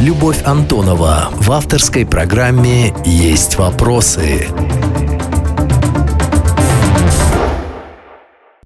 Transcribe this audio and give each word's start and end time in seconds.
Любовь 0.00 0.40
Антонова 0.46 1.28
в 1.30 1.52
авторской 1.52 2.06
программе 2.06 2.94
«Есть 3.04 3.56
вопросы». 3.56 4.46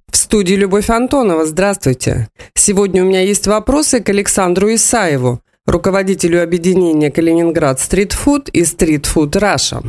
В 0.07 0.17
студии 0.17 0.55
Любовь 0.55 0.89
Антонова. 0.91 1.45
Здравствуйте. 1.45 2.29
Сегодня 2.55 3.03
у 3.03 3.07
меня 3.09 3.23
есть 3.23 3.49
вопросы 3.49 3.99
к 3.99 4.09
Александру 4.11 4.73
Исаеву, 4.73 5.41
руководителю 5.67 6.41
объединения 6.41 7.11
Калининград 7.11 7.81
Стритфуд 7.81 8.49
и 8.51 8.65
Стритфуд 8.65 9.35
Раша. 9.35 9.83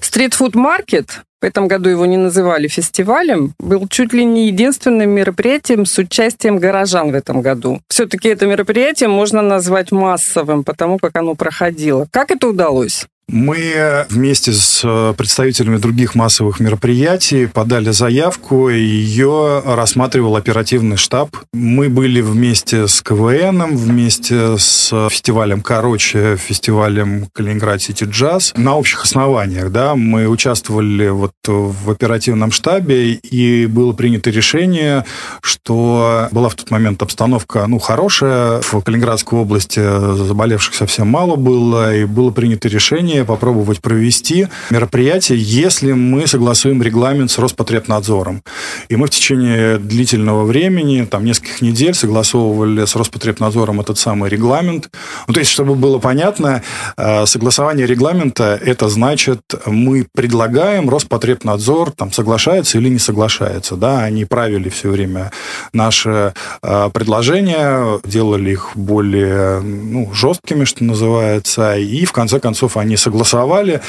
Стритфуд 0.00 0.54
Маркет, 0.54 1.22
в 1.40 1.44
этом 1.44 1.68
году 1.68 1.88
его 1.88 2.06
не 2.06 2.16
называли 2.16 2.66
фестивалем, 2.66 3.54
был 3.58 3.86
чуть 3.88 4.12
ли 4.12 4.24
не 4.24 4.48
единственным 4.48 5.10
мероприятием 5.10 5.86
с 5.86 5.98
участием 5.98 6.58
горожан 6.58 7.12
в 7.12 7.14
этом 7.14 7.40
году. 7.40 7.80
Все-таки 7.88 8.28
это 8.28 8.46
мероприятие 8.46 9.08
можно 9.08 9.42
назвать 9.42 9.92
массовым, 9.92 10.64
потому 10.64 10.98
как 10.98 11.16
оно 11.16 11.34
проходило. 11.34 12.08
Как 12.10 12.30
это 12.30 12.48
удалось? 12.48 13.06
Мы 13.30 14.06
вместе 14.08 14.54
с 14.54 14.80
э, 14.82 15.12
представителями 15.14 15.76
других 15.76 16.14
массовых 16.14 16.60
мероприятий 16.60 17.44
подали 17.44 17.90
заявку, 17.90 18.70
ее 18.70 19.62
рассматривал 19.66 20.34
оперативный 20.36 20.96
штаб. 20.96 21.36
Мы 21.52 21.90
были 21.90 22.22
вместе 22.22 22.88
с 22.88 23.02
КВН, 23.02 23.76
вместе 23.76 24.56
с 24.56 25.08
фестивалем 25.10 25.60
«Короче», 25.60 26.38
фестивалем 26.38 27.26
«Калининград 27.34 27.82
Сити 27.82 28.04
Джаз» 28.04 28.54
на 28.56 28.76
общих 28.76 29.04
основаниях. 29.04 29.70
Да, 29.72 29.94
мы 29.94 30.26
участвовали 30.26 31.08
вот 31.10 31.32
в 31.46 31.90
оперативном 31.90 32.50
штабе, 32.50 33.12
и 33.12 33.66
было 33.66 33.92
принято 33.92 34.30
решение, 34.30 35.04
что 35.42 36.28
была 36.32 36.48
в 36.48 36.54
тот 36.54 36.70
момент 36.70 37.02
обстановка 37.02 37.66
ну, 37.66 37.78
хорошая. 37.78 38.62
В 38.62 38.80
Калининградской 38.80 39.38
области 39.38 39.80
заболевших 40.16 40.74
совсем 40.74 41.08
мало 41.08 41.36
было, 41.36 41.94
и 41.94 42.06
было 42.06 42.30
принято 42.30 42.68
решение 42.68 43.17
решение 43.18 43.24
попробовать 43.24 43.80
провести 43.80 44.48
мероприятие, 44.70 45.38
если 45.38 45.92
мы 45.92 46.26
согласуем 46.26 46.82
регламент 46.82 47.30
с 47.30 47.38
Роспотребнадзором. 47.38 48.42
И 48.90 48.96
мы 48.96 49.06
в 49.06 49.10
течение 49.10 49.78
длительного 49.78 50.44
времени, 50.44 51.06
там 51.10 51.24
нескольких 51.24 51.62
недель, 51.62 51.94
согласовывали 51.94 52.84
с 52.84 52.96
Роспотребнадзором 52.96 53.80
этот 53.80 53.98
самый 53.98 54.30
регламент. 54.30 54.90
Ну, 55.26 55.34
то 55.34 55.40
есть, 55.40 55.50
чтобы 55.50 55.74
было 55.74 55.98
понятно, 55.98 56.62
э, 56.96 57.26
согласование 57.26 57.86
регламента– 57.86 58.58
это 58.64 58.88
значит, 58.88 59.40
мы 59.66 60.06
предлагаем, 60.14 60.88
Роспотребнадзор 60.88 61.90
там 61.92 62.12
соглашается 62.12 62.78
или 62.78 62.88
не 62.88 62.98
соглашается. 62.98 63.76
Да? 63.76 64.04
Они 64.04 64.24
правили 64.24 64.68
все 64.68 64.88
время 64.90 65.30
наши 65.72 66.32
э, 66.62 66.90
предложения, 66.92 68.00
делали 68.04 68.50
их 68.50 68.70
более 68.74 69.60
ну, 69.60 70.12
жесткими, 70.12 70.64
что 70.64 70.84
называется, 70.84 71.76
и 71.76 72.04
в 72.04 72.12
конце 72.12 72.40
концов 72.40 72.76
они 72.76 72.96
согласовались 72.96 73.07
согласовали. 73.08 73.80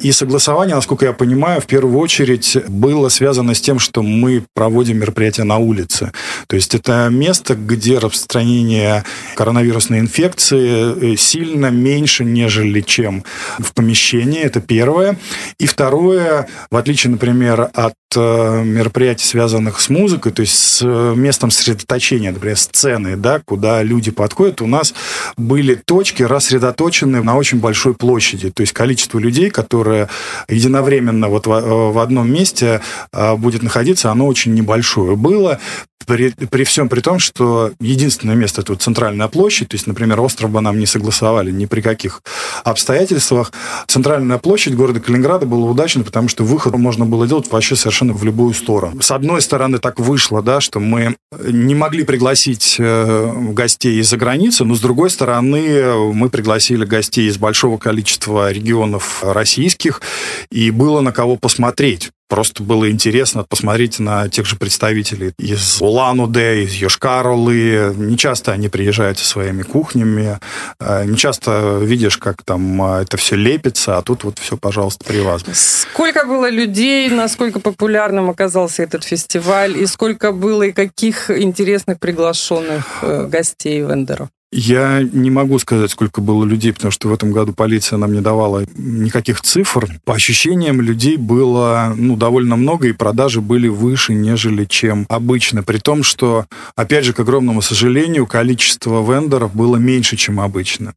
И 0.00 0.12
согласование, 0.12 0.74
насколько 0.74 1.06
я 1.06 1.12
понимаю, 1.12 1.60
в 1.60 1.66
первую 1.66 1.98
очередь 1.98 2.56
было 2.68 3.08
связано 3.08 3.54
с 3.54 3.60
тем, 3.60 3.78
что 3.78 4.02
мы 4.02 4.44
проводим 4.54 4.98
мероприятия 4.98 5.44
на 5.44 5.58
улице. 5.58 6.12
То 6.48 6.56
есть 6.56 6.74
это 6.74 7.08
место, 7.10 7.54
где 7.54 7.98
распространение 7.98 9.04
коронавирусной 9.36 10.00
инфекции 10.00 11.12
э, 11.12 11.16
сильно 11.16 11.70
меньше, 11.70 12.24
нежели 12.24 12.80
чем 12.80 13.24
в 13.58 13.72
помещении. 13.72 14.40
Это 14.40 14.60
первое. 14.60 15.16
И 15.58 15.66
второе, 15.66 16.48
в 16.70 16.76
отличие, 16.76 17.12
например, 17.12 17.70
от 17.72 17.94
Э, 18.16 18.62
мероприятий, 18.64 19.24
связанных 19.24 19.80
с 19.80 19.88
музыкой, 19.88 20.32
то 20.32 20.42
есть 20.42 20.54
с 20.54 20.82
э, 20.82 21.14
местом 21.16 21.50
сосредоточения, 21.50 22.32
например, 22.32 22.56
сцены, 22.56 23.16
да, 23.16 23.40
куда 23.44 23.82
люди 23.82 24.10
подходят, 24.10 24.62
у 24.62 24.66
нас 24.66 24.94
были 25.36 25.74
точки 25.74 26.22
рассредоточены 26.22 27.22
на 27.22 27.36
очень 27.36 27.58
большой 27.58 27.94
площади. 27.94 28.50
То 28.50 28.62
есть 28.64 28.72
количество 28.72 29.18
людей, 29.18 29.50
которые 29.50 30.08
единовременно 30.48 31.28
вот 31.28 31.46
в, 31.46 31.92
в 31.92 31.98
одном 31.98 32.32
месте 32.32 32.80
будет 33.12 33.62
находиться, 33.62 34.10
оно 34.10 34.26
очень 34.26 34.54
небольшое 34.54 35.16
было 35.16 35.60
при, 36.06 36.30
при 36.30 36.64
всем 36.64 36.88
при 36.88 37.00
том, 37.00 37.18
что 37.18 37.72
единственное 37.80 38.34
место 38.34 38.60
это 38.60 38.72
вот 38.72 38.82
центральная 38.82 39.28
площадь, 39.28 39.68
то 39.68 39.74
есть, 39.74 39.86
например, 39.86 40.20
остров 40.20 40.50
бы 40.50 40.60
нам 40.60 40.78
не 40.78 40.86
согласовали 40.86 41.50
ни 41.50 41.66
при 41.66 41.80
каких 41.80 42.22
обстоятельствах. 42.62 43.52
Центральная 43.86 44.38
площадь 44.38 44.74
города 44.74 45.00
Калининграда 45.00 45.46
была 45.46 45.70
удачной, 45.70 46.04
потому 46.04 46.28
что 46.28 46.44
выход 46.44 46.74
можно 46.76 47.06
было 47.06 47.26
делать 47.26 47.50
вообще 47.50 47.76
совершенно 47.76 48.12
в 48.12 48.24
любую 48.24 48.54
сторону. 48.54 49.00
С 49.00 49.10
одной 49.10 49.40
стороны, 49.42 49.78
так 49.78 49.98
вышло, 49.98 50.42
да, 50.42 50.60
что 50.60 50.80
мы 50.80 51.16
не 51.40 51.74
могли 51.74 52.04
пригласить 52.04 52.76
э, 52.78 53.32
гостей 53.50 54.00
из-за 54.00 54.16
границы, 54.16 54.64
но 54.64 54.74
с 54.74 54.80
другой 54.80 55.10
стороны, 55.10 56.12
мы 56.12 56.28
пригласили 56.28 56.84
гостей 56.84 57.28
из 57.28 57.38
большого 57.38 57.78
количества 57.78 58.43
регионов 58.52 59.22
российских, 59.22 60.02
и 60.50 60.70
было 60.70 61.00
на 61.00 61.12
кого 61.12 61.36
посмотреть. 61.36 62.10
Просто 62.26 62.62
было 62.62 62.90
интересно 62.90 63.44
посмотреть 63.44 63.98
на 63.98 64.28
тех 64.28 64.46
же 64.46 64.56
представителей 64.56 65.34
из 65.38 65.80
Улан-Удэ, 65.82 66.64
из 66.64 66.72
Йошкар-Олы. 66.72 67.94
Не 67.96 68.16
часто 68.16 68.52
они 68.52 68.68
приезжают 68.68 69.18
со 69.18 69.26
своими 69.26 69.62
кухнями. 69.62 70.40
Э, 70.80 71.04
не 71.04 71.16
часто 71.16 71.78
видишь, 71.82 72.16
как 72.16 72.42
там 72.42 72.82
э, 72.82 73.02
это 73.02 73.18
все 73.18 73.36
лепится, 73.36 73.98
а 73.98 74.02
тут 74.02 74.24
вот 74.24 74.38
все, 74.38 74.56
пожалуйста, 74.56 75.04
при 75.04 75.20
вас. 75.20 75.44
Сколько 75.52 76.24
было 76.24 76.48
людей, 76.48 77.10
насколько 77.10 77.60
популярным 77.60 78.30
оказался 78.30 78.82
этот 78.82 79.04
фестиваль, 79.04 79.76
и 79.76 79.86
сколько 79.86 80.32
было 80.32 80.62
и 80.62 80.72
каких 80.72 81.30
интересных 81.30 82.00
приглашенных 82.00 83.00
э, 83.02 83.26
гостей, 83.26 83.80
вендоров? 83.80 84.30
Я 84.56 85.02
не 85.02 85.32
могу 85.32 85.58
сказать, 85.58 85.90
сколько 85.90 86.20
было 86.20 86.44
людей, 86.44 86.72
потому 86.72 86.92
что 86.92 87.08
в 87.08 87.12
этом 87.12 87.32
году 87.32 87.52
полиция 87.52 87.96
нам 87.96 88.12
не 88.12 88.20
давала 88.20 88.64
никаких 88.76 89.40
цифр. 89.40 89.88
По 90.04 90.14
ощущениям, 90.14 90.80
людей 90.80 91.16
было 91.16 91.92
ну, 91.96 92.14
довольно 92.16 92.54
много, 92.54 92.86
и 92.86 92.92
продажи 92.92 93.40
были 93.40 93.66
выше, 93.66 94.14
нежели 94.14 94.64
чем 94.64 95.06
обычно. 95.08 95.64
При 95.64 95.78
том, 95.78 96.04
что, 96.04 96.46
опять 96.76 97.04
же, 97.04 97.12
к 97.12 97.18
огромному 97.18 97.62
сожалению, 97.62 98.28
количество 98.28 99.02
вендоров 99.02 99.52
было 99.56 99.74
меньше, 99.74 100.16
чем 100.16 100.38
обычно. 100.38 100.94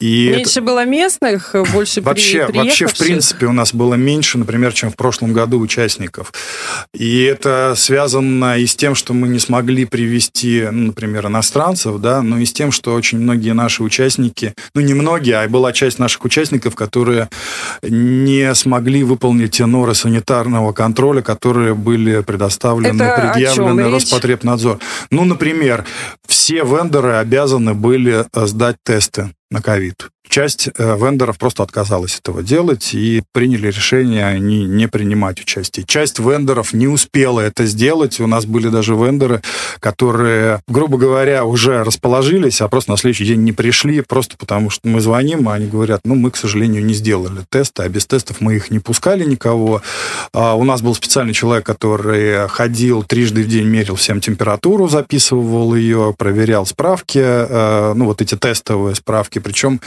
И 0.00 0.28
меньше 0.36 0.58
это... 0.58 0.62
было 0.62 0.84
местных, 0.84 1.54
больше 1.72 2.02
вообще, 2.02 2.46
при... 2.46 2.58
Вообще, 2.58 2.88
в 2.88 2.98
принципе, 2.98 3.46
у 3.46 3.52
нас 3.52 3.72
было 3.72 3.94
меньше, 3.94 4.36
например, 4.36 4.74
чем 4.74 4.90
в 4.90 4.96
прошлом 4.96 5.32
году 5.32 5.58
участников. 5.60 6.34
И 6.92 7.22
это 7.22 7.72
связано 7.74 8.58
и 8.58 8.66
с 8.66 8.76
тем, 8.76 8.94
что 8.94 9.14
мы 9.14 9.28
не 9.28 9.38
смогли 9.38 9.86
привести, 9.86 10.68
ну, 10.70 10.88
например, 10.88 11.28
иностранцев, 11.28 11.98
да, 12.00 12.20
но 12.20 12.36
и 12.36 12.44
с 12.44 12.52
тем, 12.52 12.70
что 12.70 12.97
очень 12.98 13.18
многие 13.18 13.54
наши 13.54 13.82
участники, 13.82 14.54
ну 14.74 14.80
не 14.80 14.94
многие, 14.94 15.42
а 15.42 15.48
была 15.48 15.72
часть 15.72 15.98
наших 15.98 16.24
участников, 16.24 16.74
которые 16.74 17.28
не 17.82 18.54
смогли 18.54 19.02
выполнить 19.04 19.52
те 19.52 19.66
норы 19.66 19.94
санитарного 19.94 20.72
контроля, 20.72 21.22
которые 21.22 21.74
были 21.74 22.22
предоставлены, 22.22 23.02
Это 23.02 23.32
предъявлены 23.32 23.90
Роспотребнадзор. 23.90 24.78
Ну, 25.10 25.24
например, 25.24 25.84
все 26.26 26.64
вендоры 26.64 27.14
обязаны 27.14 27.74
были 27.74 28.24
сдать 28.34 28.76
тесты 28.84 29.30
на 29.50 29.62
ковид. 29.62 30.08
Часть 30.28 30.68
э, 30.68 30.96
вендоров 30.96 31.38
просто 31.38 31.62
отказалась 31.62 32.18
этого 32.18 32.42
делать 32.42 32.94
и 32.94 33.22
приняли 33.32 33.68
решение 33.68 34.26
они 34.26 34.64
не 34.64 34.86
принимать 34.86 35.40
участие. 35.40 35.84
Часть 35.86 36.18
вендоров 36.18 36.72
не 36.72 36.86
успела 36.86 37.40
это 37.40 37.66
сделать. 37.66 38.20
У 38.20 38.26
нас 38.26 38.44
были 38.44 38.68
даже 38.68 38.94
вендоры, 38.94 39.42
которые, 39.80 40.60
грубо 40.68 40.98
говоря, 40.98 41.44
уже 41.44 41.82
расположились, 41.82 42.60
а 42.60 42.68
просто 42.68 42.90
на 42.90 42.96
следующий 42.96 43.24
день 43.24 43.42
не 43.42 43.52
пришли, 43.52 44.02
просто 44.02 44.36
потому 44.36 44.70
что 44.70 44.88
мы 44.88 45.00
звоним, 45.00 45.48
а 45.48 45.54
они 45.54 45.66
говорят, 45.66 46.02
ну, 46.04 46.14
мы, 46.14 46.30
к 46.30 46.36
сожалению, 46.36 46.84
не 46.84 46.94
сделали 46.94 47.44
тесты, 47.48 47.82
а 47.82 47.88
без 47.88 48.06
тестов 48.06 48.40
мы 48.40 48.56
их 48.56 48.70
не 48.70 48.78
пускали 48.78 49.24
никого. 49.24 49.82
А 50.32 50.54
у 50.54 50.64
нас 50.64 50.82
был 50.82 50.94
специальный 50.94 51.32
человек, 51.32 51.64
который 51.64 52.48
ходил 52.48 53.02
трижды 53.02 53.42
в 53.42 53.48
день, 53.48 53.66
мерил 53.66 53.96
всем 53.96 54.20
температуру, 54.20 54.88
записывал 54.88 55.74
ее, 55.74 56.14
проверял 56.16 56.66
справки, 56.66 57.20
э, 57.22 57.92
ну, 57.94 58.04
вот 58.04 58.20
эти 58.20 58.36
тестовые 58.36 58.94
справки. 58.94 59.38
Причем 59.38 59.80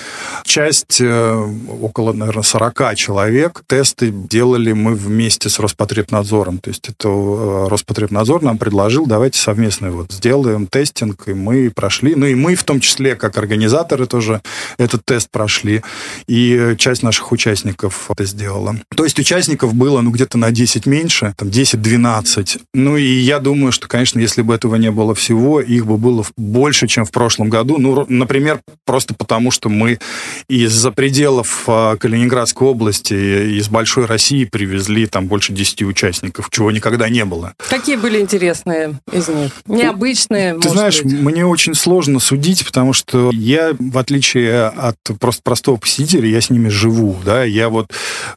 Часть, 0.44 1.00
э, 1.02 1.54
около, 1.82 2.14
наверное, 2.14 2.44
40 2.44 2.96
человек, 2.96 3.64
тесты 3.68 4.12
делали 4.12 4.72
мы 4.74 4.94
вместе 4.94 5.50
с 5.50 5.60
Роспотребнадзором. 5.60 6.60
То 6.60 6.70
есть 6.70 6.90
это 6.90 7.10
э, 7.10 7.68
Роспотребнадзор 7.70 8.42
нам 8.44 8.58
предложил, 8.58 9.06
давайте 9.06 9.40
совместно 9.40 9.92
вот 9.92 10.12
сделаем 10.12 10.68
тестинг, 10.68 11.28
и 11.28 11.34
мы 11.34 11.72
прошли. 11.72 12.16
Ну 12.16 12.26
и 12.26 12.36
мы 12.36 12.56
в 12.56 12.64
том 12.64 12.80
числе, 12.80 13.16
как 13.16 13.38
организаторы 13.38 14.06
тоже 14.06 14.42
этот 14.78 15.06
тест 15.06 15.30
прошли. 15.30 15.82
И 16.28 16.76
часть 16.78 17.04
наших 17.04 17.32
участников 17.32 18.10
это 18.10 18.26
сделала. 18.26 18.76
То 18.96 19.04
есть 19.04 19.20
участников 19.20 19.74
было, 19.74 20.02
ну, 20.02 20.12
где-то 20.12 20.38
на 20.38 20.52
10 20.52 20.86
меньше, 20.86 21.34
там 21.38 21.50
10-12. 21.50 22.62
Ну 22.74 22.98
и 22.98 23.06
я 23.06 23.40
думаю, 23.40 23.72
что, 23.72 23.88
конечно, 23.88 24.20
если 24.20 24.42
бы 24.42 24.54
этого 24.54 24.76
не 24.76 24.92
было 24.92 25.16
всего, 25.16 25.62
их 25.62 25.86
бы 25.86 25.98
было 25.98 26.26
больше, 26.38 26.88
чем 26.88 27.06
в 27.06 27.12
прошлом 27.12 27.50
году. 27.50 27.78
Ну, 27.78 28.06
например, 28.08 28.62
просто 28.86 29.14
потому, 29.14 29.52
что 29.52 29.70
мы 29.70 30.00
из-за 30.48 30.92
пределов 30.92 31.64
а, 31.68 31.96
Калининградской 31.98 32.68
области, 32.68 33.14
из 33.58 33.70
большой 33.70 34.06
России 34.06 34.46
привезли 34.46 35.08
там 35.08 35.28
больше 35.28 35.54
10 35.54 35.84
участников, 35.84 36.50
чего 36.50 36.72
никогда 36.72 37.10
не 37.10 37.26
было. 37.26 37.54
Какие 37.70 37.96
были 37.96 38.20
интересные 38.20 39.00
из 39.12 39.28
них? 39.28 39.52
Необычные, 39.68 40.58
Ты 40.60 40.70
знаешь, 40.70 41.02
быть? 41.02 41.14
мне 41.14 41.46
очень 41.46 41.74
сложно 41.74 42.20
судить, 42.20 42.66
потому 42.66 42.94
что 42.94 43.32
я, 43.34 43.76
в 43.78 43.98
отличие 43.98 44.66
от 44.68 44.98
просто 45.20 45.42
простого 45.44 45.78
посетителя, 45.78 46.28
я 46.28 46.42
с 46.42 46.50
ними 46.50 46.70
живу, 46.70 47.18
да, 47.24 47.44
я 47.44 47.70
вот 47.70 47.92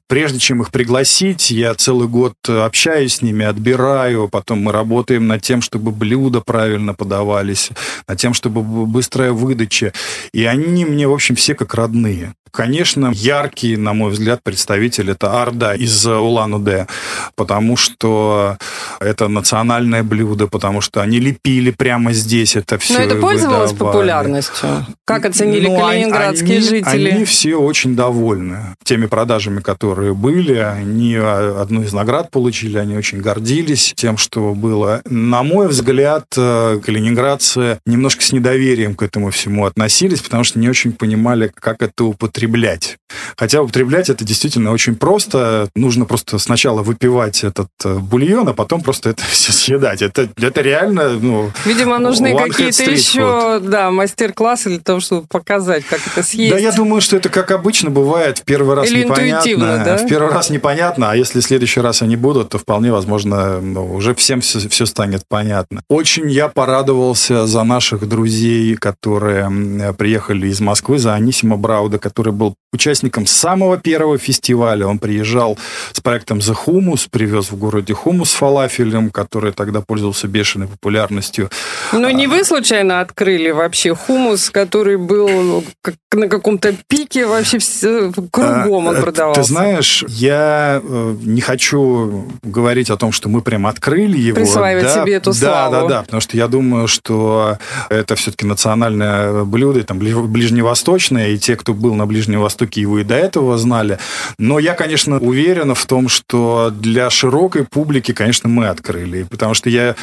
прежде 0.08 0.38
чем 0.38 0.62
их 0.62 0.70
пригласить, 0.70 1.50
я 1.50 1.74
целый 1.74 2.08
год 2.08 2.34
общаюсь 2.46 3.14
с 3.16 3.22
ними, 3.22 3.44
отбираю, 3.44 4.28
потом 4.28 4.62
мы 4.62 4.72
работаем 4.72 5.26
над 5.26 5.42
тем, 5.42 5.62
чтобы 5.62 5.90
блюда 5.90 6.40
правильно 6.40 6.94
подавались, 6.94 7.70
над 8.08 8.18
тем, 8.18 8.34
чтобы 8.34 8.62
быстрая 8.62 9.32
выдача. 9.32 9.92
И 10.32 10.44
они 10.44 10.84
мне, 10.84 11.06
в 11.08 11.12
общем, 11.12 11.36
все 11.36 11.54
как 11.54 11.73
родные. 11.74 12.34
Конечно, 12.54 13.10
яркий, 13.12 13.76
на 13.76 13.94
мой 13.94 14.12
взгляд, 14.12 14.40
представитель 14.44 15.10
это 15.10 15.42
Арда 15.42 15.74
из 15.74 16.06
Улан-Удэ, 16.06 16.86
потому 17.34 17.76
что 17.76 18.58
это 19.00 19.26
национальное 19.26 20.04
блюдо, 20.04 20.46
потому 20.46 20.80
что 20.80 21.02
они 21.02 21.18
лепили 21.18 21.72
прямо 21.72 22.12
здесь 22.12 22.54
это 22.54 22.78
все. 22.78 22.94
Но 22.94 23.00
это 23.00 23.16
пользовалось 23.16 23.72
выдавали. 23.72 23.92
популярностью. 23.92 24.86
Как 25.04 25.24
оценили 25.24 25.66
ну, 25.66 25.80
калининградские 25.80 26.58
они, 26.58 26.68
жители? 26.68 27.08
Они 27.10 27.24
все 27.24 27.56
очень 27.56 27.96
довольны 27.96 28.76
теми 28.84 29.06
продажами, 29.06 29.58
которые 29.58 30.14
были. 30.14 30.54
Они 30.54 31.16
одну 31.16 31.82
из 31.82 31.92
наград 31.92 32.30
получили, 32.30 32.78
они 32.78 32.96
очень 32.96 33.20
гордились 33.20 33.94
тем, 33.96 34.16
что 34.16 34.54
было. 34.54 35.02
На 35.06 35.42
мой 35.42 35.66
взгляд, 35.66 36.26
э, 36.36 36.78
калининградцы 36.84 37.80
немножко 37.84 38.22
с 38.22 38.30
недоверием 38.30 38.94
к 38.94 39.02
этому 39.02 39.30
всему 39.30 39.66
относились, 39.66 40.20
потому 40.20 40.44
что 40.44 40.60
не 40.60 40.68
очень 40.68 40.92
понимали, 40.92 41.50
как 41.64 41.80
это 41.80 42.04
употреблять. 42.04 42.98
Хотя 43.36 43.62
употреблять 43.62 44.10
это 44.10 44.22
действительно 44.22 44.70
очень 44.70 44.96
просто. 44.96 45.68
Нужно 45.74 46.04
просто 46.04 46.38
сначала 46.38 46.82
выпивать 46.82 47.42
этот 47.42 47.68
э, 47.84 47.94
бульон, 47.94 48.48
а 48.48 48.52
потом 48.52 48.82
просто 48.82 49.10
это 49.10 49.22
все 49.30 49.50
съедать. 49.52 50.02
Это, 50.02 50.28
это 50.36 50.60
реально, 50.60 51.14
ну... 51.14 51.50
Видимо, 51.64 51.98
нужны 51.98 52.36
какие-то 52.36 52.90
еще, 52.90 53.60
да, 53.60 53.90
мастер-классы 53.90 54.68
для 54.68 54.80
того, 54.80 55.00
чтобы 55.00 55.26
показать, 55.26 55.84
как 55.86 56.00
это 56.06 56.22
съесть. 56.22 56.52
Да, 56.52 56.58
я 56.58 56.72
думаю, 56.72 57.00
что 57.00 57.16
это 57.16 57.30
как 57.30 57.50
обычно 57.50 57.90
бывает. 57.90 58.38
В 58.38 58.42
первый 58.42 58.76
раз 58.76 58.90
Или 58.90 59.04
непонятно. 59.04 59.82
Да? 59.84 59.96
В 59.96 60.06
первый 60.06 60.32
раз 60.32 60.50
непонятно, 60.50 61.10
а 61.10 61.16
если 61.16 61.40
в 61.40 61.44
следующий 61.44 61.80
раз 61.80 62.02
они 62.02 62.16
будут, 62.16 62.50
то 62.50 62.58
вполне 62.58 62.92
возможно, 62.92 63.60
ну, 63.60 63.94
уже 63.94 64.14
всем 64.14 64.42
все, 64.42 64.68
все 64.68 64.84
станет 64.84 65.22
понятно. 65.26 65.82
Очень 65.88 66.30
я 66.30 66.48
порадовался 66.48 67.46
за 67.46 67.62
наших 67.62 68.06
друзей, 68.06 68.76
которые 68.76 69.94
приехали 69.96 70.48
из 70.48 70.60
Москвы, 70.60 70.98
за 70.98 71.14
Анисима 71.14 71.53
Брауда, 71.56 71.98
который 71.98 72.32
был 72.32 72.54
участником 72.72 73.26
самого 73.26 73.78
первого 73.78 74.18
фестиваля. 74.18 74.86
Он 74.86 74.98
приезжал 74.98 75.58
с 75.92 76.00
проектом 76.00 76.38
The 76.38 76.56
Hummus, 76.66 77.08
привез 77.10 77.50
в 77.50 77.56
городе 77.56 77.94
хумус 77.94 78.30
с 78.30 78.34
фалафелем, 78.34 79.10
который 79.10 79.52
тогда 79.52 79.80
пользовался 79.80 80.28
бешеной 80.28 80.66
популярностью. 80.66 81.50
Но 81.92 82.10
не 82.10 82.26
вы 82.26 82.44
случайно 82.44 83.00
открыли 83.00 83.50
вообще 83.50 83.94
хумус, 83.94 84.50
который 84.50 84.96
был 84.96 85.64
на 86.12 86.28
каком-то 86.28 86.74
пике 86.88 87.26
вообще 87.26 87.58
все, 87.58 88.12
кругом 88.30 88.86
он 88.88 88.96
а, 88.96 89.00
продавался? 89.00 89.42
Ты 89.42 89.46
знаешь, 89.46 90.04
я 90.08 90.80
э, 90.82 91.16
не 91.22 91.40
хочу 91.40 92.26
говорить 92.42 92.90
о 92.90 92.96
том, 92.96 93.12
что 93.12 93.28
мы 93.28 93.40
прям 93.40 93.66
открыли 93.66 94.18
его. 94.18 94.36
Присваивать 94.36 94.84
да, 94.84 95.02
себе 95.02 95.14
эту 95.14 95.30
да, 95.30 95.36
славу. 95.36 95.72
Да, 95.72 95.80
да, 95.82 95.88
да, 95.88 96.02
потому 96.02 96.20
что 96.20 96.36
я 96.36 96.48
думаю, 96.48 96.88
что 96.88 97.58
это 97.88 98.14
все-таки 98.16 98.46
национальное 98.46 99.44
блюдо, 99.44 99.82
там, 99.84 99.98
ближневосточное, 99.98 101.28
и 101.28 101.38
те, 101.44 101.56
кто 101.56 101.74
был 101.74 101.94
на 101.94 102.06
Ближнем 102.06 102.40
Востоке, 102.40 102.80
его 102.80 102.98
и 102.98 103.04
до 103.04 103.14
этого 103.14 103.58
знали. 103.58 103.98
Но 104.38 104.58
я, 104.58 104.72
конечно, 104.72 105.18
уверен 105.18 105.74
в 105.74 105.86
том, 105.86 106.08
что 106.08 106.72
для 106.72 107.10
широкой 107.10 107.64
публики, 107.64 108.12
конечно, 108.12 108.48
мы 108.48 108.68
открыли. 108.68 109.24
Потому 109.24 109.52
что 109.52 109.68
я 109.68 109.94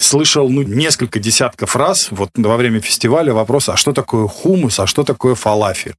слышал 0.00 0.48
ну, 0.48 0.62
несколько 0.62 1.20
десятков 1.20 1.76
раз 1.76 2.08
вот 2.10 2.30
во 2.34 2.56
время 2.56 2.80
фестиваля 2.80 3.32
вопрос, 3.32 3.68
а 3.68 3.76
что 3.76 3.92
такое 3.92 4.26
хумус, 4.26 4.80
а 4.80 4.88
что 4.88 5.04
такое 5.04 5.36
фалафель? 5.36 5.94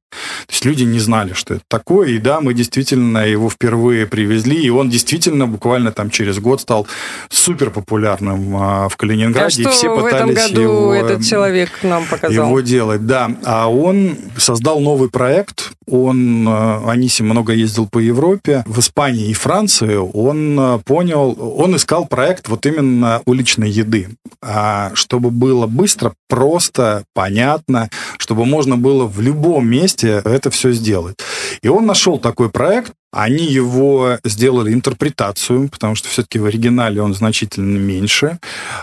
То 0.46 0.52
есть 0.52 0.66
люди 0.66 0.82
не 0.82 0.98
знали, 0.98 1.32
что 1.32 1.54
это 1.54 1.62
такое. 1.68 2.08
И 2.10 2.18
да, 2.18 2.42
мы 2.42 2.52
действительно 2.52 3.26
его 3.26 3.48
впервые 3.48 4.06
привезли, 4.06 4.60
и 4.62 4.68
он 4.68 4.90
действительно 4.90 5.46
буквально 5.46 5.92
там 5.92 6.10
через 6.10 6.38
год 6.38 6.60
стал 6.60 6.86
супер 7.30 7.70
популярным 7.70 8.54
а, 8.54 8.88
в 8.90 8.96
Калининграде. 8.98 9.64
А 9.66 9.70
и 9.70 9.72
все 9.72 9.88
в 9.88 10.02
пытались 10.02 10.34
этом 10.34 10.34
году 10.34 10.60
его, 10.60 10.94
этот 10.94 11.24
человек 11.24 11.70
нам 11.82 12.04
показал? 12.04 12.46
Его 12.46 12.60
делать, 12.60 13.06
да. 13.06 13.30
А 13.44 13.70
он 13.70 14.18
создал 14.36 14.80
новый 14.80 14.89
проект. 15.08 15.72
Он, 15.86 16.46
а, 16.48 16.82
Аниси 16.90 17.22
много 17.22 17.52
ездил 17.52 17.86
по 17.86 17.98
Европе. 17.98 18.62
В 18.66 18.80
Испании 18.80 19.28
и 19.28 19.34
Франции 19.34 19.96
он 19.96 20.58
а, 20.58 20.78
понял, 20.78 21.36
он 21.38 21.76
искал 21.76 22.06
проект 22.06 22.48
вот 22.48 22.66
именно 22.66 23.22
уличной 23.26 23.70
еды. 23.70 24.08
Чтобы 24.94 25.30
было 25.30 25.66
быстро, 25.66 26.14
просто, 26.28 27.04
понятно, 27.14 27.90
чтобы 28.16 28.46
можно 28.46 28.76
было 28.78 29.06
в 29.06 29.20
любом 29.20 29.68
месте 29.68 30.22
это 30.24 30.50
все 30.50 30.72
сделать. 30.72 31.16
И 31.62 31.68
он 31.68 31.86
нашел 31.86 32.18
такой 32.18 32.48
проект, 32.48 32.92
они 33.12 33.44
его 33.44 34.18
сделали 34.24 34.72
интерпретацию, 34.72 35.68
потому 35.68 35.94
что 35.94 36.08
все-таки 36.08 36.38
в 36.38 36.44
оригинале 36.44 37.02
он 37.02 37.14
значительно 37.14 37.76
меньше. 37.78 38.38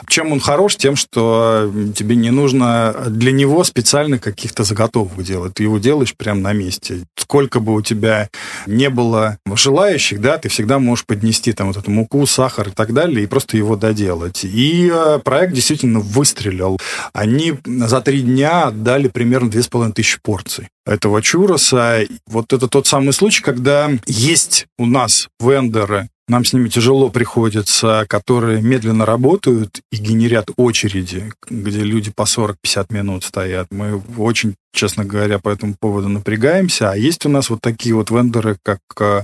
Чем 0.07 0.31
он 0.31 0.39
хорош? 0.39 0.75
Тем, 0.75 0.95
что 0.95 1.71
тебе 1.95 2.15
не 2.15 2.29
нужно 2.29 2.93
для 3.07 3.31
него 3.31 3.63
специально 3.63 4.19
каких-то 4.19 4.63
заготовок 4.63 5.23
делать. 5.23 5.55
Ты 5.55 5.63
его 5.63 5.77
делаешь 5.77 6.15
прямо 6.15 6.41
на 6.41 6.53
месте. 6.53 7.03
Сколько 7.15 7.59
бы 7.59 7.73
у 7.73 7.81
тебя 7.81 8.29
не 8.65 8.89
было 8.89 9.37
желающих, 9.51 10.19
да, 10.21 10.37
ты 10.37 10.49
всегда 10.49 10.79
можешь 10.79 11.05
поднести 11.05 11.53
там 11.53 11.67
вот 11.67 11.77
эту 11.77 11.89
муку, 11.91 12.25
сахар 12.25 12.69
и 12.69 12.71
так 12.71 12.93
далее, 12.93 13.23
и 13.23 13.27
просто 13.27 13.57
его 13.57 13.75
доделать. 13.75 14.43
И 14.43 14.91
э, 14.93 15.19
проект 15.23 15.53
действительно 15.53 15.99
выстрелил. 15.99 16.79
Они 17.13 17.53
за 17.65 18.01
три 18.01 18.21
дня 18.21 18.67
отдали 18.67 19.07
примерно 19.07 19.49
2500 19.49 20.21
порций 20.21 20.67
этого 20.87 21.21
чуроса. 21.21 22.05
Вот 22.27 22.53
это 22.53 22.67
тот 22.67 22.87
самый 22.87 23.13
случай, 23.13 23.43
когда 23.43 23.91
есть 24.07 24.65
у 24.77 24.85
нас 24.85 25.27
вендоры, 25.39 26.09
нам 26.29 26.43
с 26.43 26.51
ними 26.51 26.67
тяжело 26.67 27.09
приходится, 27.09 28.05
которые 28.09 28.61
медленно 28.61 29.05
работают 29.05 29.79
и 29.91 29.97
генерят 29.97 30.49
очереди, 30.57 31.31
где 31.49 31.79
люди 31.79 32.11
по 32.11 32.23
40-50 32.23 32.93
минут 32.93 33.23
стоят. 33.23 33.67
Мы 33.71 34.01
очень 34.17 34.55
честно 34.77 35.03
говоря, 35.03 35.39
по 35.39 35.49
этому 35.49 35.73
поводу 35.73 36.07
напрягаемся. 36.07 36.91
А 36.91 36.95
есть 36.95 37.25
у 37.25 37.29
нас 37.29 37.49
вот 37.49 37.61
такие 37.61 37.95
вот 37.95 38.11
вендоры, 38.11 38.57
как 38.61 38.79
э, 38.99 39.23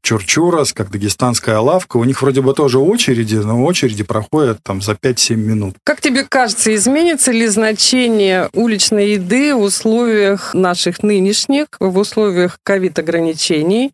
Чурчурас, 0.00 0.72
как 0.72 0.90
Дагестанская 0.90 1.58
лавка. 1.58 1.98
У 1.98 2.04
них 2.04 2.22
вроде 2.22 2.40
бы 2.40 2.54
тоже 2.54 2.78
очереди, 2.78 3.36
но 3.36 3.62
очереди 3.62 4.02
проходят 4.02 4.58
там 4.62 4.80
за 4.80 4.92
5-7 4.92 5.36
минут. 5.36 5.76
Как 5.84 6.00
тебе 6.00 6.24
кажется, 6.24 6.74
изменится 6.74 7.32
ли 7.32 7.46
значение 7.46 8.48
уличной 8.54 9.12
еды 9.12 9.54
в 9.54 9.60
условиях 9.60 10.54
наших 10.54 11.02
нынешних, 11.02 11.66
в 11.78 11.98
условиях 11.98 12.58
ковид-ограничений? 12.62 13.92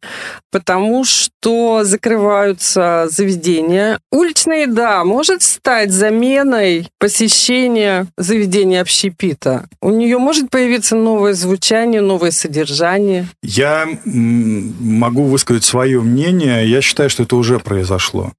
Потому 0.52 1.04
что 1.04 1.82
закрываются 1.82 3.08
заведения. 3.10 3.98
Уличная 4.12 4.62
еда 4.62 5.04
может 5.04 5.42
стать 5.42 5.90
заменой 5.90 6.88
посещения 6.98 8.06
заведения 8.16 8.80
общепита? 8.80 9.68
У 9.80 9.90
нее 9.90 10.18
может 10.18 10.50
появиться 10.50 10.99
новое 11.00 11.34
звучание, 11.34 12.00
новое 12.00 12.30
содержание? 12.30 13.28
Я 13.42 13.88
могу 14.04 15.24
высказать 15.24 15.64
свое 15.64 16.00
мнение. 16.00 16.68
Я 16.68 16.80
считаю, 16.80 17.10
что 17.10 17.24
это 17.24 17.36
уже 17.36 17.58
произошло. 17.58 18.32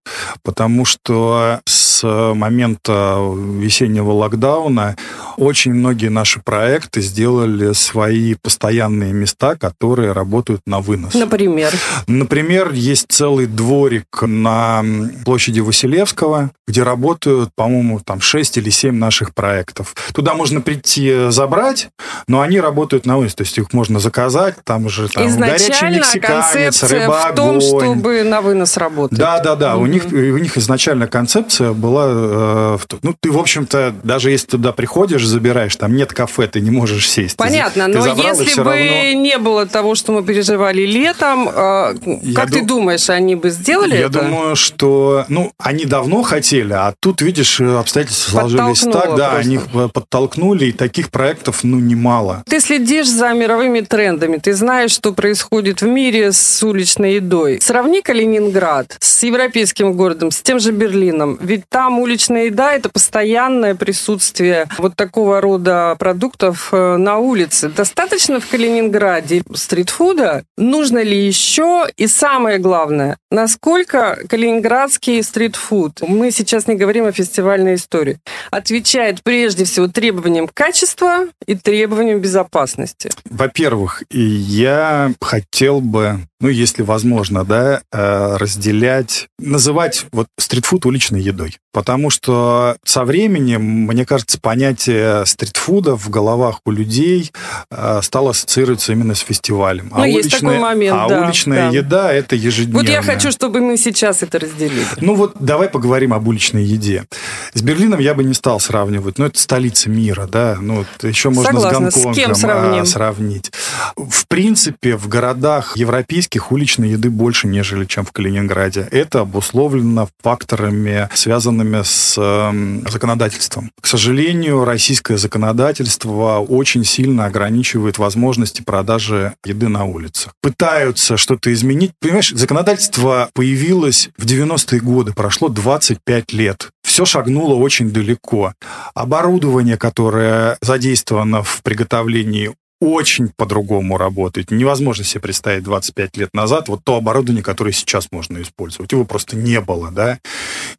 Потому 0.44 0.86
что 0.86 1.60
с 1.66 2.04
момента 2.04 3.20
весеннего 3.36 4.12
локдауна 4.12 4.96
очень 5.38 5.74
многие 5.74 6.10
наши 6.10 6.40
проекты 6.42 7.02
сделали 7.02 7.74
свои 7.74 8.36
постоянные 8.36 9.14
места, 9.14 9.56
которые 9.56 10.12
работают 10.12 10.62
на 10.66 10.80
вынос. 10.80 11.14
Например? 11.14 11.72
Например, 12.08 12.72
есть 12.72 13.06
целый 13.10 13.46
дворик 13.46 14.06
на 14.22 14.84
площади 15.26 15.60
Василевского, 15.60 16.52
где 16.68 16.84
работают, 16.84 17.50
по-моему, 17.56 18.00
там 18.00 18.22
6 18.22 18.58
или 18.58 18.70
7 18.70 18.96
наших 18.96 19.34
проектов. 19.34 19.96
Туда 20.14 20.34
можно 20.34 20.62
прийти 20.62 21.30
забрать, 21.30 21.90
но 22.28 22.41
они 22.42 22.60
работают 22.60 23.06
на 23.06 23.18
вынос. 23.18 23.36
То 23.36 23.44
есть 23.44 23.58
их 23.58 23.74
можно 23.74 24.00
заказать, 24.00 24.56
там 24.64 24.90
же 24.90 25.08
там, 25.10 25.38
горячий 25.38 25.86
мексиканец, 25.86 26.84
рыба, 26.84 27.30
в 27.32 27.36
том, 27.36 27.62
чтобы 27.62 28.24
на 28.24 28.42
вынос 28.42 28.78
работать. 28.78 29.18
Да, 29.18 29.40
да, 29.40 29.56
да. 29.56 29.76
Угу. 29.76 29.84
У, 29.84 29.86
них, 29.88 30.06
у 30.12 30.38
них 30.38 30.58
изначально 30.58 31.08
концепция 31.08 31.74
была... 31.74 32.06
Э, 32.08 32.78
ну, 33.02 33.16
ты, 33.20 33.32
в 33.32 33.38
общем-то, 33.38 33.94
даже 34.04 34.32
если 34.32 34.48
туда 34.48 34.72
приходишь, 34.72 35.26
забираешь, 35.26 35.76
там 35.76 35.96
нет 35.96 36.14
кафе, 36.14 36.48
ты 36.48 36.62
не 36.62 36.72
можешь 36.72 37.10
сесть. 37.10 37.38
Понятно, 37.38 37.86
ты, 37.86 37.98
но 37.98 38.16
ты 38.16 38.22
если 38.22 38.62
бы 38.62 38.70
равно... 38.70 39.14
не 39.14 39.38
было 39.38 39.66
того, 39.66 39.96
что 39.96 40.12
мы 40.12 40.24
переживали 40.24 40.86
летом, 40.86 41.50
э, 41.50 41.52
как 41.54 42.00
я 42.24 42.46
ты 42.46 42.62
ду... 42.62 42.76
думаешь, 42.76 43.10
они 43.10 43.36
бы 43.36 43.50
сделали 43.50 43.96
я 43.96 44.06
это? 44.06 44.20
Я 44.20 44.26
думаю, 44.26 44.56
что... 44.56 45.26
Ну, 45.30 45.52
они 45.58 45.86
давно 45.86 46.22
хотели, 46.24 46.74
а 46.74 46.94
тут, 47.00 47.22
видишь, 47.22 47.60
обстоятельства 47.62 48.42
сложились 48.42 48.82
так, 48.82 49.16
да, 49.16 49.36
они 49.36 49.60
подтолкнули, 49.94 50.66
и 50.66 50.72
таких 50.72 51.10
проектов, 51.10 51.64
ну, 51.64 51.80
немало 51.80 52.31
мало. 52.32 52.44
Ты 52.48 52.60
следишь 52.60 53.10
за 53.10 53.34
мировыми 53.34 53.82
трендами, 53.82 54.38
ты 54.38 54.54
знаешь, 54.54 54.92
что 54.92 55.14
происходит 55.14 55.82
в 55.82 55.88
мире 55.88 56.32
с 56.32 56.64
уличной 56.64 57.16
едой. 57.16 57.60
Сравни 57.62 58.02
Калининград 58.02 58.98
с 59.00 59.24
европейским 59.24 59.94
городом, 59.94 60.32
с 60.32 60.42
тем 60.42 60.60
же 60.60 60.72
Берлином. 60.72 61.38
Ведь 61.42 61.64
там 61.70 62.00
уличная 62.00 62.46
еда– 62.46 62.74
это 62.74 62.90
постоянное 62.90 63.76
присутствие 63.76 64.68
вот 64.78 64.96
такого 64.96 65.42
рода 65.42 65.96
продуктов 66.00 66.70
э, 66.72 66.98
на 66.98 67.18
улице. 67.18 67.70
Достаточно 67.70 68.40
в 68.40 68.48
Калининграде 68.48 69.44
стритфуда? 69.54 70.44
Нужно 70.58 71.04
ли 71.04 71.18
еще? 71.18 71.88
И 71.98 72.08
самое 72.08 72.58
главное, 72.58 73.18
насколько 73.30 74.18
калининградский 74.30 75.24
стритфуд, 75.24 76.02
мы 76.02 76.32
сейчас 76.32 76.68
не 76.68 76.76
говорим 76.76 77.06
о 77.06 77.12
фестивальной 77.12 77.76
истории, 77.76 78.20
отвечает 78.52 79.24
прежде 79.24 79.66
всего 79.66 79.88
требованиям 79.88 80.48
качества 80.48 81.28
и 81.46 81.56
требованиям 81.56 82.21
безопасности? 82.22 83.10
Во-первых, 83.26 84.04
я 84.10 85.14
хотел 85.20 85.82
бы 85.82 86.28
ну, 86.42 86.50
если 86.50 86.82
возможно, 86.82 87.46
да, 87.46 87.82
э, 87.92 88.36
разделять, 88.38 89.28
называть 89.40 90.06
вот 90.12 90.28
стритфуд 90.38 90.86
уличной 90.86 91.22
едой. 91.22 91.58
Потому 91.72 92.10
что 92.10 92.76
со 92.84 93.06
временем, 93.06 93.62
мне 93.64 94.06
кажется, 94.06 94.40
понятие 94.40 95.26
стритфуда 95.26 95.96
в 95.96 96.10
головах 96.10 96.60
у 96.66 96.72
людей 96.72 97.32
э, 97.70 98.00
стало 98.02 98.32
ассоциироваться 98.32 98.92
именно 98.92 99.16
с 99.16 99.20
фестивалем. 99.20 99.90
Ну, 99.96 100.02
а 100.02 100.08
есть 100.08 100.34
уличная, 100.34 100.40
такой 100.40 100.60
момент, 100.60 100.98
А 101.00 101.08
да, 101.08 101.22
уличная 101.22 101.72
да. 101.72 101.78
еда– 101.78 102.14
это 102.14 102.36
ежедневно. 102.36 102.80
Вот 102.82 102.90
я 102.90 103.02
хочу, 103.02 103.32
чтобы 103.32 103.62
мы 103.62 103.78
сейчас 103.78 104.24
это 104.24 104.40
разделили. 104.40 104.86
Ну 105.00 105.16
вот 105.16 105.36
давай 105.40 105.70
поговорим 105.70 106.14
об 106.14 106.28
уличной 106.28 106.64
еде. 106.64 107.06
С 107.54 107.62
Берлином 107.62 108.00
я 108.00 108.14
бы 108.14 108.24
не 108.24 108.34
стал 108.34 108.60
сравнивать, 108.60 109.18
но 109.18 109.28
это 109.28 109.40
столица 109.40 109.90
мира, 109.90 110.28
да, 110.28 110.58
ну 110.60 110.86
еще 111.04 111.30
можно 111.30 111.54
Согласна. 111.54 111.92
с 111.92 111.94
Гонконгом 111.96 112.14
с 112.14 112.18
кем 112.18 112.36
сравним? 112.36 112.86
сравнить. 112.86 113.52
В 113.96 114.28
принципе, 114.28 114.98
в 114.98 115.08
городах 115.08 115.78
европейских 115.78 116.31
европейских 116.32 116.52
уличной 116.52 116.90
еды 116.92 117.10
больше, 117.10 117.48
нежели 117.48 117.86
чем 117.86 118.06
в 118.06 118.12
Калининграде. 118.12 118.88
Это 118.92 119.22
обусловлено 119.22 120.08
факторами, 120.22 121.10
связанными 121.14 121.82
с 121.84 122.16
э, 122.18 122.90
законодательством. 122.90 123.72
К 123.82 123.88
сожалению, 123.88 124.64
российское 124.64 125.18
законодательство 125.18 126.40
очень 126.40 126.86
сильно 126.86 127.26
ограничивает 127.26 127.98
возможности 127.98 128.62
продажи 128.62 129.34
еды 129.46 129.68
на 129.68 129.86
улицах. 129.86 130.34
Пытаются 130.42 131.18
что-то 131.18 131.52
изменить. 131.52 131.92
Понимаешь, 132.00 132.32
законодательство 132.34 133.30
появилось 133.34 134.10
в 134.18 134.26
90-е 134.26 134.80
годы, 134.80 135.14
прошло 135.14 135.50
25 135.50 136.34
лет 136.34 136.70
все 136.92 137.06
шагнуло 137.06 137.56
очень 137.56 137.92
далеко. 137.92 138.54
Оборудование, 138.94 139.78
которое 139.78 140.58
задействовано 140.62 141.42
в 141.42 141.62
приготовлении 141.64 142.52
очень 142.82 143.30
по-другому 143.30 143.96
работает. 143.96 144.50
Невозможно 144.50 145.06
себе 145.06 145.22
представить 145.22 145.64
25 145.64 146.18
лет 146.18 146.30
назад 146.34 146.68
вот 146.68 146.84
то 146.84 146.96
оборудование, 146.96 147.44
которое 147.44 147.72
сейчас 147.72 148.08
можно 148.12 148.42
использовать. 148.42 148.92
Его 148.92 149.06
просто 149.06 149.38
не 149.38 149.62
было, 149.62 149.92
да. 149.92 150.18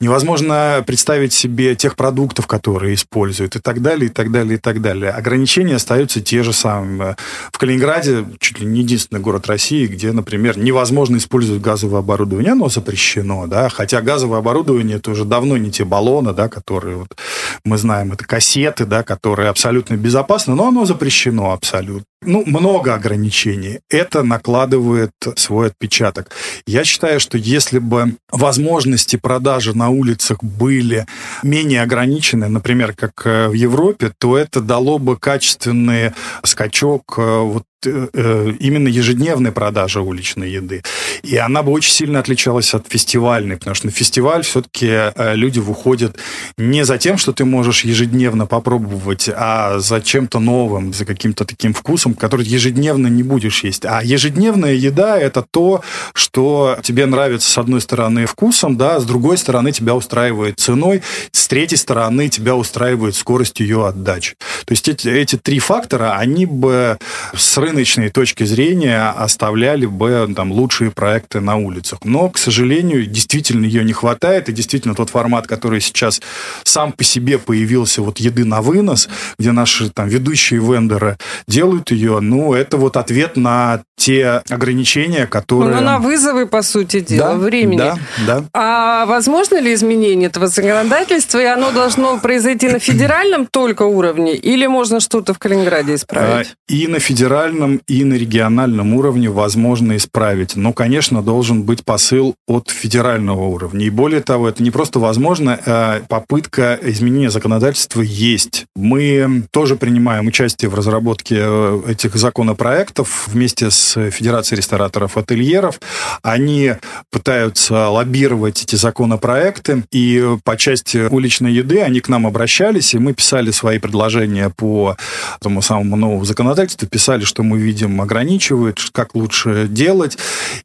Невозможно 0.00 0.82
представить 0.84 1.32
себе 1.32 1.76
тех 1.76 1.94
продуктов, 1.94 2.48
которые 2.48 2.94
используют 2.94 3.54
и 3.54 3.60
так 3.60 3.82
далее, 3.82 4.10
и 4.10 4.12
так 4.12 4.32
далее, 4.32 4.56
и 4.56 4.58
так 4.58 4.82
далее. 4.82 5.12
Ограничения 5.12 5.76
остаются 5.76 6.20
те 6.20 6.42
же 6.42 6.52
самые. 6.52 7.16
В 7.52 7.58
Калининграде 7.58 8.26
чуть 8.40 8.58
ли 8.58 8.66
не 8.66 8.80
единственный 8.80 9.20
город 9.20 9.46
России, 9.46 9.86
где, 9.86 10.10
например, 10.10 10.58
невозможно 10.58 11.18
использовать 11.18 11.62
газовое 11.62 12.00
оборудование. 12.00 12.52
Оно 12.52 12.68
запрещено, 12.68 13.46
да. 13.46 13.68
Хотя 13.68 14.02
газовое 14.02 14.40
оборудование 14.40 14.96
это 14.96 15.12
уже 15.12 15.24
давно 15.24 15.56
не 15.56 15.70
те 15.70 15.84
баллоны, 15.84 16.32
да, 16.32 16.48
которые 16.48 16.96
вот 16.96 17.16
мы 17.64 17.78
знаем, 17.78 18.12
это 18.12 18.24
кассеты, 18.24 18.86
да, 18.86 19.04
которые 19.04 19.50
абсолютно 19.50 19.94
безопасны, 19.94 20.56
но 20.56 20.66
оно 20.66 20.84
запрещено 20.84 21.52
абсолютно 21.52 21.91
ну, 22.22 22.44
много 22.46 22.94
ограничений. 22.94 23.80
Это 23.90 24.22
накладывает 24.22 25.12
свой 25.36 25.68
отпечаток. 25.68 26.30
Я 26.66 26.84
считаю, 26.84 27.20
что 27.20 27.36
если 27.36 27.78
бы 27.78 28.16
возможности 28.30 29.16
продажи 29.16 29.76
на 29.76 29.90
улицах 29.90 30.42
были 30.42 31.06
менее 31.42 31.82
ограничены, 31.82 32.48
например, 32.48 32.94
как 32.94 33.22
э, 33.24 33.48
в 33.48 33.52
Европе, 33.52 34.12
то 34.18 34.36
это 34.36 34.60
дало 34.60 34.98
бы 34.98 35.16
качественный 35.16 36.12
скачок 36.44 37.14
э, 37.18 37.40
вот 37.40 37.64
Э, 37.64 37.71
именно 37.84 38.88
ежедневной 38.88 39.52
продажи 39.52 40.00
уличной 40.00 40.50
еды. 40.50 40.82
И 41.22 41.36
она 41.36 41.62
бы 41.62 41.72
очень 41.72 41.92
сильно 41.92 42.20
отличалась 42.20 42.74
от 42.74 42.86
фестивальной, 42.88 43.56
потому 43.56 43.74
что 43.74 43.86
на 43.86 43.92
фестиваль 43.92 44.42
все-таки 44.42 44.86
э, 44.88 45.34
люди 45.34 45.58
выходят 45.58 46.16
не 46.56 46.84
за 46.84 46.98
тем, 46.98 47.18
что 47.18 47.32
ты 47.32 47.44
можешь 47.44 47.84
ежедневно 47.84 48.46
попробовать, 48.46 49.28
а 49.34 49.78
за 49.78 50.00
чем-то 50.00 50.38
новым, 50.38 50.92
за 50.92 51.04
каким-то 51.04 51.44
таким 51.44 51.74
вкусом, 51.74 52.14
который 52.14 52.46
ежедневно 52.46 53.08
не 53.08 53.22
будешь 53.22 53.64
есть. 53.64 53.84
А 53.84 54.00
ежедневная 54.02 54.74
еда– 54.74 55.18
это 55.20 55.44
то, 55.50 55.82
что 56.14 56.78
тебе 56.82 57.06
нравится 57.06 57.50
с 57.50 57.58
одной 57.58 57.80
стороны 57.80 58.26
вкусом, 58.26 58.76
да, 58.76 59.00
с 59.00 59.04
другой 59.04 59.38
стороны 59.38 59.72
тебя 59.72 59.94
устраивает 59.94 60.60
ценой, 60.60 61.02
с 61.32 61.48
третьей 61.48 61.78
стороны 61.78 62.28
тебя 62.28 62.54
устраивает 62.54 63.16
скорость 63.16 63.60
ее 63.60 63.86
отдачи. 63.86 64.36
То 64.64 64.72
есть 64.72 64.88
эти, 64.88 65.08
эти 65.08 65.36
три 65.36 65.58
фактора, 65.58 66.16
они 66.16 66.46
бы 66.46 66.98
с 67.34 67.58
рынка 67.58 67.71
рыночной 67.72 68.10
точки 68.10 68.44
зрения 68.44 69.08
оставляли 69.08 69.86
бы 69.86 70.30
там 70.36 70.52
лучшие 70.52 70.90
проекты 70.90 71.40
на 71.40 71.56
улицах. 71.56 72.00
Но, 72.04 72.28
к 72.28 72.36
сожалению, 72.36 73.06
действительно 73.06 73.64
ее 73.64 73.82
не 73.82 73.94
хватает, 73.94 74.50
и 74.50 74.52
действительно 74.52 74.94
тот 74.94 75.08
формат, 75.08 75.46
который 75.46 75.80
сейчас 75.80 76.20
сам 76.64 76.92
по 76.92 77.02
себе 77.02 77.38
появился, 77.38 78.02
вот 78.02 78.18
еды 78.18 78.44
на 78.44 78.60
вынос, 78.60 79.08
где 79.38 79.52
наши 79.52 79.88
там 79.88 80.06
ведущие 80.08 80.60
вендоры 80.60 81.16
делают 81.48 81.90
ее, 81.92 82.20
ну, 82.20 82.52
это 82.52 82.76
вот 82.76 82.96
ответ 82.98 83.36
на 83.36 83.82
те 83.96 84.42
ограничения, 84.50 85.26
которые... 85.26 85.76
Ну, 85.76 85.82
на 85.82 85.98
вызовы, 85.98 86.46
по 86.46 86.62
сути 86.62 87.00
дела, 87.00 87.34
да, 87.34 87.38
времени. 87.38 87.78
Да, 87.78 87.98
да. 88.26 88.44
А 88.52 89.06
возможно 89.06 89.60
ли 89.60 89.72
изменение 89.72 90.28
этого 90.28 90.48
законодательства, 90.48 91.38
и 91.38 91.44
оно 91.44 91.70
должно 91.70 92.18
произойти 92.18 92.68
на 92.68 92.80
федеральном 92.80 93.46
только 93.46 93.84
уровне, 93.84 94.34
или 94.34 94.66
можно 94.66 95.00
что-то 95.00 95.34
в 95.34 95.38
Калининграде 95.38 95.94
исправить? 95.94 96.48
А, 96.48 96.72
и 96.72 96.88
на 96.88 96.98
федеральном 96.98 97.61
федеральном 97.62 97.80
и 97.86 98.04
на 98.04 98.14
региональном 98.14 98.94
уровне 98.94 99.30
возможно 99.30 99.96
исправить. 99.96 100.56
Но, 100.56 100.72
конечно, 100.72 101.22
должен 101.22 101.62
быть 101.62 101.84
посыл 101.84 102.34
от 102.46 102.70
федерального 102.70 103.42
уровня. 103.42 103.86
И 103.86 103.90
более 103.90 104.20
того, 104.20 104.48
это 104.48 104.62
не 104.62 104.70
просто 104.70 104.98
возможно, 104.98 105.58
а 105.66 106.02
попытка 106.08 106.78
изменения 106.82 107.30
законодательства 107.30 108.02
есть. 108.02 108.66
Мы 108.76 109.44
тоже 109.50 109.76
принимаем 109.76 110.26
участие 110.26 110.68
в 110.68 110.74
разработке 110.74 111.36
э, 111.38 111.82
этих 111.88 112.16
законопроектов 112.16 113.28
вместе 113.28 113.70
с 113.70 114.10
Федерацией 114.10 114.58
рестораторов 114.58 115.16
ательеров. 115.16 115.80
Они 116.22 116.74
пытаются 117.10 117.88
лоббировать 117.88 118.62
эти 118.62 118.76
законопроекты, 118.76 119.84
и 119.92 120.36
по 120.44 120.56
части 120.56 121.08
уличной 121.08 121.52
еды 121.52 121.80
они 121.80 122.00
к 122.00 122.08
нам 122.08 122.26
обращались, 122.26 122.94
и 122.94 122.98
мы 122.98 123.12
писали 123.12 123.50
свои 123.50 123.78
предложения 123.78 124.50
по 124.50 124.96
тому 125.40 125.62
самому 125.62 125.96
новому 125.96 126.24
законодательству, 126.24 126.88
писали, 126.88 127.24
что 127.24 127.42
мы 127.42 127.51
мы 127.52 127.58
видим, 127.58 128.00
ограничивает, 128.00 128.78
как 128.92 129.14
лучше 129.14 129.66
делать. 129.68 130.16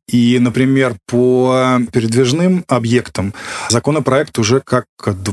И, 0.08 0.39
например, 0.39 0.96
по 1.06 1.79
передвижным 1.91 2.63
объектам 2.67 3.34
законопроект 3.70 4.39
уже 4.39 4.62
как 4.62 4.86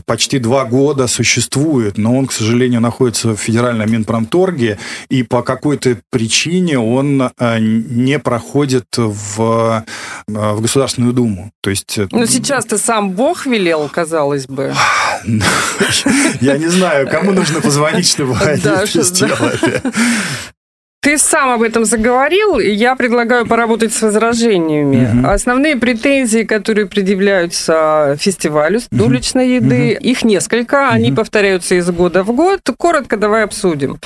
почти 0.05 0.41
два 0.41 0.65
года 0.65 1.07
существует, 1.07 1.97
но 1.97 2.19
он, 2.19 2.27
к 2.27 2.33
сожалению, 2.33 2.81
находится 2.81 3.29
в 3.29 3.37
федеральном 3.37 3.91
Минпромторге, 3.91 4.79
и 5.09 5.23
по 5.23 5.43
какой-то 5.43 5.99
причине 6.11 6.79
он 6.79 7.23
э, 7.23 7.59
не 7.61 8.19
проходит 8.19 8.87
в, 8.97 9.85
э, 10.27 10.33
в 10.33 10.61
Государственную 10.61 11.13
Думу. 11.13 11.53
То 11.61 11.71
есть... 11.71 11.99
Э, 11.99 12.09
но 12.11 12.27
сейчас 12.27 12.65
ты 12.65 12.79
сам 12.79 13.13
Бог 13.13 13.47
велел, 13.47 13.89
казалось 13.89 14.47
бы. 14.47 14.75
Я 16.41 16.59
не 16.59 16.69
знаю, 16.69 17.09
кому 17.09 17.33
нужно 17.33 17.61
позвонить, 17.61 18.09
чтобы 18.09 18.37
они 18.41 18.61
сделали. 19.03 19.83
Ты 21.05 21.19
сам 21.19 21.51
об 21.51 21.61
этом 21.61 21.85
заговорил, 21.85 22.59
и 22.59 22.71
я 22.71 22.97
предлагаю 22.97 23.47
поработать 23.47 23.93
с 23.93 24.01
возражениями. 24.01 25.21
Угу. 25.21 25.29
Основные 25.29 25.77
претензии, 25.77 26.45
которые 26.45 26.87
предъявляются 26.87 28.17
фестивалю 28.19 28.81
угу. 28.91 29.05
уличной 29.05 29.57
еды, 29.57 29.99
угу. 29.99 30.09
их 30.09 30.25
несколько, 30.25 30.89
они 30.89 31.11
угу. 31.11 31.17
повторяются 31.17 31.75
из 31.75 31.91
года 31.91 32.25
в 32.25 32.35
год. 32.35 32.61
Коротко 32.79 33.19
давай 33.19 33.45
обсудим. 33.45 33.99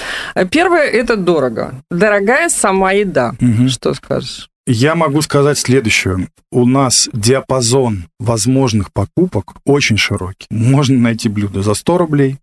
Первое– 0.51 0.83
это 1.01 1.17
дорого. 1.17 1.75
Дорогая 1.89 2.49
сама 2.49 2.91
еда. 2.91 3.35
Угу. 3.41 3.69
Что 3.69 3.95
скажешь? 3.95 4.49
Я 4.67 4.97
могу 4.97 5.23
сказать 5.23 5.57
следующее. 5.57 6.29
У 6.51 6.67
нас 6.67 7.09
диапазон 7.13 8.09
возможных 8.19 8.93
покупок 8.93 9.55
очень 9.65 9.97
широкий. 9.97 10.49
Можно 10.51 10.99
найти 10.99 11.29
блюдо 11.29 11.63
за 11.63 11.75
100 11.75 11.97
рублей, 11.97 12.39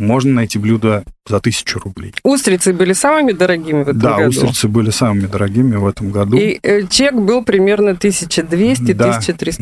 можно 0.00 0.32
найти 0.32 0.58
блюдо 0.58 1.04
за 1.26 1.40
тысячу 1.40 1.78
рублей. 1.78 2.14
Устрицы 2.24 2.72
были 2.72 2.92
самыми 2.92 3.32
дорогими 3.32 3.84
в 3.84 3.88
этом 3.88 4.00
да, 4.00 4.16
году? 4.16 4.22
Да, 4.22 4.28
устрицы 4.28 4.68
были 4.68 4.90
самыми 4.90 5.26
дорогими 5.26 5.76
в 5.76 5.86
этом 5.86 6.10
году. 6.10 6.36
И 6.36 6.58
э, 6.62 6.86
чек 6.88 7.14
был 7.14 7.44
примерно 7.44 7.90
1200-1300 7.90 8.94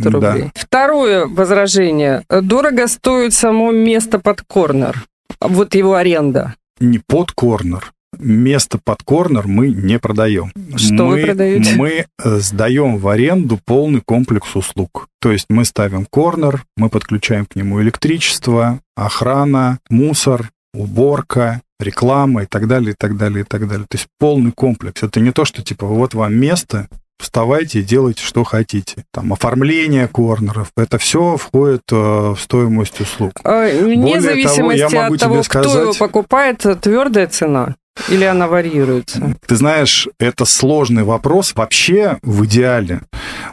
да, 0.00 0.10
рублей. 0.10 0.42
Да. 0.42 0.50
Второе 0.54 1.26
возражение. 1.26 2.24
Дорого 2.28 2.86
стоит 2.86 3.34
само 3.34 3.72
место 3.72 4.18
под 4.18 4.42
корнер. 4.42 5.04
Вот 5.40 5.74
его 5.74 5.94
аренда. 5.94 6.54
Не 6.80 7.00
под 7.00 7.32
корнер. 7.32 7.92
Место 8.18 8.78
под 8.82 9.02
корнер 9.02 9.46
мы 9.46 9.68
не 9.68 9.98
продаем. 9.98 10.52
Что 10.76 11.06
мы, 11.06 11.14
вы 11.16 11.22
продаете? 11.22 11.74
Мы 11.76 12.06
э, 12.22 12.38
сдаем 12.40 12.98
в 12.98 13.08
аренду 13.08 13.58
полный 13.64 14.00
комплекс 14.00 14.54
услуг. 14.54 15.08
То 15.20 15.32
есть 15.32 15.46
мы 15.48 15.64
ставим 15.64 16.06
корнер, 16.06 16.64
мы 16.76 16.88
подключаем 16.88 17.46
к 17.46 17.56
нему 17.56 17.80
электричество, 17.82 18.80
охрана, 18.96 19.78
мусор, 19.90 20.50
уборка, 20.74 21.62
реклама 21.80 22.42
и 22.42 22.46
так 22.46 22.66
далее, 22.66 22.92
и 22.92 22.96
так 22.98 23.16
далее, 23.16 23.40
и 23.40 23.44
так 23.44 23.68
далее. 23.68 23.86
То 23.88 23.96
есть 23.96 24.08
полный 24.18 24.52
комплекс. 24.52 25.02
Это 25.02 25.20
не 25.20 25.32
то, 25.32 25.44
что 25.44 25.62
типа 25.62 25.86
вот 25.86 26.14
вам 26.14 26.34
место, 26.34 26.88
вставайте 27.18 27.80
и 27.80 27.82
делайте, 27.82 28.22
что 28.22 28.44
хотите. 28.44 29.04
Там 29.12 29.32
оформление 29.32 30.08
корнеров, 30.08 30.70
это 30.76 30.98
все 30.98 31.36
входит 31.36 31.82
э, 31.90 31.96
в 31.96 32.36
стоимость 32.38 33.00
услуг. 33.00 33.32
А, 33.44 33.68
Вне 33.68 34.20
зависимости 34.20 34.58
того, 34.58 34.72
я 34.72 34.88
могу 34.88 35.14
от 35.14 35.20
того, 35.20 35.34
тебе 35.34 35.42
кто 35.42 35.62
сказать- 35.62 35.82
его 35.82 35.94
покупает, 35.94 36.66
твердая 36.80 37.26
цена 37.26 37.76
или 38.08 38.24
она 38.24 38.48
варьируется? 38.48 39.34
Ты 39.46 39.56
знаешь, 39.56 40.08
это 40.18 40.44
сложный 40.44 41.04
вопрос. 41.04 41.52
Вообще, 41.54 42.18
в 42.22 42.44
идеале, 42.44 43.02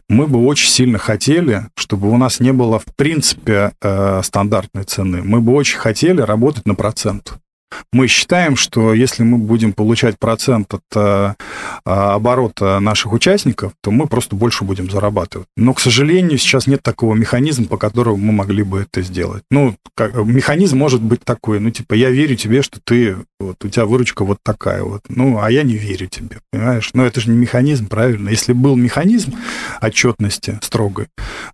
мы 0.10 0.28
бы 0.28 0.46
очень 0.46 0.70
сильно 0.70 0.98
хотели, 0.98 1.68
чтобы 1.76 2.10
у 2.10 2.18
нас 2.18 2.40
не 2.40 2.54
было, 2.54 2.80
в 2.80 2.86
принципе, 2.96 3.72
э, 3.82 4.22
стандартной 4.24 4.84
цены. 4.84 5.22
Мы 5.24 5.42
бы 5.42 5.54
очень 5.54 5.78
хотели 5.78 6.22
работать 6.22 6.66
на 6.66 6.76
процент. 6.76 7.34
Мы 7.92 8.08
считаем, 8.08 8.56
что 8.56 8.94
если 8.94 9.24
мы 9.24 9.38
будем 9.38 9.74
получать 9.74 10.20
процент 10.20 10.74
от 10.74 10.84
э, 10.96 11.34
оборота 11.84 12.80
наших 12.80 13.14
участников, 13.14 13.74
то 13.82 13.92
мы 13.92 14.08
просто 14.08 14.36
больше 14.36 14.64
будем 14.64 14.90
зарабатывать. 14.90 15.48
Но, 15.58 15.74
к 15.74 15.80
сожалению, 15.80 16.38
сейчас 16.38 16.68
нет 16.68 16.82
такого 16.82 17.16
механизма, 17.16 17.68
по 17.68 17.78
которому 17.78 18.18
мы 18.18 18.32
могли 18.34 18.64
бы 18.64 18.82
это 18.82 19.02
сделать. 19.02 19.44
Ну, 19.52 19.76
как, 19.96 20.16
механизм 20.16 20.78
может 20.78 21.02
быть 21.02 21.24
такой, 21.24 21.60
ну, 21.60 21.72
типа, 21.72 21.94
я 21.94 22.10
верю 22.10 22.36
тебе, 22.36 22.62
что 22.62 22.80
ты, 22.84 23.18
вот, 23.40 23.64
у 23.64 23.70
тебя 23.70 23.86
выручка 23.86 24.26
вот 24.26 24.40
такая 24.44 24.84
вот. 24.84 25.02
Ну, 25.10 25.40
а 25.40 25.50
я 25.52 25.64
не 25.64 25.76
верю 25.76 26.08
тебе, 26.08 26.38
понимаешь? 26.52 26.90
Но 26.94 27.06
это 27.06 27.20
же 27.22 27.30
не 27.30 27.38
механизм, 27.38 27.88
правильно? 27.88 28.30
Если 28.30 28.54
был 28.54 28.76
механизм 28.76 29.34
отчетности 29.82 30.60
строгой, 30.62 31.08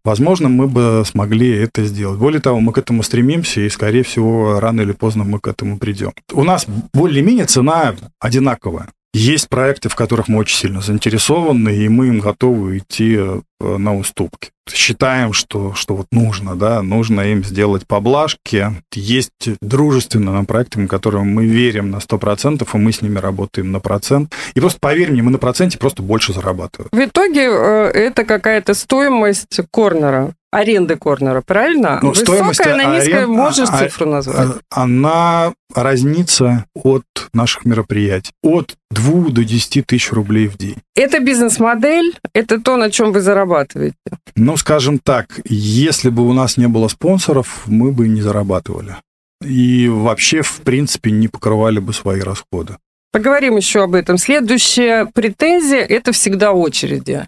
возможно, 0.04 0.50
мы 0.50 0.68
бы 0.68 1.04
смогли 1.06 1.50
это 1.50 1.84
сделать. 1.86 2.20
Более 2.20 2.42
того, 2.42 2.60
мы 2.60 2.74
к 2.74 2.78
этому 2.78 3.04
стремимся, 3.04 3.62
и, 3.62 3.70
скорее 3.70 4.04
всего, 4.04 4.60
рано 4.60 4.82
или 4.82 4.92
поздно 4.92 5.24
мы 5.24 5.40
к 5.40 5.48
этому 5.48 5.78
придем. 5.78 6.11
У 6.34 6.44
нас 6.44 6.66
более-менее 6.94 7.46
цена 7.46 7.96
одинаковая. 8.20 8.90
Есть 9.14 9.50
проекты, 9.50 9.90
в 9.90 9.96
которых 9.96 10.30
мы 10.30 10.38
очень 10.38 10.58
сильно 10.58 10.82
заинтересованы, 10.82 11.76
и 11.76 11.90
мы 11.90 12.08
им 12.08 12.20
готовы 12.20 12.78
идти 12.78 13.18
э, 13.18 13.42
на 13.60 13.96
уступки. 13.96 14.52
Считаем, 14.70 15.34
что, 15.34 15.74
что 15.74 15.96
вот 15.96 16.08
нужно, 16.12 16.56
да, 16.56 16.82
нужно 16.82 17.22
им 17.22 17.44
сделать 17.44 17.88
поблажки. 17.88 18.68
Есть 18.94 19.32
дружественные 19.62 20.34
нам 20.34 20.46
проекты, 20.46 20.86
которым 20.88 21.34
мы 21.34 21.46
верим 21.46 21.90
на 21.90 21.98
100%, 21.98 22.68
и 22.72 22.78
мы 22.78 22.92
с 22.92 23.02
ними 23.02 23.18
работаем 23.18 23.72
на 23.72 23.80
процент. 23.80 24.34
И 24.54 24.60
просто 24.60 24.80
поверь 24.80 25.12
мне, 25.12 25.24
мы 25.24 25.32
на 25.32 25.40
проценте 25.40 25.78
просто 25.78 26.04
больше 26.04 26.34
зарабатываем. 26.34 26.90
В 26.92 27.10
итоге 27.10 27.48
э, 27.50 27.92
это 27.94 28.24
какая-то 28.24 28.74
стоимость 28.76 29.60
корнера, 29.72 30.34
аренды 30.52 30.96
корнера, 30.96 31.42
правильно? 31.42 32.00
Ну, 32.02 32.14
стоимость 32.14 32.60
Высокая, 32.60 32.74
она 32.74 32.96
низкая, 32.98 33.26
арен- 33.26 33.28
можешь 33.28 33.70
а- 33.70 33.80
цифру 33.80 34.06
назвать? 34.06 34.50
Э, 34.50 34.60
Она 34.70 35.54
разнится 35.74 36.66
от 36.76 37.04
наших 37.34 37.66
мероприятий. 37.66 38.32
От 38.44 38.76
2 38.92 39.30
до 39.30 39.44
10 39.44 39.86
тысяч 39.86 40.12
рублей 40.12 40.48
в 40.48 40.58
день. 40.58 40.76
Это 40.96 41.20
бизнес-модель, 41.20 42.14
это 42.34 42.60
то, 42.60 42.76
на 42.76 42.92
чем 42.92 43.14
вы 43.14 43.22
зарабатываете. 43.22 43.96
Ну, 44.36 44.58
скажем 44.62 45.00
так, 45.00 45.40
если 45.46 46.10
бы 46.10 46.28
у 46.28 46.34
нас 46.34 46.56
не 46.56 46.68
было 46.68 46.88
спонсоров, 46.88 47.64
мы 47.66 47.92
бы 47.92 48.08
не 48.08 48.22
зарабатывали. 48.22 48.96
И 49.44 49.88
вообще, 49.90 50.44
в 50.44 50.62
принципе, 50.62 51.10
не 51.10 51.28
покрывали 51.28 51.80
бы 51.80 51.94
свои 51.94 52.22
расходы. 52.22 52.78
Поговорим 53.12 53.58
еще 53.58 53.82
об 53.84 53.96
этом. 53.96 54.20
Следующая 54.20 55.08
претензия– 55.08 55.80
это 55.90 56.12
всегда 56.12 56.52
очереди. 56.52 57.28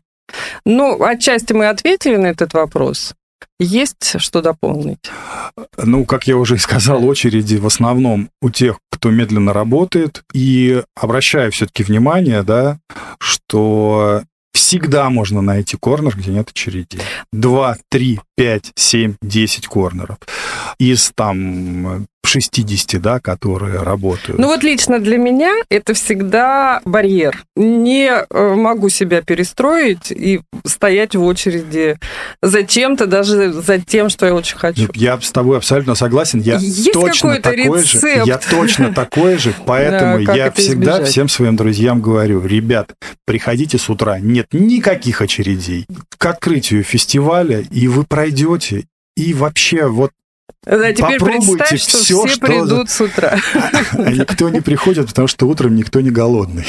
Ну, 0.64 1.04
отчасти 1.04 1.54
мы 1.54 1.70
ответили 1.70 2.18
на 2.18 2.28
этот 2.28 2.54
вопрос. 2.54 3.16
Есть 3.60 4.20
что 4.20 4.42
дополнить? 4.42 5.12
Ну, 5.78 6.06
как 6.06 6.28
я 6.28 6.38
уже 6.38 6.56
и 6.56 6.60
сказал, 6.60 7.04
очереди 7.04 7.56
в 7.56 7.66
основном 7.66 8.30
у 8.44 8.52
тех, 8.52 8.78
кто 8.92 9.10
медленно 9.10 9.54
работает. 9.54 10.24
И 10.34 10.84
обращаю 10.96 11.52
все-таки 11.52 11.82
внимание, 11.84 12.44
да, 12.44 12.78
что 13.20 14.22
всегда 14.54 15.10
можно 15.10 15.42
найти 15.42 15.78
корнер, 15.78 16.16
где 16.16 16.32
нет 16.32 16.50
очередей. 16.50 17.02
2, 17.32 17.78
3, 17.90 18.20
5, 18.36 18.72
7, 18.76 19.16
10 19.22 19.68
корнеров. 19.68 20.18
Из 20.80 21.12
там 21.16 22.08
60, 22.26 23.02
да, 23.02 23.20
которые 23.20 23.82
работают. 23.84 24.40
Ну 24.40 24.48
вот 24.48 24.64
лично 24.64 25.00
для 25.00 25.18
меня 25.18 25.54
это 25.70 25.94
всегда 25.94 26.82
барьер. 26.86 27.44
Не 27.56 28.10
э, 28.10 28.54
могу 28.56 28.90
себя 28.90 29.22
перестроить 29.22 30.10
и 30.12 30.42
стоять 30.66 31.16
в 31.16 31.24
очереди 31.24 31.98
за 32.42 32.64
чем-то, 32.64 33.06
даже 33.08 33.52
за 33.52 33.78
тем, 33.80 34.10
что 34.10 34.26
я 34.26 34.34
очень 34.34 34.58
хочу. 34.58 34.90
Я 34.96 35.20
с 35.20 35.32
тобой 35.32 35.58
абсолютно 35.58 35.96
согласен. 35.96 36.40
Я 36.40 36.56
Есть 36.56 36.94
точно 36.94 37.38
какой-то 37.38 37.50
такой 37.52 37.84
же. 37.84 37.98
рецепт? 37.98 38.28
Я 38.28 38.38
точно 38.38 38.94
такой 38.94 39.38
же, 39.38 39.54
поэтому 39.66 40.20
я 40.20 40.52
всегда 40.52 40.94
избежать? 40.94 41.08
всем 41.10 41.30
своим 41.30 41.56
друзьям 41.56 42.02
говорю, 42.02 42.44
ребят, 42.46 42.96
приходите 43.26 43.78
с 43.78 43.90
утра, 43.90 44.20
нет 44.20 44.48
никаких 44.54 45.22
очередей 45.22 45.86
к 46.18 46.26
открытию 46.26 46.84
фестиваля, 46.84 47.60
и 47.60 47.88
вы 47.88 48.06
пройдете. 48.24 48.86
И 49.16 49.34
вообще, 49.34 49.88
вот 49.88 50.12
Да, 50.66 50.92
теперь 50.92 51.20
попробуйте 51.20 51.66
представь, 51.66 51.82
что 51.82 51.98
все 51.98 52.28
что- 52.28 52.48
придут 52.48 52.90
с 52.90 53.02
утра. 53.02 53.38
а 53.94 54.12
никто 54.12 54.50
не 54.50 54.62
приходит, 54.62 55.08
потому 55.08 55.28
что 55.28 55.48
утром 55.48 55.76
никто 55.76 56.02
не 56.02 56.10
голодный. 56.10 56.66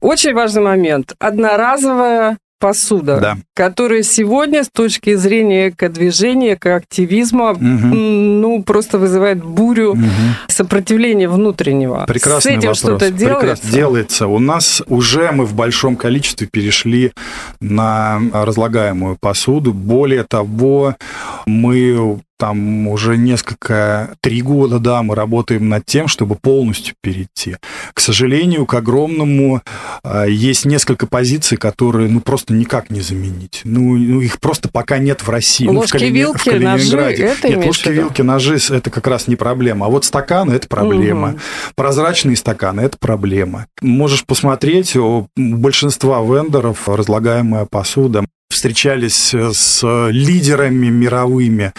Очень 0.00 0.34
важный 0.34 0.62
момент. 0.62 1.14
Одноразовая 1.18 2.38
посуда, 2.64 3.20
Да. 3.20 3.36
которая 3.54 4.02
сегодня 4.02 4.64
с 4.64 4.70
точки 4.70 5.16
зрения 5.16 5.68
экодвижения, 5.68 6.54
экоактивизма, 6.54 7.50
м, 7.50 8.40
ну, 8.40 8.62
просто 8.62 8.98
вызывает 8.98 9.44
бурю 9.44 9.94
Мгм. 9.94 10.08
сопротивления 10.48 11.28
внутреннего. 11.28 12.06
Прекрасный 12.08 12.40
С 12.40 12.46
этим 12.46 12.60
вопрос. 12.60 12.78
что-то 12.78 13.06
Прекрасно. 13.12 13.20
делается? 13.20 13.72
Делается. 13.72 14.26
У 14.28 14.38
нас 14.38 14.82
уже 14.86 15.30
мы 15.32 15.44
в 15.44 15.52
большом 15.54 15.96
количестве 15.96 16.46
перешли 16.50 17.12
на 17.60 18.18
разлагаемую 18.32 19.18
посуду. 19.20 19.74
Более 19.74 20.22
того, 20.24 20.96
мы 21.44 22.18
там 22.44 22.88
уже 22.88 23.16
несколько, 23.16 24.16
три 24.20 24.42
года, 24.42 24.78
да, 24.78 25.02
мы 25.02 25.14
работаем 25.14 25.70
над 25.70 25.86
тем, 25.86 26.08
чтобы 26.08 26.34
полностью 26.34 26.94
перейти. 27.00 27.56
К 27.94 28.00
сожалению, 28.00 28.66
к 28.66 28.74
огромному, 28.74 29.62
а, 30.02 30.26
есть 30.26 30.66
несколько 30.66 31.06
позиций, 31.06 31.56
которые, 31.56 32.10
ну, 32.10 32.20
просто 32.20 32.52
никак 32.52 32.90
не 32.90 33.00
заменить. 33.00 33.62
Ну, 33.64 33.96
ну, 33.96 34.20
их 34.20 34.40
просто 34.40 34.68
пока 34.68 34.98
нет 34.98 35.22
в 35.22 35.30
России. 35.30 35.64
ну, 35.64 35.72
в 35.72 35.76
Ложки, 35.76 35.96
Калини- 35.96 36.10
в 36.10 36.14
вилки, 36.16 36.50
ножи, 36.50 36.98
это 36.98 37.48
Нет, 37.48 37.64
ложки, 37.64 37.88
вилки, 37.88 38.20
ножи– 38.20 38.58
это 38.70 38.90
как 38.90 39.06
раз 39.06 39.26
не 39.26 39.36
проблема. 39.36 39.86
А 39.86 39.88
вот 39.88 40.04
стаканы– 40.04 40.52
это 40.54 40.68
проблема. 40.68 41.28
Мгм. 41.28 41.40
Прозрачные 41.76 42.36
стаканы– 42.36 42.80
это 42.82 42.98
проблема. 42.98 43.68
Можешь 43.80 44.26
посмотреть, 44.26 44.94
у 44.96 45.28
большинства 45.34 46.20
вендоров 46.20 46.90
разлагаемая 46.90 47.64
посуда. 47.64 48.26
Встречались 48.54 49.34
с 49.34 50.08
лидерами 50.10 50.86
мировыми 50.86 51.72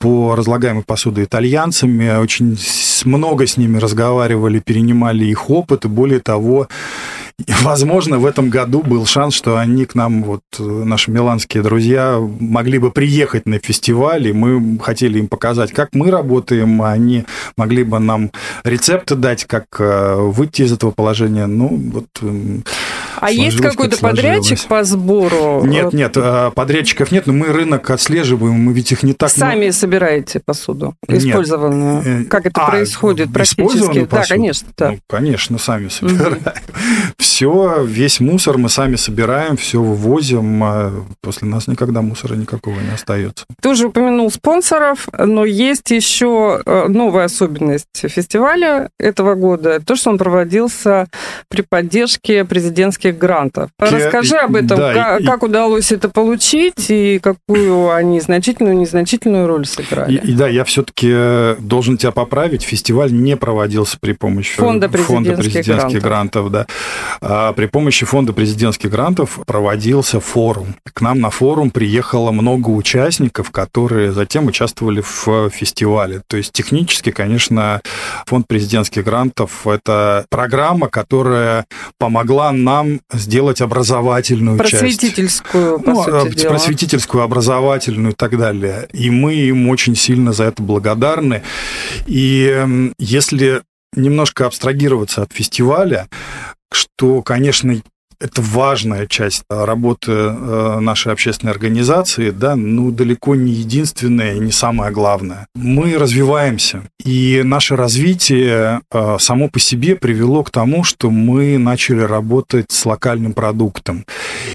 по 0.00 0.34
разлагаемой 0.34 0.82
посуде 0.82 1.24
итальянцами, 1.24 2.16
очень 2.16 2.58
много 3.04 3.46
с 3.46 3.58
ними 3.58 3.76
разговаривали, 3.76 4.58
перенимали 4.58 5.26
их 5.26 5.50
опыт, 5.50 5.84
и 5.84 5.88
более 5.88 6.20
того, 6.20 6.68
возможно, 7.60 8.18
в 8.18 8.24
этом 8.24 8.48
году 8.48 8.82
был 8.82 9.04
шанс, 9.04 9.34
что 9.34 9.58
они 9.58 9.84
к 9.84 9.94
нам, 9.94 10.22
вот 10.24 10.40
э, 10.58 10.62
наши 10.62 11.10
миланские 11.10 11.62
друзья, 11.62 12.18
могли 12.18 12.78
бы 12.78 12.90
приехать 12.90 13.44
на 13.44 13.58
фестиваль, 13.58 14.28
и 14.28 14.32
мы 14.32 14.78
хотели 14.78 15.18
им 15.18 15.28
показать, 15.28 15.70
как 15.72 15.90
мы 15.92 16.10
работаем, 16.10 16.80
а 16.80 16.92
они 16.92 17.26
могли 17.58 17.84
бы 17.84 17.98
нам 17.98 18.30
рецепты 18.64 19.16
дать, 19.16 19.44
как 19.44 19.66
э, 19.78 20.16
выйти 20.16 20.62
из 20.62 20.72
этого 20.72 20.92
положения. 20.92 21.46
Ну, 21.46 21.68
вот... 21.92 22.06
А 23.22 23.30
есть 23.30 23.60
какой-то 23.60 23.96
как 23.96 24.10
подрядчик 24.10 24.60
по 24.64 24.82
сбору? 24.84 25.64
Нет, 25.64 25.92
нет, 25.92 26.12
э, 26.16 26.50
подрядчиков 26.54 27.12
нет, 27.12 27.26
но 27.26 27.32
мы 27.32 27.46
рынок 27.46 27.88
отслеживаем, 27.90 28.54
мы 28.54 28.72
ведь 28.72 28.90
их 28.90 29.02
не 29.02 29.12
так 29.14 29.34
много. 29.36 29.52
Сами 29.52 29.70
собираете 29.70 30.40
посуду 30.40 30.96
Нет. 31.06 31.24
использованную? 31.24 32.22
Э, 32.22 32.24
Как 32.24 32.46
это 32.46 32.60
а, 32.60 32.70
происходит 32.70 33.32
практически? 33.32 33.60
использованную 33.62 34.06
Да, 34.08 34.16
посуду? 34.16 34.34
конечно, 34.34 34.68
да. 34.76 34.90
Ну, 34.90 34.98
конечно, 35.08 35.58
сами 35.58 35.88
собираем. 35.88 36.42
Все, 37.16 37.84
весь 37.84 38.20
мусор 38.20 38.58
мы 38.58 38.68
сами 38.68 38.96
собираем, 38.96 39.56
все 39.56 39.80
вывозим. 39.80 40.62
А 40.64 40.92
после 41.20 41.48
нас 41.48 41.66
никогда 41.68 42.02
мусора 42.02 42.34
никакого 42.34 42.78
не 42.80 42.90
остается. 42.92 43.46
Ты 43.60 43.68
уже 43.68 43.86
упомянул 43.86 44.30
спонсоров, 44.30 45.08
но 45.16 45.44
есть 45.44 45.90
еще 45.90 46.60
э, 46.64 46.88
новая 46.88 47.24
особенность 47.26 47.86
фестиваля 47.94 48.90
этого 48.98 49.34
года. 49.34 49.80
То, 49.80 49.94
что 49.96 50.10
он 50.10 50.18
проводился 50.18 51.06
при 51.48 51.62
поддержке 51.62 52.44
президентских 52.44 53.11
грантов. 53.18 53.70
Расскажи 53.78 54.36
об 54.36 54.56
этом, 54.56 54.78
да, 54.78 54.94
как, 54.94 55.20
и, 55.20 55.24
как 55.24 55.42
удалось 55.42 55.92
это 55.92 56.08
получить 56.08 56.90
и 56.90 57.18
какую 57.22 57.92
они 57.92 58.20
значительную, 58.20 58.76
незначительную 58.76 59.46
роль 59.46 59.66
сыграли. 59.66 60.14
И, 60.14 60.32
и 60.32 60.34
да, 60.34 60.48
я 60.48 60.64
все-таки 60.64 61.08
э, 61.10 61.56
должен 61.58 61.96
тебя 61.96 62.12
поправить. 62.12 62.62
Фестиваль 62.62 63.12
не 63.12 63.36
проводился 63.36 63.98
при 64.00 64.12
помощи 64.12 64.56
фонда 64.56 64.88
президентских, 64.88 65.14
фонда 65.14 65.42
президентских 65.42 66.02
грантов. 66.02 66.50
грантов 66.50 66.50
да. 66.50 66.66
а 67.20 67.52
при 67.52 67.66
помощи 67.66 68.06
фонда 68.06 68.32
президентских 68.32 68.90
грантов 68.90 69.40
проводился 69.46 70.20
форум. 70.20 70.74
К 70.92 71.00
нам 71.00 71.20
на 71.20 71.30
форум 71.30 71.70
приехало 71.70 72.30
много 72.30 72.68
участников, 72.70 73.50
которые 73.50 74.12
затем 74.12 74.46
участвовали 74.46 75.02
в 75.02 75.50
фестивале. 75.50 76.22
То 76.26 76.36
есть 76.36 76.52
технически, 76.52 77.10
конечно, 77.10 77.80
фонд 78.26 78.46
президентских 78.48 79.04
грантов– 79.04 79.66
это 79.66 80.24
программа, 80.30 80.88
которая 80.88 81.66
помогла 81.98 82.52
нам 82.52 83.00
сделать 83.12 83.60
образовательную 83.60 84.58
просветительскую, 84.58 85.78
часть. 85.78 85.84
По 85.84 85.90
ну, 85.92 86.24
сути 86.24 86.38
дела. 86.38 86.50
просветительскую, 86.50 87.22
образовательную 87.22 88.12
и 88.12 88.16
так 88.16 88.38
далее. 88.38 88.88
И 88.92 89.10
мы 89.10 89.34
им 89.34 89.68
очень 89.68 89.96
сильно 89.96 90.32
за 90.32 90.44
это 90.44 90.62
благодарны. 90.62 91.42
И 92.06 92.90
если 92.98 93.62
немножко 93.94 94.46
абстрагироваться 94.46 95.22
от 95.22 95.32
фестиваля, 95.32 96.08
что, 96.72 97.22
конечно, 97.22 97.80
это 98.22 98.40
важная 98.40 99.06
часть 99.06 99.42
работы 99.48 100.12
э, 100.12 100.78
нашей 100.80 101.12
общественной 101.12 101.52
организации, 101.52 102.30
да, 102.30 102.54
ну, 102.54 102.92
далеко 102.92 103.34
не 103.34 103.52
единственная 103.52 104.34
и 104.34 104.38
не 104.38 104.52
самое 104.52 104.92
главное. 104.92 105.46
Мы 105.54 105.98
развиваемся, 105.98 106.82
и 107.04 107.42
наше 107.44 107.74
развитие 107.74 108.80
э, 108.92 109.16
само 109.18 109.48
по 109.48 109.58
себе 109.58 109.96
привело 109.96 110.44
к 110.44 110.50
тому, 110.50 110.84
что 110.84 111.10
мы 111.10 111.58
начали 111.58 112.02
работать 112.02 112.66
с 112.70 112.86
локальным 112.86 113.32
продуктом. 113.32 114.04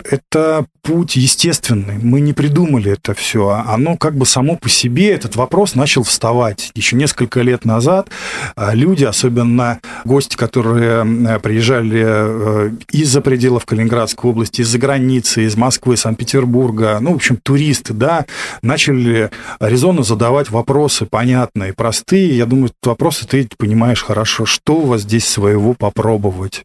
Это 0.10 0.66
путь 0.82 1.18
естественный, 1.18 1.98
мы 2.02 2.22
не 2.22 2.32
придумали 2.32 2.94
это 2.94 3.14
все, 3.14 3.50
оно 3.68 3.98
как 3.98 4.16
бы 4.16 4.26
само 4.26 4.56
по 4.56 4.70
себе, 4.70 5.12
этот 5.12 5.36
вопрос 5.36 5.76
начал 5.76 6.04
вставать. 6.04 6.72
Еще 6.74 6.96
несколько 6.96 7.42
лет 7.42 7.66
назад 7.66 8.08
э, 8.56 8.70
люди, 8.74 9.04
особенно 9.04 9.80
гости, 10.06 10.38
которые 10.38 11.40
приезжали 11.40 12.72
из-за 12.92 13.22
пределов 13.22 13.57
в 13.60 13.66
Калининградской 13.66 14.30
области, 14.30 14.62
из-за 14.62 14.78
границы, 14.78 15.46
из 15.46 15.56
Москвы, 15.56 15.98
Санкт-Петербурга, 15.98 16.98
ну, 17.02 17.14
в 17.14 17.16
общем, 17.16 17.38
туристы, 17.38 17.94
да, 17.94 18.26
начали 18.62 19.32
резонно 19.60 20.04
задавать 20.04 20.50
вопросы 20.50 21.06
понятные, 21.06 21.74
простые. 21.74 22.38
Я 22.38 22.46
думаю, 22.46 22.72
вопросы 22.84 23.28
ты 23.28 23.48
понимаешь 23.58 24.04
хорошо, 24.04 24.46
что 24.46 24.76
у 24.76 24.86
вас 24.86 25.02
здесь 25.02 25.28
своего 25.28 25.74
попробовать. 25.74 26.64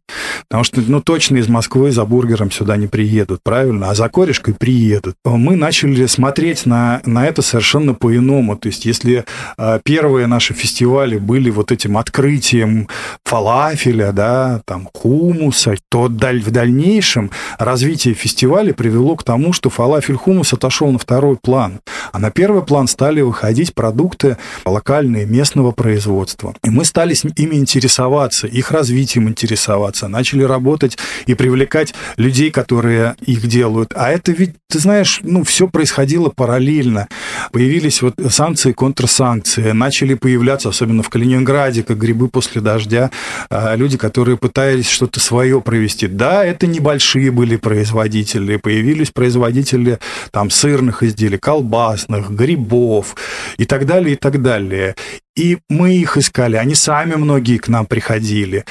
Потому 0.48 0.64
что, 0.64 0.82
ну, 0.86 1.00
точно 1.00 1.36
из 1.38 1.48
Москвы 1.48 1.90
за 1.92 2.04
бургером 2.04 2.50
сюда 2.50 2.76
не 2.76 2.86
приедут, 2.86 3.40
правильно? 3.42 3.90
А 3.90 3.94
за 3.94 4.08
корешкой 4.08 4.54
приедут. 4.54 5.16
Мы 5.24 5.56
начали 5.56 6.06
смотреть 6.06 6.66
на, 6.66 7.00
на 7.04 7.26
это 7.26 7.42
совершенно 7.42 7.94
по-иному. 7.94 8.56
То 8.56 8.68
есть, 8.68 8.84
если 8.84 9.24
а, 9.56 9.80
первые 9.82 10.26
наши 10.26 10.54
фестивали 10.54 11.18
были 11.18 11.50
вот 11.50 11.72
этим 11.72 11.96
открытием 11.96 12.88
фалафеля, 13.24 14.12
да, 14.12 14.62
там, 14.64 14.88
хумуса, 14.92 15.74
то 15.88 16.02
в 16.02 16.10
дальнейшем 16.50 16.71
дальнейшем 16.72 17.30
развитие 17.58 18.14
фестиваля 18.14 18.72
привело 18.72 19.14
к 19.16 19.24
тому, 19.24 19.52
что 19.52 19.68
фалафель 19.68 20.16
хумус 20.16 20.52
отошел 20.52 20.90
на 20.90 20.98
второй 20.98 21.36
план, 21.36 21.80
а 22.12 22.18
на 22.18 22.30
первый 22.30 22.62
план 22.62 22.86
стали 22.88 23.20
выходить 23.20 23.74
продукты 23.74 24.38
локальные, 24.64 25.26
местного 25.26 25.72
производства. 25.72 26.54
И 26.64 26.70
мы 26.70 26.84
стали 26.84 27.14
ими 27.36 27.56
интересоваться, 27.56 28.46
их 28.46 28.70
развитием 28.70 29.28
интересоваться, 29.28 30.08
начали 30.08 30.42
работать 30.44 30.96
и 31.26 31.34
привлекать 31.34 31.94
людей, 32.16 32.50
которые 32.50 33.14
их 33.20 33.46
делают. 33.46 33.92
А 33.94 34.10
это 34.10 34.32
ведь, 34.32 34.54
ты 34.68 34.78
знаешь, 34.78 35.20
ну, 35.22 35.44
все 35.44 35.68
происходило 35.68 36.30
параллельно. 36.30 37.08
Появились 37.52 38.00
вот 38.00 38.14
санкции, 38.30 38.72
контрсанкции, 38.72 39.72
начали 39.72 40.14
появляться, 40.14 40.70
особенно 40.70 41.02
в 41.02 41.10
Калининграде, 41.10 41.82
как 41.82 41.98
грибы 41.98 42.28
после 42.28 42.60
дождя, 42.62 43.10
а, 43.50 43.74
люди, 43.76 43.98
которые 43.98 44.38
пытались 44.38 44.88
что-то 44.88 45.20
свое 45.20 45.60
провести. 45.60 46.06
Да, 46.06 46.44
это 46.44 46.61
небольшие 46.66 47.30
были 47.30 47.56
производители, 47.56 48.56
появились 48.56 49.10
производители 49.10 49.98
там 50.30 50.50
сырных 50.50 51.02
изделий, 51.02 51.38
колбасных, 51.38 52.30
грибов 52.30 53.16
и 53.56 53.64
так 53.64 53.86
далее, 53.86 54.14
и 54.14 54.16
так 54.16 54.42
далее. 54.42 54.94
И 55.34 55.58
мы 55.70 55.94
их 55.94 56.18
искали, 56.18 56.56
они 56.56 56.74
сами 56.74 57.14
многие 57.14 57.56
к 57.56 57.68
нам 57.68 57.86
приходили. 57.86 58.64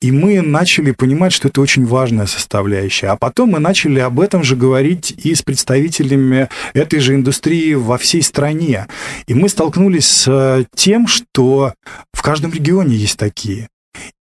И 0.00 0.10
мы 0.10 0.40
начали 0.40 0.90
понимать, 0.90 1.32
что 1.32 1.48
это 1.48 1.60
очень 1.60 1.86
важная 1.86 2.26
составляющая. 2.26 3.08
А 3.08 3.16
потом 3.16 3.50
мы 3.50 3.60
начали 3.60 4.00
об 4.00 4.18
этом 4.18 4.42
же 4.42 4.56
говорить 4.56 5.12
и 5.12 5.34
с 5.34 5.42
представителями 5.42 6.48
этой 6.74 6.98
же 6.98 7.14
индустрии 7.14 7.74
во 7.74 7.98
всей 7.98 8.22
стране. 8.22 8.86
И 9.28 9.34
мы 9.34 9.48
столкнулись 9.48 10.08
с 10.08 10.66
тем, 10.74 11.06
что 11.06 11.74
в 12.12 12.22
каждом 12.22 12.52
регионе 12.52 12.96
есть 12.96 13.16
такие. 13.16 13.68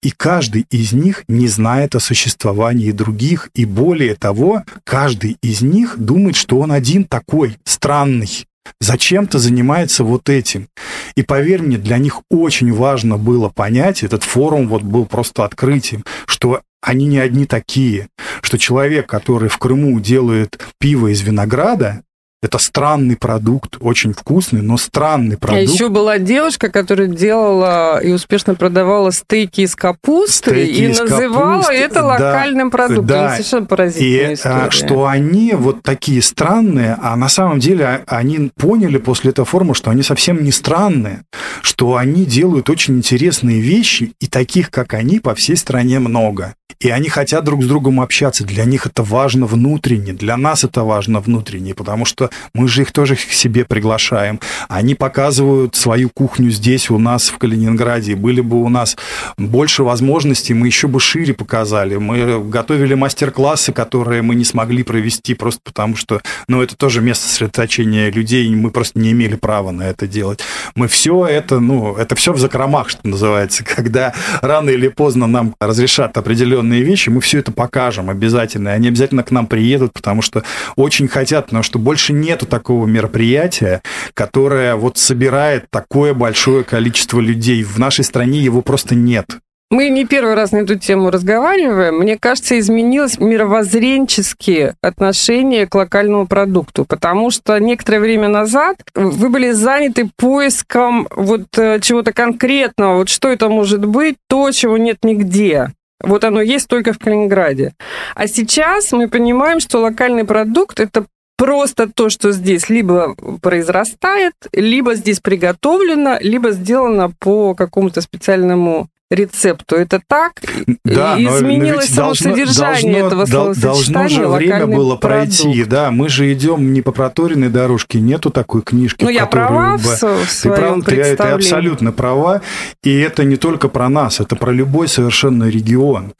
И 0.01 0.11
каждый 0.11 0.65
из 0.69 0.93
них 0.93 1.23
не 1.27 1.47
знает 1.47 1.95
о 1.95 1.99
существовании 1.99 2.91
других, 2.91 3.49
и 3.53 3.65
более 3.65 4.15
того, 4.15 4.63
каждый 4.83 5.37
из 5.41 5.61
них 5.61 5.97
думает, 5.97 6.35
что 6.35 6.59
он 6.59 6.71
один 6.71 7.03
такой, 7.03 7.57
странный, 7.63 8.47
зачем-то 8.79 9.39
занимается 9.39 10.03
вот 10.03 10.29
этим. 10.29 10.67
И 11.15 11.23
поверь 11.23 11.61
мне, 11.61 11.77
для 11.77 11.97
них 11.97 12.21
очень 12.29 12.71
важно 12.73 13.17
было 13.17 13.49
понять, 13.49 14.03
этот 14.03 14.23
форум 14.23 14.67
вот 14.67 14.83
был 14.83 15.05
просто 15.05 15.45
открытием, 15.45 16.03
что 16.25 16.61
они 16.81 17.05
не 17.05 17.19
одни 17.19 17.45
такие, 17.45 18.07
что 18.41 18.57
человек, 18.57 19.07
который 19.07 19.49
в 19.49 19.57
Крыму 19.57 19.99
делает 19.99 20.59
пиво 20.79 21.07
из 21.07 21.21
винограда, 21.21 22.03
это 22.43 22.59
странный 22.59 23.15
продукт, 23.15 23.77
очень 23.79 24.13
вкусный, 24.13 24.61
но 24.61 24.77
странный 24.77 25.37
а 25.37 25.39
продукт. 25.39 25.69
А 25.69 25.73
еще 25.73 25.89
была 25.89 26.19
девушка, 26.19 26.69
которая 26.69 27.07
делала 27.07 27.99
и 27.99 28.11
успешно 28.11 28.53
продавала 28.53 29.11
стейки 29.11 29.61
из 29.61 29.75
капусты 29.75 30.51
стейки 30.51 30.81
и 30.81 30.89
из 30.91 30.99
называла 30.99 31.61
капусты, 31.61 31.73
это 31.73 32.03
локальным 32.03 32.69
да, 32.69 32.77
продуктом. 32.77 33.07
Да. 33.07 33.31
Совершенно 33.31 33.65
поразительная 33.65 34.29
и, 34.29 34.31
а, 34.31 34.33
история. 34.33 34.69
Что 34.69 35.07
они 35.07 35.53
вот 35.53 35.81
такие 35.81 36.21
странные, 36.21 36.95
а 37.01 37.15
на 37.15 37.27
самом 37.27 37.59
деле 37.59 38.03
они 38.05 38.51
поняли 38.55 38.97
после 38.97 39.31
этого 39.31 39.45
форума, 39.45 39.73
что 39.73 39.89
они 39.89 40.03
совсем 40.03 40.43
не 40.43 40.51
странные, 40.51 41.23
что 41.63 41.95
они 41.95 42.23
делают 42.25 42.69
очень 42.69 42.97
интересные 42.97 43.61
вещи, 43.61 44.13
и 44.19 44.27
таких, 44.27 44.69
как 44.69 44.93
они, 44.93 45.19
по 45.19 45.33
всей 45.33 45.57
стране 45.57 45.99
много. 45.99 46.53
И 46.79 46.89
они 46.89 47.09
хотят 47.09 47.43
друг 47.43 47.63
с 47.63 47.67
другом 47.67 47.99
общаться. 47.99 48.43
Для 48.43 48.63
них 48.65 48.85
это 48.85 49.01
важно 49.01 49.47
внутренне, 49.47 50.13
для 50.13 50.37
нас 50.37 50.63
это 50.63 50.83
важно 50.83 51.19
внутренне, 51.19 51.73
потому 51.73 52.05
что 52.05 52.26
мы 52.53 52.67
же 52.67 52.81
их 52.83 52.91
тоже 52.91 53.15
к 53.15 53.19
себе 53.19 53.65
приглашаем. 53.65 54.39
Они 54.69 54.95
показывают 54.95 55.75
свою 55.75 56.09
кухню 56.09 56.49
здесь, 56.49 56.89
у 56.89 56.99
нас 56.99 57.29
в 57.29 57.37
Калининграде. 57.37 58.15
Были 58.15 58.41
бы 58.41 58.61
у 58.63 58.69
нас 58.69 58.97
больше 59.37 59.83
возможностей, 59.83 60.53
мы 60.53 60.67
еще 60.67 60.87
бы 60.87 60.99
шире 60.99 61.33
показали. 61.33 61.95
Мы 61.95 62.43
готовили 62.43 62.93
мастер-классы, 62.93 63.71
которые 63.71 64.21
мы 64.21 64.35
не 64.35 64.43
смогли 64.43 64.83
провести 64.83 65.33
просто 65.33 65.61
потому, 65.63 65.95
что 65.95 66.21
ну, 66.47 66.61
это 66.61 66.75
тоже 66.75 67.01
место 67.01 67.27
сосредоточения 67.27 68.11
людей, 68.11 68.47
и 68.47 68.55
мы 68.55 68.71
просто 68.71 68.99
не 68.99 69.11
имели 69.11 69.35
права 69.35 69.71
на 69.71 69.83
это 69.83 70.07
делать. 70.07 70.39
Мы 70.75 70.87
все 70.87 71.25
это, 71.25 71.59
ну, 71.59 71.95
это 71.95 72.15
все 72.15 72.33
в 72.33 72.39
закромах, 72.39 72.89
что 72.89 73.07
называется, 73.07 73.63
когда 73.75 74.13
рано 74.41 74.69
или 74.69 74.87
поздно 74.87 75.27
нам 75.27 75.55
разрешат 75.59 76.17
определенные 76.17 76.83
вещи, 76.83 77.09
мы 77.09 77.21
все 77.21 77.39
это 77.39 77.51
покажем 77.51 78.09
обязательно. 78.09 78.69
И 78.69 78.71
они 78.71 78.87
обязательно 78.89 79.23
к 79.23 79.31
нам 79.31 79.47
приедут, 79.47 79.93
потому 79.93 80.21
что 80.21 80.43
очень 80.75 81.07
хотят, 81.07 81.45
потому 81.45 81.63
что 81.63 81.79
больше 81.79 82.13
нету 82.19 82.45
такого 82.45 82.85
мероприятия, 82.85 83.81
которое 84.13 84.75
вот 84.75 84.97
собирает 84.97 85.65
такое 85.69 86.13
большое 86.13 86.63
количество 86.63 87.19
людей. 87.19 87.63
В 87.63 87.77
нашей 87.77 88.03
стране 88.03 88.39
его 88.39 88.61
просто 88.61 88.95
нет. 88.95 89.37
Мы 89.69 89.89
не 89.89 90.05
первый 90.05 90.35
раз 90.35 90.53
на 90.53 90.57
эту 90.57 90.79
тему 90.79 91.11
разговариваем. 91.11 91.95
Мне 91.95 92.17
кажется, 92.17 92.57
изменилось 92.57 93.19
мировоззренческие 93.19 94.75
отношения 94.81 95.67
к 95.67 95.75
локальному 95.75 96.25
продукту, 96.25 96.85
потому 96.85 97.31
что 97.31 97.57
некоторое 97.59 97.99
время 97.99 98.29
назад 98.29 98.77
вы 98.95 99.27
были 99.27 99.51
заняты 99.51 100.09
поиском 100.15 101.09
вот 101.13 101.57
э, 101.57 101.81
чего-то 101.81 102.13
конкретного, 102.13 102.99
вот 102.99 103.09
что 103.09 103.27
это 103.27 103.49
может 103.49 103.85
быть, 103.85 104.15
то, 104.29 104.51
чего 104.51 104.77
нет 104.77 104.99
нигде. 105.03 105.73
Вот 106.01 106.23
оно 106.23 106.41
есть 106.41 106.69
только 106.69 106.93
в 106.93 106.99
Калининграде. 106.99 107.73
А 108.15 108.27
сейчас 108.27 108.93
мы 108.93 109.09
понимаем, 109.09 109.59
что 109.59 109.79
локальный 109.79 110.23
продукт– 110.23 110.79
это 110.79 111.05
просто 111.37 111.87
то, 111.87 112.09
что 112.09 112.31
здесь 112.31 112.69
либо 112.69 113.15
произрастает, 113.41 114.33
либо 114.51 114.95
здесь 114.95 115.19
приготовлено, 115.19 116.17
либо 116.19 116.51
сделано 116.51 117.11
по 117.19 117.53
какому-то 117.55 118.01
специальному 118.01 118.89
рецепту. 119.09 119.75
Это 119.75 120.01
так? 120.05 120.41
Да, 120.83 121.17
и 121.17 121.25
изменилось 121.25 121.89
само 121.89 122.07
должно, 122.07 122.31
содержание 122.31 123.01
должно, 123.01 123.07
этого 123.07 123.25
словосочетания. 123.25 123.97
Должно 123.97 124.07
же 124.07 124.27
время 124.27 124.67
было 124.67 124.95
продукт. 124.95 125.01
пройти, 125.41 125.63
да. 125.63 125.91
Мы 125.91 126.09
же 126.09 126.31
идем 126.33 126.73
не 126.73 126.81
по 126.81 126.91
проторенной 126.91 127.49
дорожке, 127.49 127.99
нету 127.99 128.29
такой 128.29 128.61
книжки. 128.61 129.03
Ну, 129.03 129.09
я 129.09 129.25
права 129.25 129.77
в, 129.77 129.85
в 129.85 130.41
ты, 130.41 130.49
прав, 130.49 130.83
ты, 130.83 131.15
ты 131.15 131.23
абсолютно 131.23 131.91
права, 131.91 132.41
и 132.83 132.99
это 132.99 133.23
не 133.23 133.37
только 133.37 133.69
про 133.69 133.89
нас, 133.89 134.19
это 134.19 134.35
про 134.35 134.51
любой 134.51 134.87
совершенно 134.87 135.45
регион. 135.45 136.13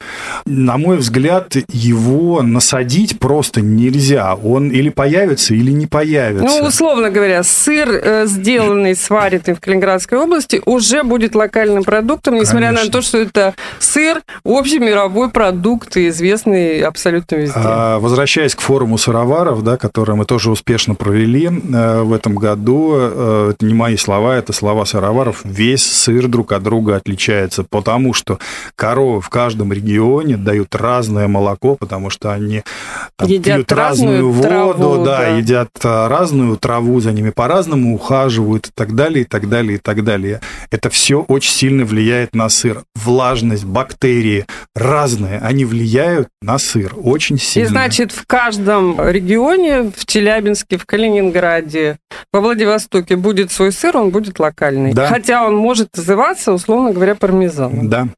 На 0.46 0.78
мой 0.78 0.96
взгляд, 0.96 1.56
его 1.68 2.42
насадить 2.42 3.18
просто 3.18 3.60
нельзя. 3.60 4.34
Он 4.34 4.70
или 4.70 4.88
появится, 4.88 5.54
или 5.54 5.70
не 5.72 5.86
появится. 5.86 6.46
Ну, 6.46 6.66
условно 6.66 7.10
говоря, 7.10 7.42
сыр, 7.42 7.88
э, 7.90 8.26
сделанный, 8.26 8.94
сваренный 8.94 9.54
в 9.54 9.60
Калининградской 9.60 10.18
области, 10.18 10.62
уже 10.64 11.02
будет 11.02 11.34
локальным 11.34 11.84
продуктом, 11.84 12.36
несмотря 12.36 12.68
Конечно. 12.68 12.77
на 12.77 12.77
то, 12.86 13.02
что 13.02 13.18
это 13.18 13.54
сыр, 13.78 14.22
общий 14.44 14.78
мировой 14.78 15.30
продукт, 15.30 15.96
известный 15.96 16.80
абсолютно 16.80 17.36
везде. 17.36 17.54
А, 17.56 17.98
возвращаясь 17.98 18.54
к 18.54 18.60
форуму 18.60 18.98
сыроваров, 18.98 19.62
да, 19.62 19.76
который 19.76 20.14
мы 20.14 20.24
тоже 20.24 20.50
успешно 20.50 20.94
провели 20.94 21.46
э, 21.46 22.02
в 22.02 22.12
этом 22.12 22.34
году, 22.34 22.94
э, 22.94 23.50
это 23.52 23.66
не 23.66 23.74
мои 23.74 23.96
слова, 23.96 24.36
это 24.36 24.52
слова 24.52 24.84
сыроваров, 24.84 25.40
весь 25.44 25.84
сыр 25.84 26.28
друг 26.28 26.52
от 26.52 26.62
друга 26.62 26.96
отличается, 26.96 27.64
потому 27.64 28.12
что 28.14 28.38
коровы 28.76 29.20
в 29.20 29.28
каждом 29.28 29.72
регионе 29.72 30.36
дают 30.36 30.74
разное 30.74 31.28
молоко, 31.28 31.74
потому 31.74 32.10
что 32.10 32.32
они 32.32 32.62
там, 33.16 33.28
едят 33.28 33.56
пьют 33.56 33.72
разную 33.72 34.30
воду, 34.30 34.48
траву, 34.48 35.04
да, 35.04 35.18
да, 35.18 35.28
едят 35.28 35.70
а, 35.82 36.08
разную 36.08 36.56
траву, 36.56 37.00
за 37.00 37.12
ними 37.12 37.30
по-разному 37.30 37.94
ухаживают 37.94 38.68
и 38.68 38.70
так 38.74 38.94
далее, 38.94 39.22
и 39.22 39.24
так 39.24 39.48
далее, 39.48 39.76
и 39.76 39.78
так 39.78 40.04
далее. 40.04 40.40
Это 40.70 40.90
все 40.90 41.20
очень 41.22 41.52
сильно 41.52 41.84
влияет 41.84 42.34
на 42.34 42.48
сыр. 42.48 42.67
Влажность, 42.94 43.64
бактерии 43.64 44.46
разные, 44.74 45.38
они 45.38 45.64
влияют 45.64 46.28
на 46.42 46.58
сыр 46.58 46.94
очень 46.96 47.38
сильно. 47.38 47.66
И 47.66 47.68
значит, 47.68 48.12
в 48.12 48.26
каждом 48.26 49.00
регионе, 49.08 49.92
в 49.94 50.06
Челябинске, 50.06 50.78
в 50.78 50.86
Калининграде, 50.86 51.98
во 52.32 52.40
Владивостоке 52.40 53.16
будет 53.16 53.50
свой 53.52 53.72
сыр, 53.72 53.96
он 53.96 54.10
будет 54.10 54.38
локальный. 54.38 54.92
Да. 54.92 55.06
Хотя 55.06 55.46
он 55.46 55.56
может 55.56 55.96
называться, 55.96 56.52
условно 56.52 56.92
говоря, 56.92 57.14
пармезаном. 57.14 57.88
Да. 57.88 58.08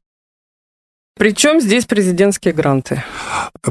Причем 1.21 1.61
здесь 1.61 1.85
президентские 1.85 2.51
гранты? 2.51 3.03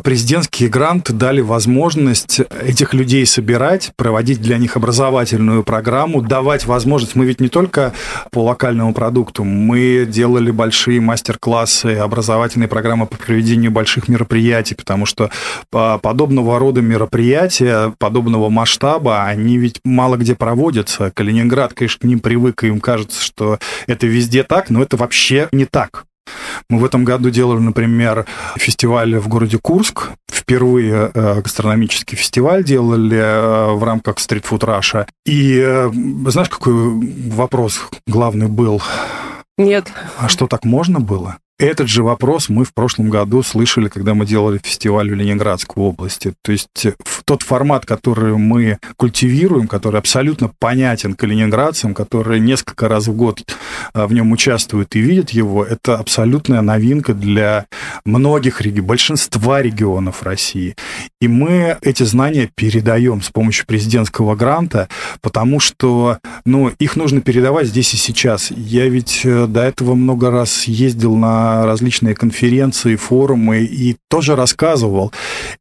Президентские 0.05 0.69
гранты 0.69 1.13
дали 1.13 1.41
возможность 1.41 2.41
этих 2.63 2.95
людей 2.95 3.27
собирать, 3.27 3.91
проводить 3.97 4.41
для 4.41 4.57
них 4.57 4.77
образовательную 4.77 5.65
программу, 5.65 6.23
давать 6.23 6.67
возможность. 6.67 7.17
Мы 7.17 7.25
ведь 7.25 7.41
не 7.41 7.49
только 7.49 7.93
по 8.31 8.45
локальному 8.45 8.95
продукту, 8.95 9.43
мы 9.43 10.07
делали 10.09 10.53
большие 10.53 11.01
мастер-классы, 11.01 11.97
образовательные 11.97 12.69
программы 12.69 13.09
по 13.09 13.17
проведению 13.17 13.73
больших 13.73 14.07
мероприятий, 14.07 14.77
потому 14.77 15.05
что 15.05 15.29
подобного 15.71 16.57
рода 16.61 16.81
мероприятия, 16.83 17.93
подобного 17.99 18.49
масштаба, 18.49 19.25
они 19.25 19.59
ведь 19.59 19.81
мало 19.83 20.15
где 20.15 20.37
проводятся. 20.37 21.11
Калининград, 21.11 21.75
конечно, 21.75 21.99
к 21.99 22.05
ним 22.05 22.21
привык, 22.21 22.63
и 22.63 22.69
им 22.69 22.79
кажется, 22.79 23.21
что 23.21 23.59
это 23.89 24.07
везде 24.07 24.45
так, 24.45 24.71
но 24.71 24.81
это 24.81 24.97
вообще 24.97 25.49
не 25.51 25.65
так. 25.65 26.05
Мы 26.69 26.79
в 26.79 26.85
этом 26.85 27.05
году 27.05 27.31
делали, 27.31 27.59
например, 27.59 28.27
фестиваль 28.57 29.16
в 29.16 29.29
городе 29.29 29.59
Курск. 29.61 30.11
Впервые 30.31 31.11
э, 31.12 31.40
гастрономический 31.40 32.16
фестиваль 32.16 32.64
делали 32.64 33.19
э, 33.19 33.73
в 33.73 33.85
рамках 33.85 34.16
Street 34.16 34.45
Food 34.49 34.61
Russia. 34.61 35.07
И 35.25 35.59
э, 35.59 35.90
знаешь, 36.29 36.49
какой 36.49 36.75
вопрос 37.31 37.81
главный 38.07 38.49
был? 38.49 38.83
Нет. 39.57 39.93
А 40.19 40.29
что 40.29 40.47
так 40.47 40.64
можно 40.64 41.01
было? 41.01 41.37
Этот 41.61 41.88
же 41.88 42.03
вопрос 42.03 42.49
мы 42.49 42.64
в 42.64 42.73
прошлом 42.73 43.11
году 43.11 43.42
слышали, 43.42 43.88
когда 43.88 44.14
мы 44.14 44.25
делали 44.25 44.59
фестиваль 44.64 45.11
в 45.11 45.14
Ленинградской 45.14 45.85
области. 45.85 46.33
То 46.42 46.53
есть 46.53 46.87
э, 46.87 46.94
тот 47.27 47.42
формат, 47.42 47.85
который 47.85 48.35
мы 48.38 48.79
культивируем, 48.96 49.68
который 49.68 49.99
абсолютно 49.99 50.51
понятен 50.59 51.12
калининградцам, 51.12 51.92
которые 51.92 52.40
несколько 52.40 52.88
раз 52.88 53.09
в 53.09 53.12
год 53.14 53.42
э, 53.92 54.07
в 54.07 54.11
нем 54.14 54.33
участвуют 54.33 54.96
и 54.96 55.01
видят 55.01 55.31
его, 55.31 55.62
это 55.62 55.99
абсолютная 55.99 56.62
новинка 56.62 57.12
для 57.12 57.66
многих 58.07 58.62
регионов, 58.62 58.87
большинства 58.87 59.61
регионов 59.61 60.23
России. 60.23 60.77
И 61.20 61.29
мы 61.29 61.77
эти 61.83 62.05
знания 62.05 62.51
передаем 62.55 63.20
с 63.20 63.29
помощью 63.29 63.66
президентского 63.66 64.35
гранта, 64.35 64.88
потому 65.20 65.61
что 65.61 66.20
ну, 66.46 66.73
их 66.79 66.96
нужно 66.96 67.20
передавать 67.20 67.66
здесь 67.66 67.92
и 67.92 67.99
сейчас. 67.99 68.51
Я 68.51 68.88
ведь 68.88 69.20
э, 69.25 69.46
до 69.46 69.61
этого 69.61 69.94
много 69.94 70.31
раз 70.31 70.64
ездил 70.64 71.16
на 71.16 71.50
различные 71.65 72.15
конференции, 72.15 72.97
форумы 72.97 73.61
и 73.61 73.97
тоже 74.09 74.37
рассказывал. 74.37 75.13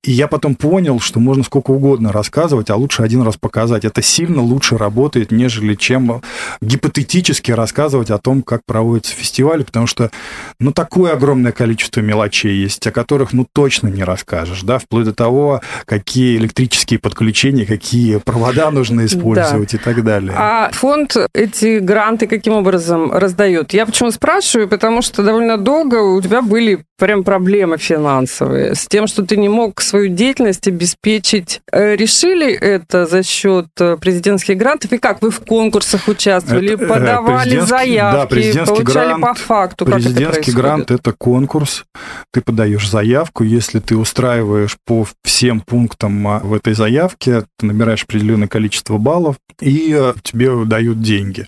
И 0.03 0.11
я 0.11 0.27
потом 0.27 0.55
понял, 0.55 0.99
что 0.99 1.19
можно 1.19 1.43
сколько 1.43 1.71
угодно 1.71 2.11
рассказывать, 2.11 2.69
а 2.69 2.75
лучше 2.75 3.03
один 3.03 3.21
раз 3.21 3.37
показать. 3.37 3.85
Это 3.85 4.01
сильно 4.01 4.41
лучше 4.41 4.77
работает, 4.77 5.31
нежели 5.31 5.75
чем 5.75 6.21
гипотетически 6.61 7.51
рассказывать 7.51 8.09
о 8.09 8.17
том, 8.17 8.41
как 8.41 8.61
проводятся 8.65 9.13
фестивали, 9.15 9.63
потому 9.63 9.87
что, 9.87 10.11
ну, 10.59 10.71
такое 10.71 11.13
огромное 11.13 11.51
количество 11.51 12.01
мелочей 12.01 12.55
есть, 12.55 12.85
о 12.87 12.91
которых, 12.91 13.33
ну, 13.33 13.45
точно 13.51 13.87
не 13.87 14.03
расскажешь, 14.03 14.63
да, 14.63 14.79
вплоть 14.79 15.05
до 15.05 15.13
того, 15.13 15.61
какие 15.85 16.37
электрические 16.37 16.99
подключения, 16.99 17.65
какие 17.65 18.17
провода 18.17 18.71
нужно 18.71 19.05
использовать 19.05 19.71
да. 19.71 19.77
и 19.77 19.81
так 19.81 20.03
далее. 20.03 20.33
А 20.35 20.69
фонд 20.71 21.15
эти 21.33 21.79
гранты 21.79 22.27
каким 22.27 22.53
образом 22.53 23.11
раздает? 23.11 23.73
Я 23.73 23.85
почему 23.85 24.11
спрашиваю, 24.11 24.67
потому 24.67 25.01
что 25.01 25.23
довольно 25.23 25.57
долго 25.57 25.78
долго 25.79 26.17
у 26.17 26.21
тебя 26.21 26.41
были 26.41 26.83
прям 26.97 27.23
проблемы 27.23 27.77
финансовые 27.77 28.75
с 28.75 28.85
тем, 28.87 29.07
что 29.07 29.25
ты 29.25 29.37
не 29.37 29.47
мог 29.47 29.79
свою 29.79 30.09
деятельность 30.09 30.67
обеспечить. 30.67 31.61
Э, 31.71 31.95
решили 31.95 32.51
это 32.51 33.05
за 33.05 33.23
счет 33.23 33.67
э, 33.79 33.95
президентских 33.99 34.57
грантов? 34.57 34.91
И 34.91 34.97
как 34.97 35.21
вы 35.21 35.31
в 35.31 35.39
конкурсах 35.39 36.09
участвовали, 36.09 36.73
это, 36.73 36.83
э, 36.83 36.87
подавали 36.87 37.59
заявки, 37.59 38.51
да, 38.53 38.65
получали 38.65 39.07
грант, 39.07 39.21
по 39.21 39.33
факту? 39.33 39.85
Президентский 39.85 40.51
грант– 40.51 40.91
это 40.91 41.13
конкурс. 41.13 41.85
Ты 42.33 42.41
подаешь 42.41 42.89
заявку, 42.89 43.45
если 43.45 43.79
ты 43.79 43.95
устраиваешь 43.95 44.77
по 44.85 45.07
всем 45.23 45.61
пунктам 45.61 46.27
а, 46.27 46.39
в 46.39 46.53
этой 46.53 46.73
заявке, 46.73 47.45
ты 47.57 47.65
набираешь 47.65 48.03
определенное 48.03 48.49
количество 48.49 48.97
баллов, 48.97 49.37
и 49.61 49.97
тебе 50.23 50.65
дают 50.65 51.01
деньги. 51.01 51.47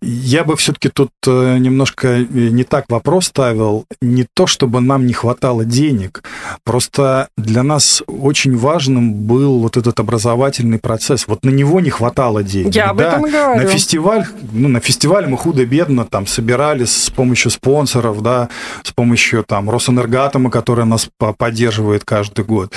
Я 0.00 0.44
бы 0.44 0.56
все-таки 0.56 0.88
тут 0.88 1.10
немножко 1.26 2.18
не 2.18 2.64
так 2.64 2.86
вопрос 2.88 3.26
ставил. 3.26 3.84
Не 4.00 4.26
то, 4.34 4.46
чтобы 4.46 4.80
нам 4.80 5.06
не 5.06 5.12
хватало 5.12 5.64
денег. 5.64 6.22
Просто 6.64 7.28
для 7.36 7.62
нас 7.62 8.02
очень 8.06 8.56
важным 8.56 9.14
был 9.14 9.58
вот 9.58 9.76
этот 9.76 9.98
образовательный 10.00 10.78
процесс. 10.78 11.26
Вот 11.26 11.44
на 11.44 11.50
него 11.50 11.80
не 11.80 11.90
хватало 11.90 12.42
денег. 12.42 12.74
Я 12.74 12.90
об 12.90 13.00
этом 13.00 13.22
говорю. 13.22 13.62
На 13.62 13.66
фестиваль, 13.66 14.24
ну, 14.52 14.68
на 14.68 14.80
фестиваль 14.80 15.26
мы 15.26 15.36
худо-бедно 15.36 16.04
там 16.04 16.26
собирались 16.26 16.90
с 16.90 17.10
помощью 17.10 17.50
спонсоров, 17.50 18.22
да, 18.22 18.48
с 18.82 18.92
помощью 18.92 19.44
там 19.46 19.70
Росэнергатома, 19.70 20.50
который 20.50 20.84
нас 20.84 21.08
поддерживает 21.38 22.04
каждый 22.04 22.44
год. 22.44 22.72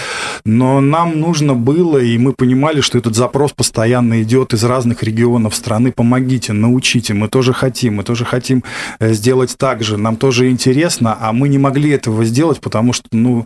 Но 0.46 0.82
нам 0.82 1.20
нужно 1.20 1.54
было, 1.54 1.98
и 1.98 2.18
мы 2.18 2.34
понимали, 2.34 2.82
что 2.82 2.98
этот 2.98 3.16
запрос 3.16 3.52
постоянно 3.52 4.22
идет 4.22 4.54
из 4.54 4.64
разных 4.64 5.04
регионов 5.04 5.56
страны. 5.56 5.92
Помогите, 5.92 6.54
научите, 6.54 6.99
мы 7.08 7.28
тоже 7.28 7.54
хотим, 7.54 7.96
мы 7.96 8.04
тоже 8.04 8.26
хотим 8.26 8.64
э, 9.00 9.14
сделать 9.14 9.56
так 9.58 9.84
же, 9.84 9.98
нам 9.98 10.18
тоже 10.18 10.50
интересно, 10.50 11.18
а 11.20 11.34
мы 11.34 11.50
не 11.50 11.58
могли 11.58 11.80
могли 11.80 11.92
этого 11.92 12.26
сделать, 12.26 12.60
потому 12.60 12.94
что, 12.94 13.08
ну, 13.12 13.46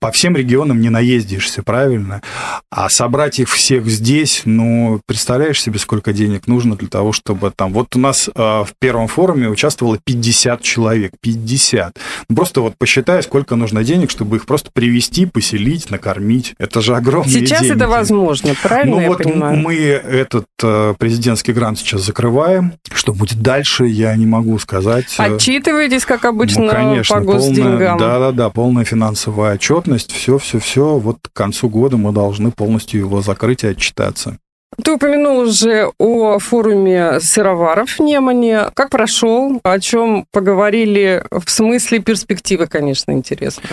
по 0.00 0.10
всем 0.10 0.36
регионам 0.36 0.80
не 0.80 0.90
наездишься, 0.90 1.62
правильно? 1.62 2.22
А 2.70 2.88
собрать 2.88 3.38
их 3.38 3.48
всех 3.48 3.86
здесь, 3.86 4.42
ну, 4.44 5.00
представляешь 5.06 5.60
себе, 5.62 5.78
сколько 5.78 6.12
денег 6.12 6.46
нужно 6.46 6.74
для 6.76 6.88
того, 6.88 7.12
чтобы 7.12 7.52
там... 7.54 7.72
Вот 7.72 7.96
у 7.96 7.98
нас 7.98 8.28
э, 8.28 8.40
в 8.40 8.70
первом 8.78 9.08
форуме 9.08 9.48
участвовало 9.48 9.98
50 10.02 10.62
человек, 10.62 11.12
50. 11.20 11.96
Ну, 12.28 12.36
просто 12.36 12.60
вот 12.60 12.74
посчитай, 12.78 13.22
сколько 13.22 13.56
нужно 13.56 13.84
денег, 13.84 14.10
чтобы 14.10 14.36
их 14.36 14.46
просто 14.46 14.70
привести, 14.72 15.26
поселить, 15.26 15.90
накормить. 15.90 16.54
Это 16.58 16.80
же 16.80 16.96
огромные 16.96 17.30
сейчас 17.30 17.60
деньги. 17.60 17.64
Сейчас 17.64 17.76
это 17.76 17.88
возможно, 17.88 18.54
правильно 18.62 18.96
Ну, 18.96 19.02
я 19.02 19.08
вот 19.08 19.18
понимаю? 19.18 19.58
мы 19.58 19.76
этот 19.76 20.46
э, 20.62 20.94
президентский 20.98 21.52
грант 21.52 21.78
сейчас 21.78 22.02
закрываем. 22.02 22.72
Что 22.92 23.12
будет 23.12 23.40
дальше, 23.40 23.86
я 23.86 24.14
не 24.16 24.26
могу 24.26 24.58
сказать. 24.58 25.14
Отчитываетесь, 25.18 26.04
как 26.04 26.24
обычно, 26.24 26.64
ну, 26.64 26.70
конечно, 26.70 27.16
по 27.16 27.22
госденьгам? 27.22 27.78
деньгам. 27.78 27.98
Да, 27.98 28.18
да, 28.18 28.32
да, 28.32 28.50
полная 28.50 28.84
финансовая 28.84 29.54
отчетность, 29.54 30.12
все, 30.12 30.38
все, 30.38 30.58
все. 30.58 30.98
Вот 30.98 31.18
к 31.22 31.32
концу 31.32 31.68
года 31.68 31.96
мы 31.96 32.12
должны 32.12 32.50
полностью 32.50 33.00
его 33.00 33.22
закрыть 33.22 33.64
и 33.64 33.68
отчитаться. 33.68 34.38
Ты 34.82 34.92
упомянул 34.92 35.40
уже 35.40 35.90
о 35.98 36.38
форуме 36.38 37.20
сыроваров 37.20 37.90
в 37.90 38.00
Немане. 38.00 38.66
Как 38.74 38.90
прошел? 38.90 39.60
О 39.62 39.80
чем 39.80 40.26
поговорили? 40.32 41.24
В 41.30 41.50
смысле 41.50 41.98
перспективы, 41.98 42.66
конечно, 42.66 43.10
интересно. 43.12 43.64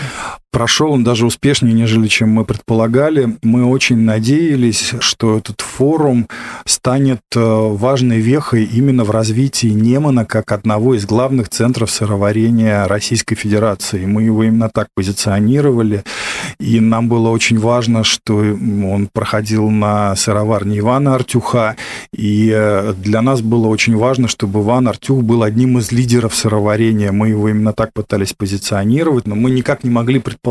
Прошел 0.57 0.91
он 0.91 1.03
даже 1.03 1.27
успешнее, 1.27 1.71
нежели 1.71 2.07
чем 2.07 2.31
мы 2.31 2.43
предполагали. 2.43 3.37
Мы 3.43 3.63
очень 3.63 3.97
надеялись, 3.97 4.95
что 5.01 5.37
этот 5.37 5.61
форум 5.61 6.27
станет 6.65 7.21
э, 7.35 7.39
важной 7.39 8.17
вехой 8.21 8.63
именно 8.63 9.03
в 9.03 9.11
развитии 9.11 9.67
Немана 9.67 10.25
как 10.25 10.51
одного 10.51 10.95
из 10.95 11.05
главных 11.05 11.49
центров 11.49 11.91
сыроварения 11.91 12.87
Российской 12.87 13.35
Федерации. 13.35 14.07
Мы 14.07 14.23
его 14.23 14.43
именно 14.43 14.67
так 14.73 14.87
позиционировали. 14.95 16.03
И 16.59 16.79
нам 16.79 17.07
было 17.07 17.29
очень 17.29 17.59
важно, 17.59 18.03
что 18.03 18.37
он 18.37 19.09
проходил 19.13 19.69
на 19.69 20.15
сыроварне 20.15 20.79
Ивана 20.79 21.13
Артюха. 21.13 21.75
И 22.11 22.51
э, 22.51 22.95
для 22.97 23.21
нас 23.21 23.41
было 23.41 23.67
очень 23.67 23.95
важно, 23.95 24.27
чтобы 24.27 24.61
Иван 24.61 24.87
Артюх 24.87 25.21
был 25.21 25.43
одним 25.43 25.77
из 25.77 25.91
лидеров 25.91 26.33
сыроварения. 26.33 27.11
Мы 27.11 27.29
его 27.29 27.47
именно 27.47 27.73
так 27.73 27.93
пытались 27.93 28.33
позиционировать, 28.33 29.27
но 29.27 29.35
мы 29.35 29.51
никак 29.51 29.83
не 29.83 29.91
могли 29.91 30.19
предположить, 30.19 30.46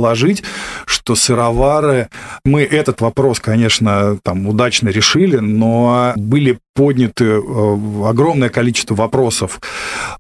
что 0.87 1.15
сыровары... 1.15 2.09
Мы 2.45 2.63
этот 2.63 3.01
вопрос, 3.01 3.41
конечно, 3.41 4.19
там 4.23 4.47
удачно 4.47 4.89
решили, 4.89 5.37
но 5.37 6.13
были 6.17 6.59
подняты 6.75 7.25
э, 7.25 7.77
огромное 8.05 8.49
количество 8.49 8.95
вопросов 8.95 9.61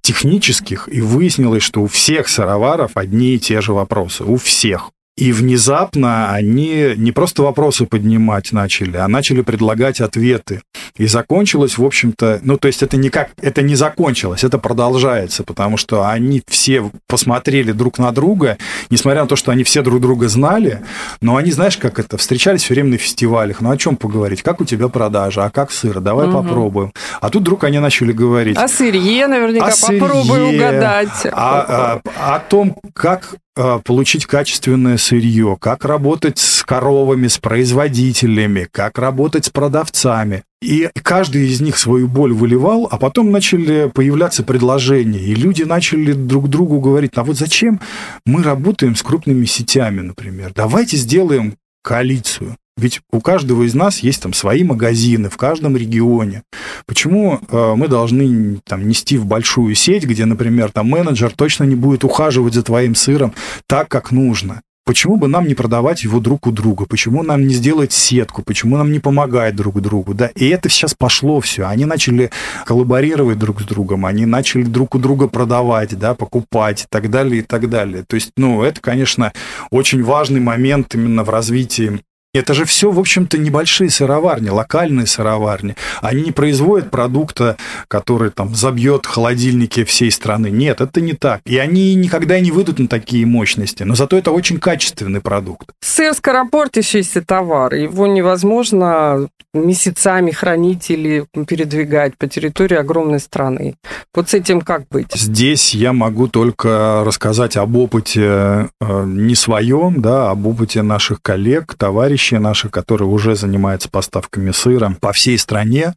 технических, 0.00 0.88
и 0.90 1.00
выяснилось, 1.00 1.62
что 1.62 1.82
у 1.82 1.86
всех 1.86 2.28
сыроваров 2.28 2.92
одни 2.94 3.34
и 3.34 3.38
те 3.38 3.60
же 3.60 3.72
вопросы. 3.72 4.24
У 4.24 4.36
всех. 4.36 4.90
И 5.16 5.32
внезапно 5.32 6.30
они 6.32 6.92
не 6.96 7.10
просто 7.10 7.42
вопросы 7.42 7.86
поднимать 7.86 8.52
начали, 8.52 8.98
а 8.98 9.08
начали 9.08 9.40
предлагать 9.40 10.02
ответы. 10.02 10.60
И 10.96 11.06
закончилось, 11.06 11.78
в 11.78 11.84
общем-то, 11.84 12.40
ну, 12.42 12.58
то 12.58 12.68
есть 12.68 12.82
это 12.82 12.98
никак, 12.98 13.30
это 13.40 13.62
не 13.62 13.76
закончилось, 13.76 14.44
это 14.44 14.58
продолжается, 14.58 15.42
потому 15.42 15.78
что 15.78 16.06
они 16.06 16.42
все 16.46 16.90
посмотрели 17.06 17.72
друг 17.72 17.98
на 17.98 18.12
друга, 18.12 18.58
несмотря 18.90 19.22
на 19.22 19.26
то, 19.26 19.36
что 19.36 19.52
они 19.52 19.64
все 19.64 19.82
друг 19.82 20.02
друга 20.02 20.28
знали, 20.28 20.82
но 21.22 21.36
они, 21.36 21.50
знаешь, 21.50 21.78
как 21.78 21.98
это, 21.98 22.18
встречались 22.18 22.62
все 22.62 22.74
время 22.74 22.90
на 22.90 22.98
фестивалях, 22.98 23.62
ну, 23.62 23.70
о 23.70 23.76
чем 23.78 23.96
поговорить? 23.96 24.42
Как 24.42 24.60
у 24.60 24.66
тебя 24.66 24.88
продажа? 24.88 25.46
А 25.46 25.50
как 25.50 25.70
сыр? 25.70 26.00
Давай 26.00 26.28
угу. 26.28 26.42
попробуем. 26.42 26.92
А 27.22 27.30
тут 27.30 27.40
вдруг 27.42 27.64
они 27.64 27.78
начали 27.78 28.12
говорить. 28.12 28.58
О 28.58 28.68
сырье 28.68 29.26
наверняка, 29.28 29.68
о 29.68 29.92
попробуй 29.92 30.54
угадать. 30.54 31.26
О, 31.32 32.00
о, 32.04 32.34
о 32.34 32.38
том, 32.40 32.76
как 32.92 33.36
получить 33.84 34.26
качественное 34.26 34.98
сырье, 34.98 35.56
как 35.60 35.84
работать 35.84 36.38
с 36.38 36.62
коровами, 36.62 37.26
с 37.28 37.38
производителями, 37.38 38.68
как 38.70 38.98
работать 38.98 39.46
с 39.46 39.50
продавцами. 39.50 40.44
И 40.62 40.88
каждый 41.02 41.48
из 41.48 41.60
них 41.60 41.76
свою 41.76 42.08
боль 42.08 42.32
выливал, 42.32 42.88
а 42.90 42.98
потом 42.98 43.30
начали 43.30 43.90
появляться 43.92 44.42
предложения, 44.42 45.20
и 45.20 45.34
люди 45.34 45.62
начали 45.62 46.12
друг 46.12 46.48
другу 46.48 46.80
говорить, 46.80 47.12
а 47.14 47.24
вот 47.24 47.36
зачем 47.36 47.80
мы 48.24 48.42
работаем 48.42 48.96
с 48.96 49.02
крупными 49.02 49.44
сетями, 49.44 50.00
например? 50.00 50.52
Давайте 50.54 50.96
сделаем 50.96 51.56
коалицию. 51.86 52.56
Ведь 52.76 53.00
у 53.10 53.20
каждого 53.20 53.62
из 53.62 53.74
нас 53.74 54.00
есть 54.00 54.20
там 54.20 54.34
свои 54.34 54.64
магазины 54.64 55.30
в 55.30 55.36
каждом 55.38 55.76
регионе. 55.76 56.42
Почему 56.84 57.40
э, 57.40 57.74
мы 57.74 57.88
должны 57.88 58.58
там 58.66 58.86
нести 58.86 59.16
в 59.16 59.24
большую 59.24 59.74
сеть, 59.74 60.04
где, 60.04 60.26
например, 60.26 60.72
там 60.72 60.90
менеджер 60.90 61.32
точно 61.34 61.64
не 61.64 61.76
будет 61.76 62.04
ухаживать 62.04 62.52
за 62.52 62.62
твоим 62.62 62.94
сыром 62.94 63.32
так, 63.66 63.88
как 63.88 64.10
нужно? 64.10 64.60
Почему 64.86 65.16
бы 65.16 65.26
нам 65.26 65.48
не 65.48 65.56
продавать 65.56 66.04
его 66.04 66.20
друг 66.20 66.46
у 66.46 66.52
друга? 66.52 66.86
Почему 66.86 67.24
нам 67.24 67.44
не 67.44 67.54
сделать 67.54 67.92
сетку? 67.92 68.42
Почему 68.42 68.76
нам 68.76 68.92
не 68.92 69.00
помогать 69.00 69.56
друг 69.56 69.80
другу? 69.80 70.14
Да? 70.14 70.28
И 70.36 70.48
это 70.48 70.68
сейчас 70.68 70.94
пошло 70.94 71.40
все. 71.40 71.64
Они 71.64 71.84
начали 71.84 72.30
коллаборировать 72.64 73.36
друг 73.36 73.62
с 73.62 73.64
другом, 73.64 74.06
они 74.06 74.26
начали 74.26 74.62
друг 74.62 74.94
у 74.94 75.00
друга 75.00 75.26
продавать, 75.26 75.98
да, 75.98 76.14
покупать 76.14 76.84
и 76.84 76.86
так 76.88 77.10
далее, 77.10 77.40
и 77.40 77.42
так 77.42 77.68
далее. 77.68 78.04
То 78.06 78.14
есть, 78.14 78.30
ну, 78.36 78.62
это, 78.62 78.80
конечно, 78.80 79.32
очень 79.72 80.04
важный 80.04 80.38
момент 80.38 80.94
именно 80.94 81.24
в 81.24 81.30
развитии 81.30 82.00
это 82.34 82.54
же 82.54 82.64
все, 82.64 82.90
в 82.90 82.98
общем-то, 82.98 83.38
небольшие 83.38 83.90
сыроварни, 83.90 84.48
локальные 84.48 85.06
сыроварни. 85.06 85.76
Они 86.02 86.22
не 86.22 86.32
производят 86.32 86.90
продукта, 86.90 87.56
который 87.88 88.30
там 88.30 88.54
забьет 88.54 89.06
холодильники 89.06 89.84
всей 89.84 90.10
страны. 90.10 90.50
Нет, 90.50 90.80
это 90.80 91.00
не 91.00 91.14
так. 91.14 91.40
И 91.44 91.56
они 91.56 91.94
никогда 91.94 92.38
не 92.40 92.50
выйдут 92.50 92.78
на 92.78 92.88
такие 92.88 93.26
мощности. 93.26 93.82
Но 93.82 93.94
зато 93.94 94.18
это 94.18 94.30
очень 94.30 94.58
качественный 94.58 95.20
продукт. 95.20 95.70
Сыр 95.80 96.14
скоропортящийся 96.14 97.22
товар. 97.22 97.74
Его 97.74 98.06
невозможно 98.06 99.28
месяцами 99.54 100.30
хранить 100.30 100.90
или 100.90 101.24
передвигать 101.46 102.16
по 102.16 102.26
территории 102.26 102.76
огромной 102.76 103.20
страны. 103.20 103.76
Вот 104.14 104.28
с 104.28 104.34
этим 104.34 104.60
как 104.60 104.86
быть? 104.88 105.12
Здесь 105.14 105.74
я 105.74 105.92
могу 105.92 106.28
только 106.28 107.02
рассказать 107.04 107.56
об 107.56 107.76
опыте 107.76 108.68
э, 108.80 109.04
не 109.06 109.34
своем, 109.34 110.00
да, 110.00 110.30
об 110.30 110.46
опыте 110.46 110.82
наших 110.82 111.22
коллег, 111.22 111.74
товарищей, 111.74 112.25
товарищи 112.26 112.42
наши, 112.42 112.68
которые 112.68 113.08
уже 113.08 113.36
занимаются 113.36 113.88
поставками 113.88 114.50
сыра 114.50 114.96
по 115.00 115.12
всей 115.12 115.38
стране, 115.38 115.94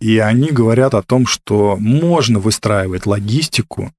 и 0.00 0.18
они 0.18 0.50
говорят 0.50 0.94
о 0.94 1.02
том, 1.02 1.26
что 1.26 1.76
можно 1.78 2.38
выстраивать 2.38 3.06
логистику, 3.06 3.92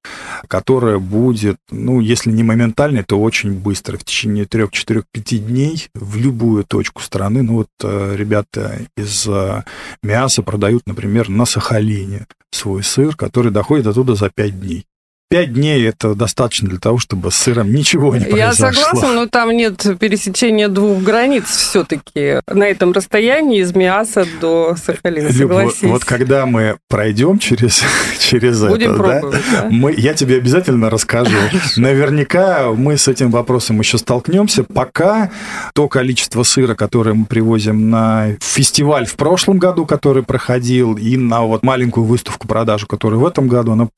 которая 0.48 1.00
будет, 1.00 1.58
ну, 1.72 2.02
если 2.02 2.32
не 2.32 2.44
моментальной, 2.44 3.04
то 3.04 3.20
очень 3.20 3.54
быстро, 3.54 3.98
в 3.98 4.04
течение 4.04 4.46
3-4-5 4.46 5.38
дней 5.38 5.88
в 5.94 6.18
любую 6.18 6.63
точку 6.63 7.02
страны. 7.02 7.44
Ну, 7.44 7.54
вот 7.54 7.68
э, 7.84 8.15
ребята 8.15 8.80
из 8.98 9.28
э, 9.28 9.63
мяса 10.04 10.44
продают, 10.44 10.84
например, 10.88 11.30
на 11.30 11.46
Сахалине 11.46 12.26
свой 12.52 12.84
сыр, 12.84 13.15
который 13.15 13.52
доходит 13.52 13.88
оттуда 13.88 14.15
за 14.15 14.30
5 14.30 14.60
дней. 14.60 14.86
Пять 15.32 15.54
дней 15.54 15.88
это 15.88 16.15
достаточно 16.15 16.68
для 16.68 16.80
того, 16.80 16.98
чтобы 16.98 17.30
с 17.30 17.36
сыром 17.36 17.72
ничего 17.72 18.15
не 18.15 18.26
произошло. 18.26 18.38
Я 18.39 18.54
согласна, 18.74 19.13
но 19.13 19.28
там 19.28 19.52
нет 19.52 19.86
пересечения 20.00 20.70
двух 20.70 21.04
границ 21.04 21.44
все-таки 21.46 22.42
на 22.48 22.63
этом 22.63 22.94
расстоянии 22.94 23.62
из 23.62 23.76
Миаса 23.76 24.26
до 24.42 24.76
Сахалина. 24.76 25.32
Согласись. 25.32 25.84
Вот, 25.84 25.89
вот 25.92 26.06
когда 26.06 26.48
мы 26.48 26.78
пройдем 26.88 27.38
через, 27.38 27.84
через 28.20 28.60
Будем 28.60 29.00
это, 29.00 29.30
да, 29.30 29.38
да? 29.52 29.68
Мы, 29.70 29.94
я 29.96 30.15
тебе 30.15 30.38
обязательно 30.38 30.89
расскажу. 30.89 31.38
Наверняка 31.78 32.72
мы 32.72 32.98
с 32.98 33.08
этим 33.08 33.30
вопросом 33.30 33.78
еще 33.78 34.00
столкнемся. 34.00 34.63
Пока 34.63 35.30
то 35.76 35.88
количество 35.88 36.42
сыра, 36.42 36.74
которое 36.74 37.13
мы 37.13 37.28
привозим 37.28 37.92
на 37.92 38.30
фестиваль 38.42 39.06
в 39.06 39.13
прошлом 39.13 39.60
году, 39.60 39.86
который 39.86 40.24
проходил, 40.24 40.98
и 40.98 41.18
на 41.18 41.42
вот 41.42 41.62
маленькую 41.62 42.06
выставку 42.06 42.48
продажу, 42.48 42.88
которая 42.88 43.20
в 43.20 43.28
этом 43.28 43.48
году, 43.48 43.74
она 43.74 43.89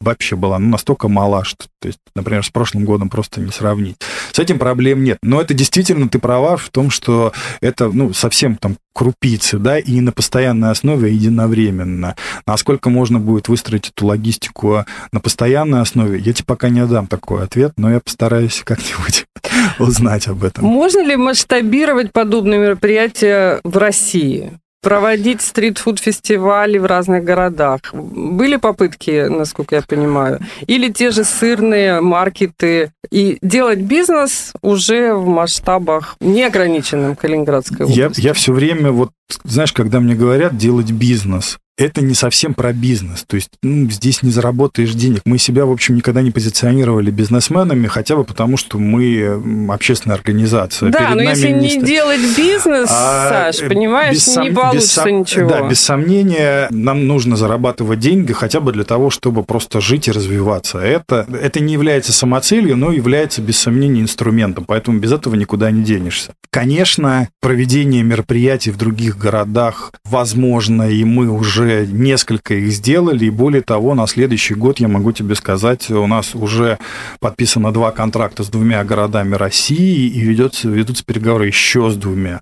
вообще 0.00 0.34
была 0.34 0.58
ну, 0.58 0.79
настолько 0.80 1.08
мала, 1.08 1.44
что, 1.44 1.66
то 1.78 1.88
есть, 1.88 1.98
например, 2.14 2.42
с 2.42 2.48
прошлым 2.48 2.86
годом 2.86 3.10
просто 3.10 3.40
не 3.40 3.52
сравнить. 3.52 3.96
С 4.32 4.38
этим 4.38 4.58
проблем 4.58 5.04
нет. 5.04 5.18
Но 5.22 5.40
это 5.40 5.52
действительно 5.52 6.08
ты 6.08 6.18
права 6.18 6.56
в 6.56 6.70
том, 6.70 6.88
что 6.88 7.32
это, 7.60 7.90
ну, 7.92 8.14
совсем 8.14 8.56
там 8.56 8.76
крупицы, 8.94 9.58
да, 9.58 9.78
и 9.78 9.92
не 9.92 10.00
на 10.00 10.12
постоянной 10.12 10.70
основе, 10.70 11.08
а 11.08 11.10
единовременно. 11.10 12.16
Насколько 12.46 12.88
можно 12.88 13.18
будет 13.18 13.48
выстроить 13.48 13.90
эту 13.90 14.06
логистику 14.06 14.84
на 15.12 15.20
постоянной 15.20 15.82
основе, 15.82 16.18
я 16.18 16.32
тебе 16.32 16.46
пока 16.46 16.70
не 16.70 16.84
дам 16.86 17.06
такой 17.06 17.44
ответ, 17.44 17.74
но 17.76 17.90
я 17.90 18.00
постараюсь 18.00 18.62
как-нибудь 18.64 19.26
узнать 19.78 20.28
об 20.28 20.44
этом. 20.44 20.64
Можно 20.64 21.04
ли 21.04 21.16
масштабировать 21.16 22.12
подобные 22.12 22.58
мероприятия 22.58 23.60
в 23.64 23.76
России? 23.76 24.59
Проводить 24.80 25.42
стритфуд-фестивали 25.42 26.78
в 26.78 26.86
разных 26.86 27.24
городах. 27.24 27.80
Были 27.92 28.56
попытки, 28.56 29.28
насколько 29.28 29.76
я 29.76 29.82
понимаю, 29.82 30.40
или 30.66 30.90
те 30.90 31.10
же 31.10 31.24
сырные 31.24 32.00
маркеты, 32.00 32.92
и 33.10 33.38
делать 33.42 33.80
бизнес 33.80 34.52
уже 34.62 35.14
в 35.14 35.26
масштабах 35.26 36.16
неограниченным 36.20 37.16
Калининградской 37.16 37.86
области. 37.86 37.98
Я, 37.98 38.10
я 38.16 38.32
все 38.34 38.52
время, 38.52 38.90
вот, 38.92 39.10
знаешь, 39.44 39.72
когда 39.72 40.00
мне 40.00 40.14
говорят 40.14 40.56
делать 40.56 40.90
бизнес, 40.90 41.58
это 41.80 42.02
не 42.02 42.14
совсем 42.14 42.54
про 42.54 42.72
бизнес. 42.72 43.24
То 43.26 43.36
есть 43.36 43.50
ну, 43.62 43.90
здесь 43.90 44.22
не 44.22 44.30
заработаешь 44.30 44.92
денег. 44.92 45.22
Мы 45.24 45.38
себя, 45.38 45.64
в 45.64 45.70
общем, 45.70 45.96
никогда 45.96 46.20
не 46.20 46.30
позиционировали 46.30 47.10
бизнесменами, 47.10 47.86
хотя 47.86 48.16
бы 48.16 48.24
потому, 48.24 48.56
что 48.56 48.78
мы 48.78 49.40
общественная 49.72 50.16
организация. 50.16 50.90
Да, 50.90 50.98
Перед 50.98 51.14
но 51.16 51.22
если 51.22 51.50
не, 51.50 51.76
не 51.76 51.82
делать 51.84 52.20
бизнес, 52.36 52.88
а, 52.90 53.52
Саш, 53.52 53.66
понимаешь, 53.66 54.14
без 54.14 54.36
не 54.36 54.50
получится 54.50 55.04
без, 55.04 55.12
ничего. 55.12 55.48
Да, 55.48 55.68
без 55.68 55.80
сомнения, 55.80 56.68
нам 56.70 57.06
нужно 57.06 57.36
зарабатывать 57.36 57.98
деньги 57.98 58.32
хотя 58.32 58.60
бы 58.60 58.72
для 58.72 58.84
того, 58.84 59.10
чтобы 59.10 59.42
просто 59.42 59.80
жить 59.80 60.08
и 60.08 60.12
развиваться. 60.12 60.78
Это, 60.78 61.26
это 61.42 61.60
не 61.60 61.72
является 61.72 62.12
самоцелью, 62.12 62.76
но 62.76 62.92
является, 62.92 63.40
без 63.40 63.58
сомнения, 63.58 64.02
инструментом. 64.02 64.64
Поэтому 64.66 64.98
без 64.98 65.12
этого 65.12 65.34
никуда 65.34 65.70
не 65.70 65.82
денешься. 65.82 66.32
Конечно, 66.50 67.28
проведение 67.40 68.02
мероприятий 68.02 68.70
в 68.70 68.76
других 68.76 69.16
городах 69.16 69.92
возможно, 70.04 70.90
и 70.90 71.04
мы 71.04 71.28
уже 71.30 71.69
несколько 71.86 72.54
их 72.54 72.72
сделали, 72.72 73.26
и 73.26 73.30
более 73.30 73.62
того, 73.62 73.94
на 73.94 74.06
следующий 74.06 74.54
год, 74.54 74.80
я 74.80 74.88
могу 74.88 75.12
тебе 75.12 75.34
сказать, 75.34 75.90
у 75.90 76.06
нас 76.06 76.34
уже 76.34 76.78
подписано 77.18 77.72
два 77.72 77.90
контракта 77.90 78.42
с 78.42 78.48
двумя 78.48 78.84
городами 78.84 79.34
России, 79.34 80.08
и 80.08 80.20
ведется, 80.20 80.68
ведутся 80.68 81.04
переговоры 81.04 81.46
еще 81.46 81.90
с 81.90 81.96
двумя. 81.96 82.40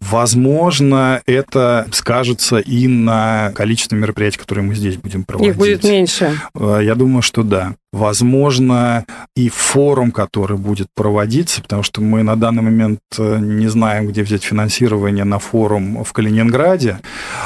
Возможно, 0.00 1.20
это 1.26 1.86
скажется 1.92 2.58
и 2.58 2.86
на 2.86 3.52
количестве 3.54 3.98
мероприятий, 3.98 4.38
которые 4.38 4.64
мы 4.64 4.74
здесь 4.74 4.96
будем 4.96 5.24
проводить. 5.24 5.52
Их 5.52 5.56
будет 5.56 5.84
меньше. 5.84 6.40
Э, 6.54 6.80
я 6.82 6.94
думаю, 6.94 7.22
что 7.22 7.42
да 7.42 7.74
возможно, 7.92 9.06
и 9.34 9.48
форум, 9.48 10.12
который 10.12 10.58
будет 10.58 10.88
проводиться, 10.94 11.62
потому 11.62 11.82
что 11.82 12.00
мы 12.00 12.22
на 12.22 12.36
данный 12.36 12.62
момент 12.62 13.00
э, 13.18 13.38
не 13.40 13.68
знаем, 13.68 14.06
где 14.06 14.22
взять 14.22 14.44
финансирование 14.44 15.24
на 15.24 15.38
форум 15.38 16.04
в 16.04 16.12
Калининграде, 16.12 17.00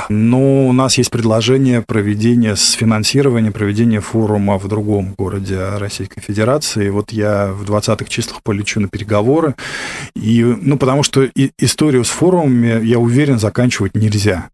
но 0.09 0.67
у 0.67 0.73
нас 0.73 0.99
есть 0.99 1.11
предложение 1.11 1.83
проведения 1.83 2.57
с 2.57 2.73
финансированием 2.73 3.53
проведения 3.53 4.01
форума 4.01 4.59
в 4.59 4.67
другом 4.69 5.15
городе 5.17 5.59
Российской 5.77 6.21
Федерации. 6.21 6.91
Вот 6.91 7.13
я 7.13 7.53
в 7.53 7.63
20-х 7.63 8.07
числах 8.07 8.43
полечу 8.43 8.81
на 8.81 8.89
переговоры, 8.89 9.55
и, 10.15 10.43
ну, 10.43 10.77
потому 10.77 11.03
что 11.03 11.29
историю 11.59 12.05
с 12.05 12.11
форумами, 12.11 12.85
я 12.85 12.99
уверен, 12.99 13.39
заканчивать 13.39 13.95
нельзя 13.95 14.49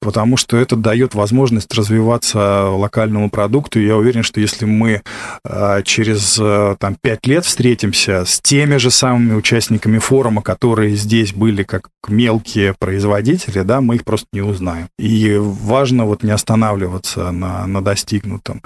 потому 0.00 0.36
что 0.36 0.56
это 0.56 0.76
дает 0.76 1.14
возможность 1.14 1.72
развиваться 1.74 2.68
локальному 2.70 3.30
продукту. 3.30 3.80
я 3.80 3.96
уверен, 3.96 4.22
что 4.22 4.40
если 4.40 4.64
мы 4.64 5.02
а, 5.44 5.82
через 5.82 6.38
а, 6.40 6.76
там, 6.76 6.96
5 7.00 7.26
лет 7.26 7.44
встретимся 7.44 8.24
с 8.24 8.40
теми 8.40 8.76
же 8.76 8.90
самыми 8.90 9.34
участниками 9.34 9.98
форума, 9.98 10.42
которые 10.42 10.96
здесь 10.96 11.32
были 11.32 11.62
как 11.62 11.88
мелкие 12.08 12.74
производители, 12.78 13.60
да, 13.60 13.80
мы 13.80 13.96
их 13.96 14.04
просто 14.04 14.26
не 14.32 14.40
узнаем. 14.40 14.88
И 14.98 15.36
важно 15.38 16.06
вот 16.06 16.22
не 16.22 16.30
останавливаться 16.30 17.30
на, 17.30 17.66
на 17.66 17.82
достигнутом. 17.82 18.62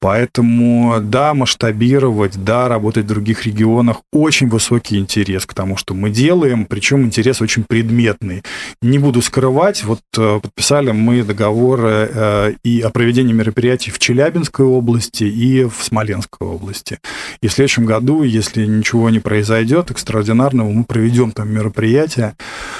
Поэтому, 0.00 0.96
да, 1.00 1.34
масштабировать, 1.34 2.42
да, 2.42 2.68
работать 2.68 3.04
в 3.04 3.08
других 3.08 3.46
регионах, 3.46 3.98
очень 4.12 4.48
высокий 4.48 4.98
интерес 4.98 5.46
к 5.46 5.54
тому, 5.54 5.76
что 5.76 5.94
мы 5.94 6.10
делаем, 6.10 6.64
причем 6.64 7.04
интерес 7.04 7.40
очень 7.40 7.64
предметный. 7.64 8.42
Не 8.80 8.98
буду 8.98 9.22
скрывать, 9.22 9.84
вот 9.84 10.00
э, 10.18 10.21
подписали 10.42 10.90
мы 10.92 11.22
договоры 11.22 12.10
э, 12.12 12.52
и 12.62 12.80
о 12.80 12.90
проведении 12.90 13.32
мероприятий 13.32 13.90
в 13.90 13.98
Челябинской 13.98 14.64
области 14.64 15.24
и 15.24 15.64
в 15.64 15.74
Смоленской 15.80 16.46
области. 16.46 16.98
И 17.40 17.48
в 17.48 17.52
следующем 17.52 17.86
году, 17.86 18.22
если 18.22 18.66
ничего 18.66 19.10
не 19.10 19.18
произойдет 19.18 19.90
экстраординарного, 19.90 20.70
мы 20.70 20.84
проведем 20.84 21.32
там 21.32 21.52
мероприятия. 21.52 22.36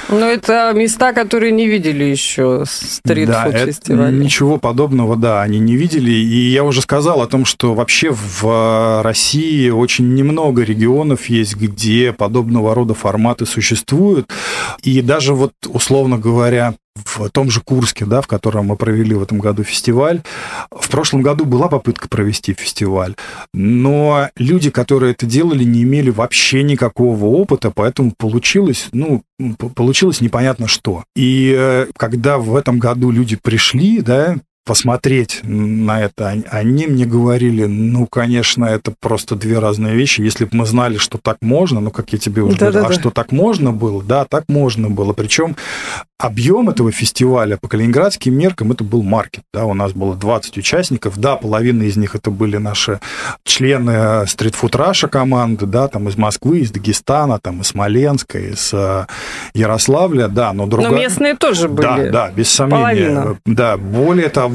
Но 0.08 0.26
это 0.26 0.72
места, 0.74 1.12
которые 1.12 1.52
не 1.52 1.66
видели 1.66 2.04
еще 2.04 2.64
стрит-фуд-фестиваля. 2.66 4.10
Да, 4.10 4.10
ничего 4.10 4.58
подобного, 4.58 5.16
да, 5.16 5.42
они 5.42 5.58
не 5.58 5.76
видели. 5.76 6.10
И 6.10 6.50
я 6.50 6.64
уже 6.64 6.80
сказал 6.82 7.20
о 7.22 7.26
том, 7.26 7.44
что 7.44 7.74
вообще 7.74 8.10
в 8.12 9.02
России 9.02 9.70
очень 9.70 10.14
немного 10.14 10.62
регионов 10.62 11.26
есть, 11.26 11.56
где 11.56 12.12
подобного 12.12 12.74
рода 12.74 12.94
форматы 12.94 13.46
существуют. 13.46 14.28
И 14.82 15.00
даже 15.02 15.34
вот, 15.34 15.52
условно 15.68 16.18
говоря, 16.18 16.74
в 16.94 17.28
том 17.30 17.50
же 17.50 17.60
Курске, 17.60 18.04
да, 18.04 18.20
в 18.20 18.26
котором 18.26 18.66
мы 18.66 18.76
провели 18.76 19.14
в 19.14 19.22
этом 19.22 19.38
году 19.38 19.64
фестиваль. 19.64 20.22
В 20.70 20.88
прошлом 20.90 21.22
году 21.22 21.44
была 21.44 21.68
попытка 21.68 22.08
провести 22.08 22.52
фестиваль, 22.54 23.14
но 23.54 24.28
люди, 24.36 24.70
которые 24.70 25.12
это 25.12 25.26
делали, 25.26 25.64
не 25.64 25.82
имели 25.82 26.10
вообще 26.10 26.62
никакого 26.62 27.24
опыта, 27.24 27.70
поэтому 27.70 28.12
получилось, 28.16 28.88
ну, 28.92 29.22
получилось 29.74 30.20
непонятно 30.20 30.68
что. 30.68 31.04
И 31.16 31.54
э, 31.56 31.86
когда 31.96 32.38
в 32.38 32.54
этом 32.56 32.78
году 32.78 33.10
люди 33.10 33.36
пришли, 33.36 34.00
да, 34.00 34.36
посмотреть 34.64 35.40
на 35.42 36.02
это, 36.02 36.28
они 36.50 36.86
мне 36.86 37.04
говорили, 37.04 37.64
ну, 37.64 38.06
конечно, 38.06 38.64
это 38.64 38.94
просто 39.00 39.34
две 39.34 39.58
разные 39.58 39.94
вещи. 39.94 40.20
Если 40.20 40.44
бы 40.44 40.50
мы 40.56 40.66
знали, 40.66 40.98
что 40.98 41.18
так 41.18 41.38
можно, 41.40 41.80
ну, 41.80 41.90
как 41.90 42.12
я 42.12 42.18
тебе 42.18 42.42
уже 42.42 42.56
да, 42.56 42.66
говорил, 42.66 42.80
да, 42.82 42.86
а 42.86 42.90
да. 42.90 43.00
что 43.00 43.10
так 43.10 43.32
можно 43.32 43.72
было, 43.72 44.02
да, 44.02 44.24
так 44.24 44.44
можно 44.48 44.88
было. 44.88 45.12
Причем 45.12 45.56
объем 46.18 46.68
этого 46.70 46.92
фестиваля 46.92 47.56
по 47.56 47.68
калининградским 47.68 48.32
меркам 48.32 48.70
это 48.70 48.84
был 48.84 49.02
маркет. 49.02 49.42
Да, 49.52 49.64
у 49.64 49.74
нас 49.74 49.92
было 49.92 50.14
20 50.14 50.56
участников, 50.58 51.18
да, 51.18 51.36
половина 51.36 51.82
из 51.82 51.96
них 51.96 52.14
это 52.14 52.30
были 52.30 52.58
наши 52.58 53.00
члены 53.44 54.26
стритфуд 54.28 54.76
Раша 54.76 55.08
команды, 55.08 55.66
да, 55.66 55.88
там 55.88 56.08
из 56.08 56.16
Москвы, 56.16 56.60
из 56.60 56.70
Дагестана, 56.70 57.40
там 57.40 57.62
из 57.62 57.68
Смоленска, 57.68 58.38
из 58.38 58.70
э, 58.72 59.06
Ярославля, 59.54 60.28
да, 60.28 60.52
но 60.52 60.66
другая... 60.66 60.90
Но 60.90 60.98
местные 60.98 61.34
тоже 61.34 61.68
были. 61.68 61.82
Да, 61.82 62.10
да, 62.10 62.30
без 62.30 62.48
сомнения. 62.50 62.82
Половина. 62.82 63.38
Да, 63.44 63.76
более 63.76 64.28
того, 64.28 64.51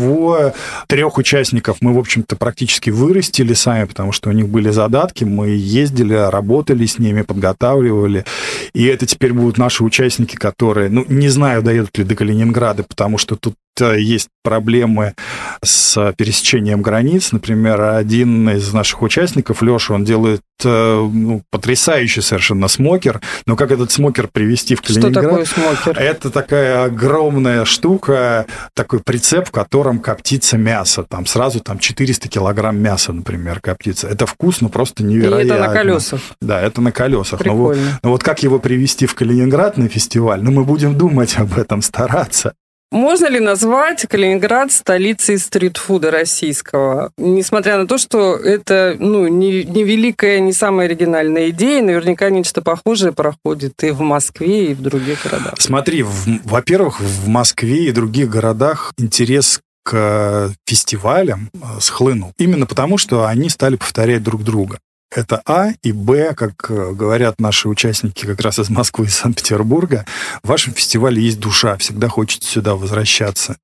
трех 0.88 1.18
участников 1.18 1.78
мы, 1.82 1.94
в 1.94 2.00
общем-то, 2.00 2.36
практически 2.36 2.90
вырастили 2.90 3.54
сами, 3.54 3.86
потому 3.86 4.12
что 4.12 4.30
у 4.30 4.34
них 4.34 4.48
были 4.48 4.70
задатки, 4.70 5.24
мы 5.24 5.50
ездили, 5.50 6.14
работали 6.14 6.86
с 6.86 7.00
ними, 7.00 7.22
подготавливали, 7.22 8.26
и 8.74 8.86
это 8.86 9.06
теперь 9.06 9.34
будут 9.34 9.58
наши 9.58 9.84
участники, 9.84 10.36
которые, 10.36 10.90
ну, 10.90 11.06
не 11.08 11.30
знаю, 11.30 11.62
доедут 11.62 11.98
ли 11.98 12.04
до 12.04 12.16
Калининграда, 12.16 12.84
потому 12.84 13.18
что 13.18 13.36
тут 13.36 13.56
есть 13.82 14.30
проблемы 14.48 15.14
с 15.62 16.14
пересечением 16.18 16.82
границ. 16.82 17.34
Например, 17.34 17.82
один 17.82 18.50
из 18.50 18.72
наших 18.72 19.02
участников, 19.02 19.62
Леша, 19.62 19.94
он 19.94 20.06
делает 20.06 20.42
э, 20.64 21.10
ну, 21.12 21.44
потрясающий 21.52 22.22
совершенно 22.22 22.70
смокер. 22.70 23.20
Но 23.46 23.58
как 23.58 23.72
этот 23.72 23.92
смокер 23.92 24.30
привести 24.30 24.76
в 24.76 24.82
Калининград? 24.82 25.12
Что 25.12 25.22
такое 25.22 25.46
смокер? 25.46 26.02
Это 26.02 26.30
такая 26.30 26.86
огромная 26.86 27.66
штука, 27.66 28.46
такой 28.74 29.02
прицеп, 29.02 29.50
в 29.50 29.52
котором 29.52 30.00
коптится 30.00 30.58
мясо. 30.58 31.04
Там 31.04 31.26
сразу 31.26 31.60
там 31.60 31.80
400 31.80 32.30
килограмм 32.30 32.78
мяса, 32.78 33.12
например, 33.12 33.60
коптится. 33.60 34.08
Это 34.08 34.26
вкусно, 34.26 34.70
просто 34.70 35.04
невероятно. 35.04 35.54
И 35.54 35.56
это 35.56 35.68
на 35.68 35.74
колесах. 35.74 36.22
Да, 36.40 36.62
это 36.62 36.80
на 36.80 36.94
колесах. 36.94 37.40
Прикольно. 37.40 37.82
Но, 37.82 38.00
но 38.04 38.10
вот 38.12 38.24
как 38.24 38.44
его 38.44 38.60
привести 38.60 39.08
в 39.08 39.16
Калининград 39.16 39.76
на 39.76 39.90
фестиваль? 39.90 40.42
Ну, 40.42 40.52
мы 40.52 40.64
будем 40.64 40.98
думать 40.98 41.38
об 41.38 41.58
этом, 41.58 41.82
стараться. 41.82 42.54
Можно 42.92 43.28
ли 43.28 43.40
назвать 43.40 44.06
Калининград 44.08 44.72
столицей 44.72 45.38
стритфуда 45.38 46.10
российского? 46.10 47.12
Несмотря 47.18 47.78
на 47.78 47.88
то, 47.88 47.98
что 47.98 48.36
это 48.36 48.96
ну, 48.98 49.28
не, 49.28 49.66
не 49.66 49.84
великая, 49.84 50.40
не 50.40 50.54
самая 50.54 50.88
оригинальная 50.88 51.50
идея, 51.50 51.82
наверняка 51.82 52.30
нечто 52.30 52.62
похожее 52.62 53.12
проходит 53.12 53.84
и 53.84 53.92
в 53.92 54.02
Москве, 54.02 54.72
и 54.72 54.74
в 54.74 54.82
других 54.82 55.24
городах. 55.24 55.56
Смотри, 55.60 56.04
во-первых, 56.04 57.02
в 57.02 57.28
Москве 57.28 57.86
и 57.86 57.92
других 57.92 58.30
городах 58.30 58.94
интерес 58.98 59.60
к 59.84 60.54
фестивалям 60.66 61.50
э, 61.54 61.80
схлынул. 61.80 62.34
Именно 62.38 62.66
потому, 62.66 62.98
что 62.98 63.26
они 63.26 63.50
стали 63.50 63.78
повторять 63.78 64.22
друг 64.22 64.44
друга. 64.44 64.80
Это 65.10 65.42
А, 65.46 65.70
и 65.84 65.94
Б, 65.94 66.34
как 66.36 66.70
э, 66.70 66.92
говорят 66.92 67.40
наши 67.40 67.70
участники 67.70 68.26
как 68.26 68.42
раз 68.42 68.60
из 68.60 68.70
Москвы 68.70 69.06
и 69.06 69.10
Санкт-Петербурга, 69.10 70.06
в 70.44 70.50
вашем 70.50 70.74
фестивале 70.74 71.22
есть 71.22 71.40
душа, 71.40 71.78
всегда 71.78 72.10
хочется 72.10 72.50
сюда 72.50 72.76
возвращаться. 72.76 73.58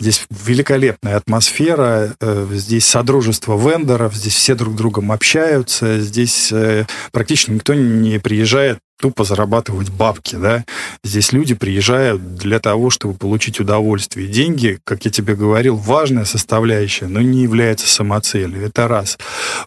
Здесь 0.00 0.26
великолепная 0.30 1.16
атмосфера, 1.16 2.16
э, 2.20 2.46
здесь 2.52 2.86
содружество 2.86 3.56
вендоров, 3.56 4.14
здесь 4.14 4.34
все 4.34 4.56
друг 4.56 4.74
другом 4.74 5.12
общаются, 5.12 6.00
здесь 6.00 6.50
э, 6.50 6.86
практически 7.12 7.52
никто 7.52 7.74
не 7.74 8.18
приезжает 8.18 8.80
тупо 9.00 9.24
зарабатывать 9.24 9.90
бабки, 9.90 10.36
да. 10.36 10.64
Здесь 11.02 11.32
люди 11.32 11.54
приезжают 11.54 12.36
для 12.36 12.60
того, 12.60 12.90
чтобы 12.90 13.14
получить 13.14 13.60
удовольствие. 13.60 14.28
Деньги, 14.28 14.78
как 14.84 15.04
я 15.04 15.10
тебе 15.10 15.34
говорил, 15.34 15.76
важная 15.76 16.24
составляющая, 16.24 17.06
но 17.06 17.20
не 17.20 17.42
является 17.42 17.88
самоцелью. 17.88 18.66
Это 18.66 18.88
раз. 18.88 19.18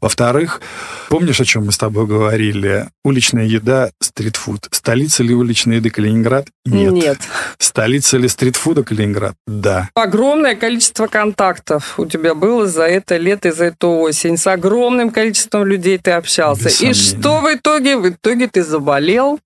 Во-вторых, 0.01 0.61
помнишь, 1.09 1.41
о 1.41 1.45
чем 1.45 1.65
мы 1.65 1.71
с 1.71 1.77
тобой 1.77 2.05
говорили? 2.05 2.87
Уличная 3.03 3.45
еда, 3.45 3.89
стритфуд. 3.99 4.67
Столица 4.71 5.23
ли 5.23 5.33
уличной 5.33 5.77
еды 5.77 5.89
Калининград? 5.89 6.47
Нет. 6.65 6.93
Нет. 6.93 7.17
Столица 7.57 8.17
ли 8.17 8.27
стритфуда 8.27 8.83
Калининград? 8.83 9.35
Да. 9.47 9.89
Огромное 9.95 10.55
количество 10.55 11.07
контактов 11.07 11.95
у 11.97 12.05
тебя 12.05 12.35
было 12.35 12.67
за 12.67 12.83
это 12.83 13.17
лето 13.17 13.49
и 13.49 13.51
за 13.51 13.65
эту 13.65 13.89
осень. 13.89 14.37
С 14.37 14.45
огромным 14.47 15.09
количеством 15.09 15.65
людей 15.65 15.97
ты 15.97 16.11
общался. 16.11 16.69
И 16.69 16.93
что 16.93 17.41
в 17.41 17.53
итоге? 17.53 17.97
В 17.97 18.09
итоге 18.09 18.47
ты 18.47 18.63
заболел 18.63 19.22
заболел 19.23 19.39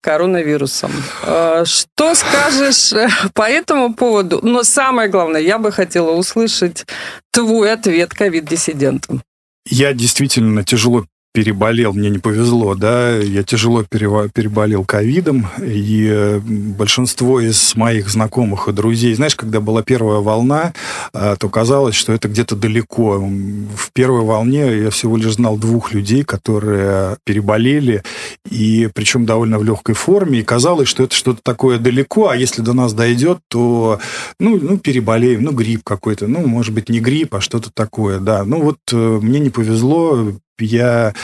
коронавирусом. 0.00 0.92
Э, 1.22 1.64
что 1.66 2.14
скажешь 2.14 2.92
э, 2.92 3.08
по 3.34 3.42
этому 3.42 3.94
поводу? 3.94 4.40
Но 4.42 4.62
самое 4.62 5.08
главное, 5.08 5.40
я 5.40 5.58
бы 5.58 5.72
хотела 5.72 6.10
услышать 6.12 6.86
твой 7.32 7.72
ответ 7.72 8.12
ковид-диссидентам. 8.14 9.22
Я 9.66 9.92
действительно 9.92 10.62
тяжело 10.62 11.06
переболел, 11.34 11.92
мне 11.92 12.10
не 12.10 12.20
повезло, 12.20 12.76
да, 12.76 13.16
я 13.16 13.42
тяжело 13.42 13.82
переболел 13.82 14.84
ковидом, 14.84 15.48
и 15.60 16.06
э, 16.08 16.38
большинство 16.38 17.40
из 17.40 17.74
моих 17.74 18.08
знакомых 18.08 18.68
и 18.68 18.72
друзей, 18.72 19.14
знаешь, 19.14 19.34
когда 19.34 19.58
была 19.58 19.82
первая 19.82 20.20
волна, 20.20 20.72
а, 21.12 21.34
то 21.34 21.48
казалось, 21.48 21.96
что 21.96 22.12
это 22.12 22.28
где-то 22.28 22.54
далеко. 22.54 23.18
В 23.18 23.92
первой 23.92 24.22
волне 24.22 24.82
я 24.82 24.90
всего 24.90 25.16
лишь 25.16 25.34
знал 25.34 25.58
двух 25.58 25.92
людей, 25.92 26.22
которые 26.22 27.16
переболели, 27.24 28.04
и 28.48 28.88
причем 28.94 29.26
довольно 29.26 29.58
в 29.58 29.64
легкой 29.64 29.96
форме, 29.96 30.38
и 30.38 30.44
казалось, 30.44 30.86
что 30.86 31.02
это 31.02 31.16
что-то 31.16 31.40
такое 31.42 31.80
далеко, 31.80 32.28
а 32.28 32.36
если 32.36 32.62
до 32.62 32.74
нас 32.74 32.94
дойдет, 32.94 33.38
то, 33.48 33.98
ну, 34.38 34.56
ну 34.62 34.78
переболеем, 34.78 35.42
ну, 35.42 35.50
грипп 35.50 35.82
какой-то, 35.82 36.28
ну, 36.28 36.46
может 36.46 36.72
быть, 36.72 36.88
не 36.88 37.00
грипп, 37.00 37.34
а 37.34 37.40
что-то 37.40 37.72
такое, 37.74 38.20
да. 38.20 38.44
Ну, 38.44 38.62
вот 38.62 38.78
э, 38.92 39.18
мне 39.20 39.40
не 39.40 39.50
повезло, 39.50 40.32
я 40.58 41.14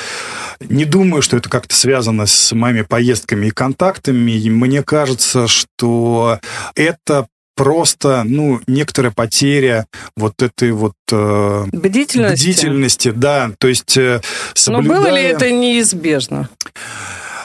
не 0.60 0.84
думаю, 0.84 1.22
что 1.22 1.36
это 1.36 1.48
как-то 1.48 1.74
связано 1.74 2.26
с 2.26 2.52
моими 2.52 2.82
поездками 2.82 3.46
и 3.46 3.50
контактами. 3.50 4.32
И 4.32 4.50
мне 4.50 4.82
кажется, 4.82 5.48
что 5.48 6.38
это 6.74 7.26
просто, 7.56 8.22
ну, 8.24 8.60
некоторая 8.66 9.12
потеря 9.12 9.86
вот 10.16 10.40
этой 10.42 10.72
вот 10.72 10.94
э, 11.12 11.64
бдительности. 11.72 12.42
бдительности, 12.42 13.10
да, 13.10 13.50
то 13.58 13.68
есть 13.68 13.96
э, 13.98 14.22
соблюдая... 14.54 14.88
Но 14.88 15.04
было 15.04 15.14
ли 15.14 15.22
это 15.22 15.50
неизбежно? 15.50 16.48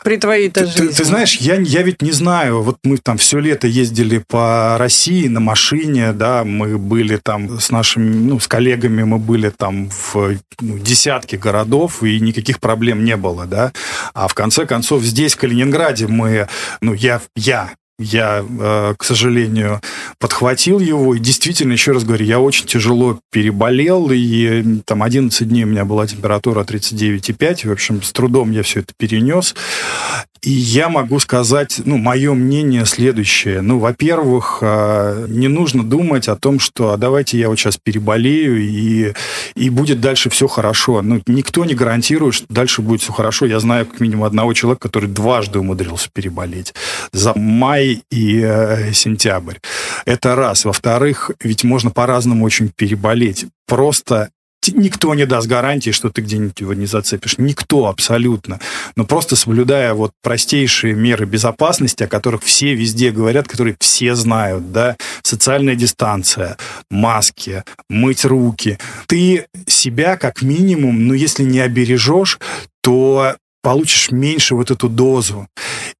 При 0.06 0.18
твоей-то 0.18 0.68
жизни? 0.68 0.89
Ты, 0.89 0.95
ты 0.97 1.03
знаешь, 1.03 1.38
я, 1.38 1.56
я 1.56 1.82
ведь 1.82 2.03
не 2.03 2.12
знаю. 2.12 2.62
Вот 2.62 2.78
мы 2.84 2.97
там 2.97 3.18
все 3.18 3.39
лето 3.39 3.66
ездили 3.66 4.20
по 4.20 4.78
России 4.78 5.28
на 5.28 5.39
машине, 5.39 6.14
да, 6.14 6.43
мы 6.43 6.78
были 6.78 7.18
там 7.18 7.60
с 7.60 7.72
нашими, 7.72 8.14
ну, 8.14 8.39
с 8.39 8.47
коллегами, 8.47 9.01
мы 9.01 9.18
были 9.18 9.49
там 9.49 9.89
в 9.89 10.38
ну, 10.62 10.78
десятке 10.78 11.38
городов, 11.38 12.03
и 12.03 12.20
никаких 12.20 12.60
проблем 12.60 13.03
не 13.03 13.18
было, 13.18 13.47
да. 13.47 13.72
А 14.14 14.28
в 14.28 14.36
конце 14.36 14.68
концов 14.68 15.01
здесь, 15.01 15.34
в 15.34 15.38
Калининграде, 15.38 16.06
мы, 16.06 16.47
ну, 16.82 16.93
я, 16.93 17.20
я 17.36 17.72
я, 17.98 18.43
э, 18.48 18.96
к 18.98 19.04
сожалению, 19.04 19.82
подхватил 20.20 20.80
его. 20.80 21.16
И 21.16 21.20
действительно, 21.20 21.72
еще 21.72 21.93
раз 21.93 22.04
говорю, 22.04 22.26
я 22.26 22.39
очень 22.39 22.66
тяжело 22.66 23.20
переболел. 23.32 24.10
И 24.12 24.82
там 24.86 25.04
11 25.04 25.48
дней 25.48 25.64
у 25.64 25.68
меня 25.68 25.86
была 25.86 26.06
температура 26.08 26.64
39,5. 26.64 27.68
В 27.68 27.72
общем, 27.72 28.02
с 28.02 28.12
трудом 28.12 28.52
я 28.52 28.64
все 28.64 28.82
это 28.82 28.93
перенес. 28.98 29.56
И 30.46 30.52
я 30.52 30.89
могу 30.89 31.20
сказать, 31.20 31.82
ну, 31.86 31.98
мое 31.98 32.36
мнение 32.36 32.86
следующее. 32.86 33.62
Ну, 33.62 33.80
во-первых, 33.80 34.60
а, 34.62 35.26
не 35.28 35.48
нужно 35.48 35.84
думать 35.84 36.28
о 36.28 36.36
том, 36.36 36.60
что 36.60 36.91
а 36.91 36.98
давайте 36.98 37.39
я 37.39 37.50
вот 37.50 37.58
сейчас 37.58 37.78
переболею, 37.78 38.62
и, 38.62 39.14
и 39.56 39.70
будет 39.72 40.02
дальше 40.02 40.30
все 40.30 40.48
хорошо. 40.48 41.02
Ну, 41.02 41.20
никто 41.26 41.66
не 41.66 41.74
гарантирует, 41.74 42.36
что 42.36 42.46
дальше 42.48 42.84
будет 42.84 43.02
все 43.02 43.12
хорошо. 43.12 43.48
Я 43.48 43.60
знаю 43.60 43.88
как 43.88 44.00
минимум 44.00 44.26
одного 44.26 44.54
человека, 44.54 44.88
который 44.88 45.10
дважды 45.10 45.58
умудрился 45.58 46.10
переболеть. 46.14 46.76
За 47.12 47.34
май 47.36 47.84
и 47.93 48.41
э, 48.41 48.93
сентябрь. 48.93 49.57
Это 50.05 50.36
раз. 50.36 50.65
Во-вторых, 50.65 51.31
ведь 51.41 51.63
можно 51.63 51.91
по-разному 51.91 52.45
очень 52.45 52.69
переболеть. 52.69 53.45
Просто 53.67 54.29
никто 54.73 55.13
не 55.13 55.25
даст 55.25 55.47
гарантии, 55.47 55.91
что 55.91 56.09
ты 56.09 56.21
где-нибудь 56.21 56.59
его 56.59 56.73
не 56.73 56.86
зацепишь. 56.86 57.38
Никто 57.38 57.88
абсолютно. 57.88 58.59
Но 58.95 59.05
просто 59.05 59.36
соблюдая 59.36 59.93
вот 59.93 60.11
простейшие 60.21 60.95
меры 60.95 61.25
безопасности, 61.25 62.03
о 62.03 62.07
которых 62.07 62.43
все 62.43 62.73
везде 62.73 63.11
говорят, 63.11 63.47
которые 63.47 63.75
все 63.79 64.15
знают, 64.15 64.71
да, 64.71 64.95
социальная 65.23 65.75
дистанция, 65.75 66.57
маски, 66.89 67.63
мыть 67.89 68.25
руки. 68.25 68.77
Ты 69.07 69.45
себя 69.67 70.17
как 70.17 70.41
минимум, 70.41 71.07
ну, 71.07 71.13
если 71.13 71.43
не 71.43 71.59
обережешь, 71.59 72.39
то 72.81 73.36
получишь 73.61 74.11
меньше 74.11 74.55
вот 74.55 74.69
эту 74.71 74.89
дозу. 74.89 75.47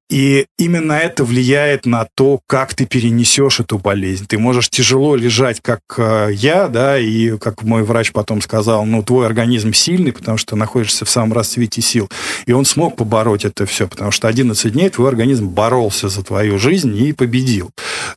И 0.08 0.46
именно 0.56 0.92
это 0.92 1.24
влияет 1.24 1.84
на 1.84 2.06
то, 2.14 2.40
как 2.46 2.74
ты 2.74 2.86
перенесешь 2.86 3.58
эту 3.58 3.78
болезнь. 3.78 4.26
Ты 4.28 4.38
можешь 4.38 4.70
тяжело 4.70 5.16
лежать, 5.16 5.60
как 5.60 5.80
э, 5.98 6.28
я, 6.32 6.68
да, 6.68 6.96
и 6.96 7.36
как 7.38 7.64
мой 7.64 7.82
врач 7.82 8.12
потом 8.12 8.40
сказал, 8.40 8.86
ну, 8.86 9.02
твой 9.02 9.26
организм 9.26 9.72
сильный, 9.72 10.12
потому 10.12 10.38
что 10.38 10.54
находишься 10.54 11.04
в 11.04 11.10
самом 11.10 11.32
расцвете 11.32 11.82
сил. 11.82 12.08
И 12.46 12.52
он 12.52 12.64
смог 12.64 12.94
побороть 12.94 13.44
это 13.44 13.66
все, 13.66 13.88
потому 13.88 14.12
что 14.12 14.28
11 14.28 14.72
дней 14.72 14.90
твой 14.90 15.08
организм 15.08 15.48
боролся 15.48 16.08
за 16.08 16.22
твою 16.22 16.56
жизнь 16.56 16.96
и 16.96 17.12
победил. 17.12 17.70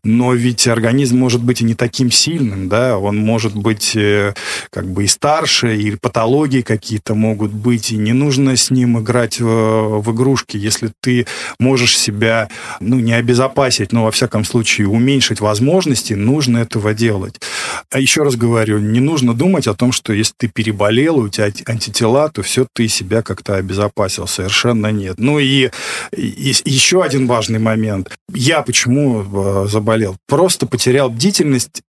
Но 0.04 0.34
ведь 0.34 0.68
организм 0.68 1.18
может 1.18 1.42
быть 1.42 1.62
и 1.62 1.64
не 1.64 1.74
таким 1.74 2.12
сильным, 2.12 2.70
да, 2.70 3.00
он 3.00 3.18
может 3.18 3.56
быть 3.56 3.96
э, 3.96 4.36
как 4.70 4.86
бы 4.86 5.06
и 5.06 5.08
старше, 5.08 5.76
и 5.76 5.96
патологии 5.96 6.62
какие-то 6.62 7.16
могут 7.16 7.52
быть, 7.52 7.92
и 7.92 7.98
не 7.98 8.14
нужно 8.14 8.56
с 8.56 8.70
ним 8.70 9.00
играть 9.00 9.40
в, 9.40 10.02
в 10.02 10.14
игрушки. 10.14 10.56
Если 10.56 10.92
ты 11.02 11.26
можешь 11.60 11.79
можешь 11.80 11.98
себя, 11.98 12.50
ну, 12.82 13.00
не 13.00 13.14
обезопасить, 13.14 13.94
но, 13.94 14.04
во 14.04 14.12
всяком 14.12 14.44
случае, 14.44 14.88
уменьшить 14.88 15.40
возможности, 15.40 16.14
нужно 16.14 16.58
этого 16.58 16.94
делать. 16.94 17.40
А 17.90 18.00
еще 18.00 18.24
раз 18.24 18.36
говорю, 18.36 18.80
не 18.80 19.00
нужно 19.00 19.34
думать 19.34 19.68
о 19.68 19.74
том, 19.74 19.94
что 19.94 20.12
если 20.12 20.34
ты 20.38 20.48
переболел, 20.50 21.20
у 21.20 21.30
тебя 21.30 21.50
антитела, 21.66 22.30
то 22.30 22.42
все, 22.42 22.68
ты 22.74 22.90
себя 22.90 23.22
как-то 23.22 23.56
обезопасил. 23.56 24.28
Совершенно 24.28 24.92
нет. 24.92 25.16
Ну 25.20 25.40
и, 25.40 25.70
и 26.12 26.54
еще 26.66 27.02
один 27.02 27.28
важный 27.28 27.60
момент. 27.60 28.12
Я 28.34 28.62
почему 28.62 29.22
э, 29.22 29.68
заболел? 29.70 30.18
Просто 30.28 30.66
потерял 30.66 31.10
бдительность 31.10 31.82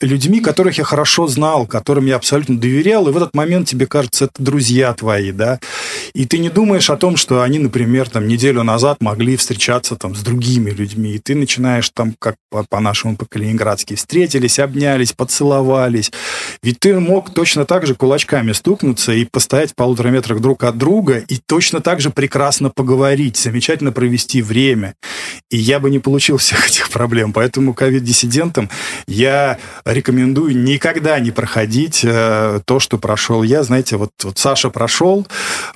людьми, 0.00 0.40
которых 0.40 0.78
я 0.78 0.84
хорошо 0.84 1.26
знал, 1.26 1.66
которым 1.66 2.06
я 2.06 2.16
абсолютно 2.16 2.58
доверял, 2.58 3.08
и 3.08 3.12
в 3.12 3.16
этот 3.16 3.34
момент 3.34 3.68
тебе 3.68 3.86
кажется, 3.86 4.26
это 4.26 4.42
друзья 4.42 4.92
твои, 4.94 5.32
да, 5.32 5.58
и 6.14 6.24
ты 6.26 6.38
не 6.38 6.50
думаешь 6.50 6.90
о 6.90 6.96
том, 6.96 7.16
что 7.16 7.42
они, 7.42 7.58
например, 7.58 8.08
там 8.08 8.26
неделю 8.26 8.62
назад 8.62 8.98
могли 9.00 9.36
встречаться 9.36 9.96
там 9.96 10.14
с 10.14 10.20
другими 10.20 10.70
людьми, 10.70 11.12
и 11.12 11.18
ты 11.18 11.34
начинаешь 11.34 11.90
там, 11.90 12.14
как 12.18 12.36
по-нашему 12.68 13.16
по-калининградски, 13.16 13.94
встретились, 13.94 14.58
обнялись, 14.58 15.12
поцеловались. 15.12 16.12
Ведь 16.62 16.80
ты 16.80 16.98
мог 16.98 17.32
точно 17.32 17.64
так 17.64 17.86
же 17.86 17.94
кулачками 17.94 18.52
стукнуться 18.52 19.12
и 19.12 19.24
постоять 19.24 19.72
в 19.72 19.74
полутора 19.74 20.08
метрах 20.08 20.40
друг 20.40 20.64
от 20.64 20.78
друга, 20.78 21.18
и 21.18 21.36
точно 21.36 21.80
так 21.80 22.00
же 22.00 22.10
прекрасно 22.10 22.70
поговорить, 22.70 23.36
замечательно 23.36 23.92
провести 23.92 24.42
время. 24.42 24.94
И 25.50 25.56
я 25.56 25.80
бы 25.80 25.90
не 25.90 25.98
получил 25.98 26.36
всех 26.36 26.66
этих 26.68 26.90
проблем. 26.90 27.32
Поэтому 27.32 27.74
ковид-диссидентам 27.74 28.68
я 29.06 29.58
рекомендую 29.84 30.56
никогда 30.56 31.18
не 31.20 31.30
проходить 31.30 32.04
э, 32.04 32.60
то, 32.64 32.80
что 32.80 32.98
прошел 32.98 33.42
я. 33.42 33.62
Знаете, 33.62 33.96
вот, 33.96 34.10
вот 34.22 34.38
Саша 34.38 34.70
прошел, 34.70 35.26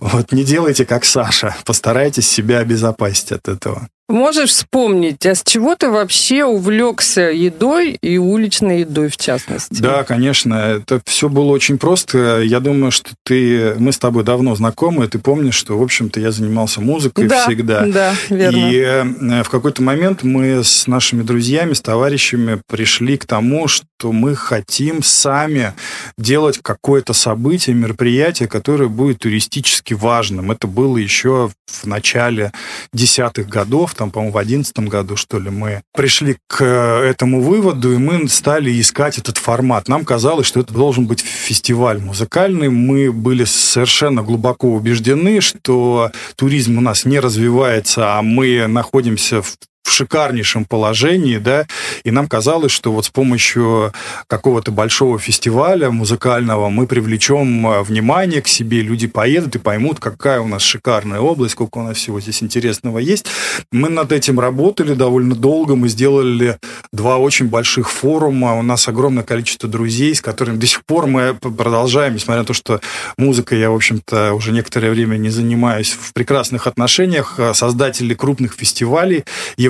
вот 0.01 0.33
не 0.33 0.45
делайте 0.45 0.85
как 0.85 1.05
Саша. 1.05 1.55
Постарайтесь 1.65 2.29
себя 2.29 2.59
обезопасить 2.59 3.33
от 3.33 3.49
этого. 3.49 3.89
Можешь 4.07 4.51
вспомнить, 4.51 5.25
а 5.25 5.35
с 5.35 5.43
чего 5.43 5.77
ты 5.77 5.89
вообще 5.89 6.45
увлекся 6.45 7.23
едой 7.23 7.93
и 8.03 8.19
уличной 8.19 8.81
едой 8.81 9.09
в 9.09 9.17
частности? 9.17 9.81
Да, 9.81 10.05
конечно, 10.05 10.55
это 10.55 11.01
все 11.07 11.31
было 11.31 11.51
очень 11.53 11.79
просто. 11.79 12.43
Я 12.43 12.61
думаю, 12.61 12.91
что 12.91 13.13
ты, 13.25 13.75
мы 13.79 13.93
с 13.93 13.99
тобой 13.99 14.23
давно 14.23 14.55
знакомы, 14.57 15.09
ты 15.09 15.19
помнишь, 15.19 15.55
что, 15.55 15.79
в 15.79 15.83
общем-то, 15.83 16.21
я 16.21 16.33
занимался 16.33 16.83
музыкой 16.83 17.29
да, 17.29 17.47
всегда. 17.47 17.87
Да, 17.87 18.15
верно. 18.29 18.71
И 18.71 18.77
э, 18.77 19.43
в 19.43 19.49
какой-то 19.49 19.83
момент 19.83 20.23
мы 20.23 20.63
с 20.63 20.87
нашими 20.87 21.23
друзьями, 21.23 21.73
с 21.73 21.81
товарищами 21.81 22.61
пришли 22.69 23.17
к 23.17 23.25
тому, 23.25 23.69
что 23.69 24.13
мы 24.13 24.37
хотим 24.37 25.03
сами 25.03 25.73
делать 26.19 26.59
какое-то 26.61 27.15
событие, 27.15 27.75
мероприятие, 27.75 28.51
которое 28.51 28.91
будет 28.91 29.21
туристически 29.21 29.95
важным. 29.95 30.51
Это 30.51 30.67
было 30.67 30.99
еще 30.99 31.51
в 31.67 31.87
начале 31.87 32.53
десятых 32.93 33.49
годов 33.49 33.94
там, 33.95 34.11
по-моему, 34.11 34.33
в 34.33 34.39
одиннадцатом 34.39 34.89
году, 34.89 35.17
что 35.17 35.39
ли, 35.39 35.51
мы 35.51 35.83
пришли 35.93 36.37
к 36.47 36.63
э, 36.63 37.09
этому 37.09 37.41
выводу, 37.41 37.93
и 37.93 37.97
мы 37.97 38.29
стали 38.29 38.81
искать 38.81 39.19
этот 39.19 39.39
формат. 39.39 39.89
Нам 39.89 40.05
казалось, 40.05 40.47
что 40.47 40.61
это 40.61 40.73
должен 40.73 41.07
быть 41.07 41.21
фестиваль 41.21 42.01
музыкальный. 42.01 42.69
Мы 42.69 43.13
были 43.13 43.45
совершенно 43.45 44.23
глубоко 44.23 44.69
убеждены, 44.69 45.41
что 45.41 46.11
туризм 46.37 46.79
у 46.79 46.81
нас 46.81 47.05
не 47.05 47.21
развивается, 47.21 48.19
а 48.19 48.23
мы 48.23 48.67
находимся 48.67 49.43
в 49.43 49.57
в 49.85 49.91
шикарнейшем 49.91 50.65
положении, 50.65 51.37
да, 51.37 51.67
и 52.05 52.11
нам 52.11 52.27
казалось, 52.27 52.73
что 52.73 52.91
вот 52.91 53.05
с 53.05 53.11
помощью 53.11 53.93
какого-то 54.27 54.73
большого 54.73 55.19
фестиваля 55.19 55.91
музыкального 55.91 56.71
мы 56.71 56.87
привлечем 56.87 57.67
э, 57.67 57.83
внимание 57.83 58.41
к 58.41 58.49
себе, 58.49 58.81
люди 58.81 59.07
поедут 59.07 59.57
и 59.57 59.59
поймут, 59.59 60.01
какая 60.01 60.41
у 60.41 60.49
нас 60.49 60.63
шикарная 60.63 61.21
область, 61.21 61.53
сколько 61.53 61.79
у 61.79 61.83
нас 61.83 61.99
всего 61.99 62.19
здесь 62.19 62.43
интересного 62.43 62.99
есть. 62.99 63.27
Мы 63.71 63.91
над 63.91 64.11
этим 64.11 64.41
работали 64.41 64.95
довольно 64.95 65.35
долго, 65.35 65.77
мы 65.77 65.89
сделали 65.89 66.59
два 66.91 67.19
очень 67.19 67.49
больших 67.49 67.91
форума, 67.91 68.59
у 68.59 68.63
нас 68.63 68.89
огромное 68.89 69.23
количество 69.23 69.69
друзей, 69.69 70.15
с 70.15 70.23
которыми 70.23 70.57
до 70.57 70.67
сих 70.67 70.85
пор 70.87 71.07
мы 71.07 71.35
продолжаем, 71.35 72.15
несмотря 72.15 72.41
на 72.41 72.47
то, 72.47 72.55
что 72.55 72.81
музыкой 73.19 73.61
я, 73.61 73.71
в 73.71 73.75
общем-то, 73.75 74.33
уже 74.33 74.53
некоторое 74.53 74.91
время 74.91 75.19
не 75.19 75.29
занимаюсь 75.29 75.93
в 75.93 76.15
прекрасных 76.15 76.67
отношениях. 76.67 77.39
Создатели 77.53 78.15
крупных 78.15 78.55
фестивалей 78.55 79.25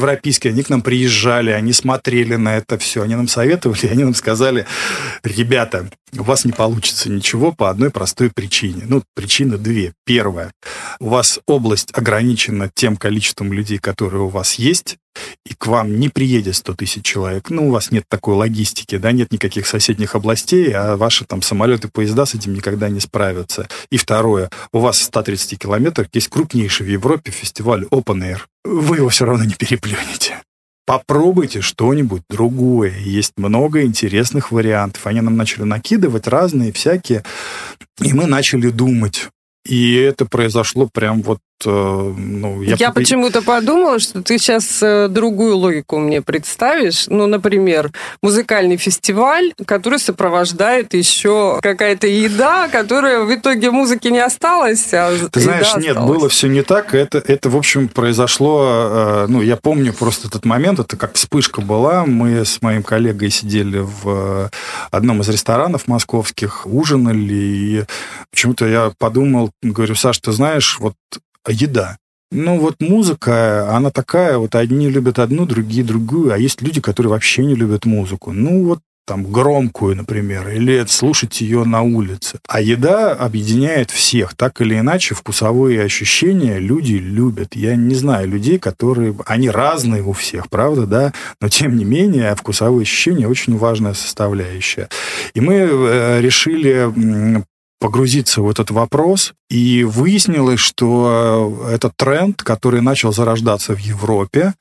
европейские, 0.05 0.53
они 0.53 0.63
к 0.63 0.69
нам 0.69 0.83
приезжали, 0.83 1.51
они 1.51 1.73
смотрели 1.73 2.37
на 2.37 2.57
это 2.57 2.79
все, 2.79 3.03
они 3.03 3.15
нам 3.15 3.29
советовали, 3.29 3.87
они 3.91 4.05
нам 4.05 4.15
сказали, 4.15 4.67
ребята, 5.23 5.91
у 6.17 6.23
вас 6.23 6.45
не 6.45 6.53
получится 6.53 7.11
ничего 7.11 7.53
по 7.53 7.71
одной 7.71 7.91
простой 7.91 8.31
причине. 8.31 8.85
Ну, 8.87 9.03
причина 9.15 9.59
две. 9.59 9.95
Первая. 10.05 10.53
У 11.01 11.09
вас 11.09 11.41
область 11.47 11.91
ограничена 11.93 12.71
тем 12.73 12.97
количеством 12.97 13.53
людей, 13.53 13.79
которые 13.79 14.23
у 14.23 14.29
вас 14.29 14.55
есть, 14.55 14.97
и 15.47 15.55
к 15.55 15.67
вам 15.67 15.99
не 15.99 16.09
приедет 16.09 16.57
100 16.57 16.75
тысяч 16.75 17.05
человек. 17.05 17.51
Ну, 17.51 17.69
у 17.69 17.71
вас 17.71 17.91
нет 17.91 18.05
такой 18.09 18.35
логистики, 18.35 18.97
да, 18.99 19.13
нет 19.13 19.33
никаких 19.33 19.67
соседних 19.67 20.15
областей, 20.15 20.73
а 20.73 20.97
ваши 20.97 21.25
там 21.25 21.43
самолеты, 21.43 21.89
поезда 21.89 22.27
с 22.27 22.35
этим 22.35 22.55
никогда 22.55 22.89
не 22.89 23.01
справятся. 23.01 23.69
И 23.91 23.97
второе. 23.97 24.51
У 24.73 24.79
вас 24.79 24.99
в 24.99 25.03
130 25.03 25.59
километрах 25.59 26.09
есть 26.13 26.29
крупнейший 26.29 26.87
в 26.87 26.91
Европе 26.91 27.31
фестиваль 27.31 27.85
Open 27.91 28.21
Air. 28.23 28.41
Вы 28.65 28.97
его 28.97 29.09
все 29.09 29.25
равно 29.25 29.45
не 29.45 29.55
переплюнете. 29.55 30.41
Попробуйте 30.87 31.63
что-нибудь 31.63 32.23
другое. 32.29 32.93
Есть 32.99 33.33
много 33.39 33.83
интересных 33.83 34.53
вариантов. 34.53 35.07
Они 35.07 35.23
нам 35.23 35.37
начали 35.37 35.63
накидывать 35.63 36.27
разные 36.27 36.73
всякие. 36.73 37.25
И 38.01 38.13
мы 38.13 38.27
начали 38.27 38.69
думать. 38.69 39.29
И 39.65 39.95
это 39.95 40.27
произошло 40.27 40.89
прям 40.93 41.23
вот 41.23 41.39
ну, 41.65 42.63
я... 42.63 42.77
Я 42.77 42.93
почему-то 42.93 43.43
подумала, 43.43 43.99
что 43.99 44.23
ты 44.23 44.39
сейчас 44.39 44.83
э, 44.83 45.09
другую 45.09 45.57
логику 45.57 45.99
мне 45.99 46.21
представишь. 46.21 47.07
Ну, 47.09 47.27
например, 47.27 47.91
музыкальный 48.23 48.77
фестиваль, 48.77 49.53
который 49.67 49.99
сопровождает 49.99 50.95
еще 50.95 51.59
какая-то 51.63 52.07
еда, 52.07 52.69
которая 52.69 53.21
в 53.21 53.35
итоге 53.35 53.71
музыки 53.71 54.09
не 54.09 54.19
осталось, 54.19 54.93
а 54.93 55.13
Ты 55.31 55.41
знаешь, 55.41 55.75
нет, 55.77 55.97
осталась. 55.97 56.09
было 56.19 56.29
все 56.29 56.49
не 56.49 56.63
так. 56.63 56.95
Это, 56.95 57.19
это, 57.19 57.49
в 57.49 57.57
общем, 57.57 57.89
произошло... 57.89 58.65
Э, 58.67 59.27
ну, 59.29 59.41
я 59.43 59.57
помню 59.57 59.93
просто 59.93 60.29
этот 60.29 60.45
момент, 60.45 60.81
это 60.81 60.97
как 60.97 61.15
вспышка 61.15 61.61
была. 61.61 62.05
Мы 62.05 62.45
с 62.45 62.61
моим 62.63 62.83
коллегой 62.83 63.31
сидели 63.31 63.79
в 63.79 64.51
одном 64.91 65.23
из 65.23 65.29
ресторанов 65.29 65.89
московских, 65.89 66.67
ужинали, 66.67 67.35
и 67.35 67.85
почему-то 68.31 68.67
я 68.67 68.93
подумал, 68.99 69.51
говорю, 69.63 69.95
Саш, 69.95 70.19
ты 70.19 70.33
знаешь, 70.33 70.79
вот 70.79 70.95
еда. 71.51 71.99
Ну 72.31 72.59
вот 72.59 72.81
музыка, 72.81 73.71
она 73.77 73.91
такая, 73.91 74.39
вот 74.39 74.55
одни 74.55 74.91
любят 74.91 75.19
одну, 75.19 75.47
другие 75.47 75.85
другую, 75.85 76.33
а 76.33 76.39
есть 76.39 76.63
люди, 76.63 76.81
которые 76.81 77.11
вообще 77.11 77.45
не 77.45 77.55
любят 77.55 77.85
музыку. 77.85 78.33
Ну 78.33 78.65
вот 78.65 78.81
там 79.07 79.31
громкую, 79.31 79.97
например, 79.97 80.49
или 80.49 80.85
слушать 80.89 81.41
ее 81.41 81.65
на 81.65 81.83
улице. 81.83 82.39
А 82.49 82.61
еда 82.61 83.13
объединяет 83.13 83.91
всех. 83.91 84.35
Так 84.35 84.61
или 84.61 84.79
иначе, 84.79 85.15
вкусовые 85.15 85.83
ощущения 85.83 86.59
люди 86.59 86.95
любят. 86.95 87.55
Я 87.55 87.77
не 87.77 87.95
знаю 87.95 88.29
людей, 88.29 88.59
которые... 88.59 89.15
Они 89.27 89.51
разные 89.51 90.03
у 90.03 90.13
всех, 90.13 90.49
правда, 90.49 90.87
да? 90.87 91.13
Но, 91.41 91.49
тем 91.49 91.77
не 91.77 91.85
менее, 91.85 92.35
вкусовые 92.35 92.83
ощущения 92.83 93.29
очень 93.29 93.57
важная 93.59 93.95
составляющая. 93.95 94.89
И 95.35 95.41
мы 95.41 95.55
э, 95.55 96.21
решили 96.21 96.91
погрузиться 97.85 98.41
в 98.41 98.49
этот 98.49 98.71
вопрос, 98.71 99.35
и 99.51 99.85
выяснилось, 99.85 100.59
что 100.59 101.61
э, 101.69 101.75
это 101.75 101.93
тренд, 101.95 102.43
который 102.43 102.81
начал 102.81 103.13
зарождаться 103.13 103.75
в 103.75 103.79
Европе, 103.79 104.55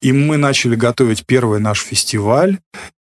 и 0.00 0.12
мы 0.12 0.38
начали 0.38 0.74
готовить 0.74 1.26
первый 1.26 1.60
наш 1.60 1.80
фестиваль, 1.80 2.56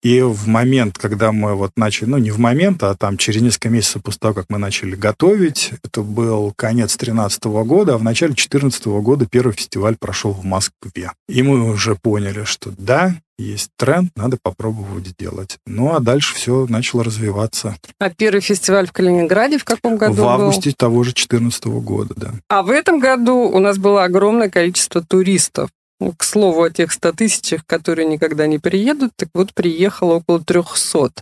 и 0.03 0.23
в 0.23 0.49
момент, 0.49 0.97
когда 0.97 1.31
мы 1.31 1.55
вот 1.55 1.73
начали, 1.77 2.09
ну 2.09 2.17
не 2.17 2.31
в 2.31 2.39
момент, 2.39 2.83
а 2.83 2.95
там 2.95 3.19
через 3.19 3.43
несколько 3.43 3.69
месяцев 3.69 4.03
после 4.03 4.21
того, 4.21 4.33
как 4.33 4.47
мы 4.49 4.57
начали 4.57 4.95
готовить, 4.95 5.73
это 5.85 6.01
был 6.01 6.55
конец 6.57 6.97
2013 6.97 7.45
года, 7.45 7.97
а 7.97 7.99
в 7.99 8.03
начале 8.03 8.33
2014 8.33 8.87
года 8.87 9.27
первый 9.27 9.53
фестиваль 9.53 9.99
прошел 10.01 10.33
в 10.33 10.43
Москве. 10.43 11.13
И 11.29 11.43
мы 11.43 11.71
уже 11.71 11.97
поняли, 11.97 12.45
что 12.45 12.73
да, 12.79 13.15
есть 13.43 13.71
тренд, 13.77 14.11
надо 14.17 14.39
попробовать 14.43 15.09
сделать. 15.09 15.59
Ну, 15.67 15.95
а 15.95 16.01
дальше 16.01 16.35
все 16.35 16.67
начало 16.69 17.05
развиваться. 17.05 17.77
А 17.99 18.11
первый 18.11 18.41
фестиваль 18.41 18.87
в 18.87 18.93
Калининграде 18.93 19.59
в 19.59 19.65
каком 19.65 19.97
году 19.97 20.15
В 20.23 20.29
августе 20.29 20.71
был? 20.71 20.75
того 20.77 21.03
же 21.03 21.11
2014 21.11 21.65
года, 21.67 22.15
да. 22.17 22.33
А 22.49 22.63
в 22.63 22.71
этом 22.71 22.99
году 23.01 23.37
у 23.37 23.59
нас 23.59 23.79
было 23.79 24.05
огромное 24.05 24.49
количество 24.51 25.03
туристов. 25.03 25.71
Ну, 26.01 26.15
к 26.17 26.25
слову 26.25 26.63
о 26.63 26.71
тех 26.71 26.93
100 26.93 27.13
тысячах, 27.13 27.67
которые 27.67 28.09
никогда 28.09 28.47
не 28.47 28.59
приедут, 28.59 29.13
так 29.17 29.29
вот 29.35 29.53
приехало 29.53 30.15
около 30.15 30.41
300. 30.41 31.13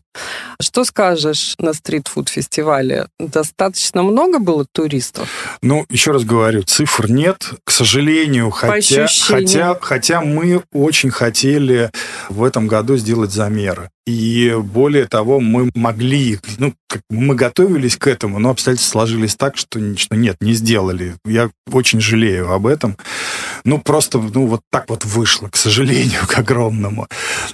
Что 0.61 0.85
скажешь 0.85 1.55
на 1.59 1.73
стритфуд-фестивале? 1.73 3.09
Достаточно 3.19 4.05
много 4.05 4.39
было 4.39 4.65
туристов? 4.71 5.29
Ну, 5.63 5.85
еще 5.91 6.13
раз 6.13 6.25
говорю, 6.25 6.63
цифр 6.63 7.11
нет. 7.11 7.51
К 7.65 7.71
сожалению, 7.73 8.51
хотя, 8.51 9.09
хотя, 9.09 9.77
хотя 9.81 10.21
мы 10.21 10.63
очень 10.73 11.11
хотели 11.11 11.91
в 12.29 12.45
этом 12.45 12.69
году 12.69 12.97
сделать 12.97 13.33
замеры. 13.33 13.91
И 14.09 14.57
более 14.57 15.05
того, 15.05 15.39
мы 15.39 15.71
могли, 15.75 16.39
ну, 16.57 16.73
мы 17.11 17.35
готовились 17.35 17.99
к 17.99 18.07
этому, 18.07 18.39
но 18.39 18.49
обстоятельства 18.49 19.01
сложились 19.01 19.37
так, 19.37 19.59
что, 19.59 19.79
что 19.99 20.17
нет, 20.17 20.39
не 20.41 20.55
сделали. 20.55 21.17
Я 21.27 21.51
очень 21.71 22.01
жалею 22.01 22.51
об 22.51 22.67
этом. 22.67 22.97
Ну, 23.65 23.79
просто, 23.79 24.19
ну, 24.19 24.47
вот 24.47 24.63
так 24.71 24.89
вот 24.89 25.05
вышло, 25.05 25.49
к 25.49 25.57
сожалению, 25.57 26.21
к 26.27 26.39
огромному. 26.39 27.07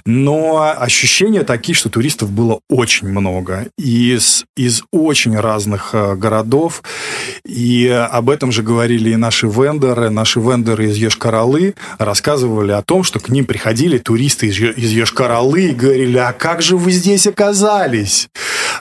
Но 0.05 0.73
ощущения 0.77 1.43
такие, 1.43 1.75
что 1.75 1.89
туристов 1.89 2.31
было 2.31 2.61
очень 2.69 3.09
много. 3.09 3.67
Из, 3.77 4.45
из 4.55 4.83
очень 4.91 5.37
разных 5.37 5.89
э, 5.91 6.15
городов. 6.15 6.83
И 7.43 7.87
об 7.89 8.29
этом 8.29 8.53
же 8.53 8.63
говорили 8.63 9.09
и 9.09 9.17
наши 9.17 9.47
вендоры. 9.47 10.09
Наши 10.09 10.39
вендоры 10.39 10.85
из 10.85 10.95
Ешкаралы 10.95 11.75
рассказывали 11.97 12.71
о 12.71 12.81
том, 12.81 13.03
что 13.03 13.19
к 13.19 13.27
ним 13.27 13.43
приходили 13.43 13.97
туристы 13.97 14.47
из, 14.47 14.57
из 14.57 14.91
Ешкаралы 14.91 15.71
и 15.71 15.73
говорили, 15.73 16.17
а 16.17 16.31
как 16.45 16.61
же 16.61 16.77
вы 16.77 16.91
здесь 16.91 17.25
оказались? 17.25 18.29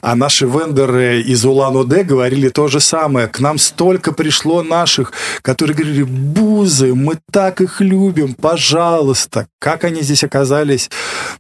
А 0.03 0.15
наши 0.17 0.45
вендоры 0.45 1.23
из 1.23 1.47
Улан-Удэ 1.47 2.03
говорили 2.03 2.51
то 2.51 2.69
же 2.69 2.79
самое. 2.79 3.27
К 3.27 3.41
нам 3.41 3.57
столько 3.57 4.13
пришло 4.13 4.63
наших, 4.63 5.15
которые 5.41 5.75
говорили, 5.75 6.03
бузы, 6.03 6.95
мы 6.95 7.17
так 7.33 7.63
их 7.63 7.81
любим, 7.81 8.35
пожалуйста. 8.35 9.47
Как 9.59 9.85
они 9.85 10.03
здесь 10.03 10.25
оказались? 10.25 10.91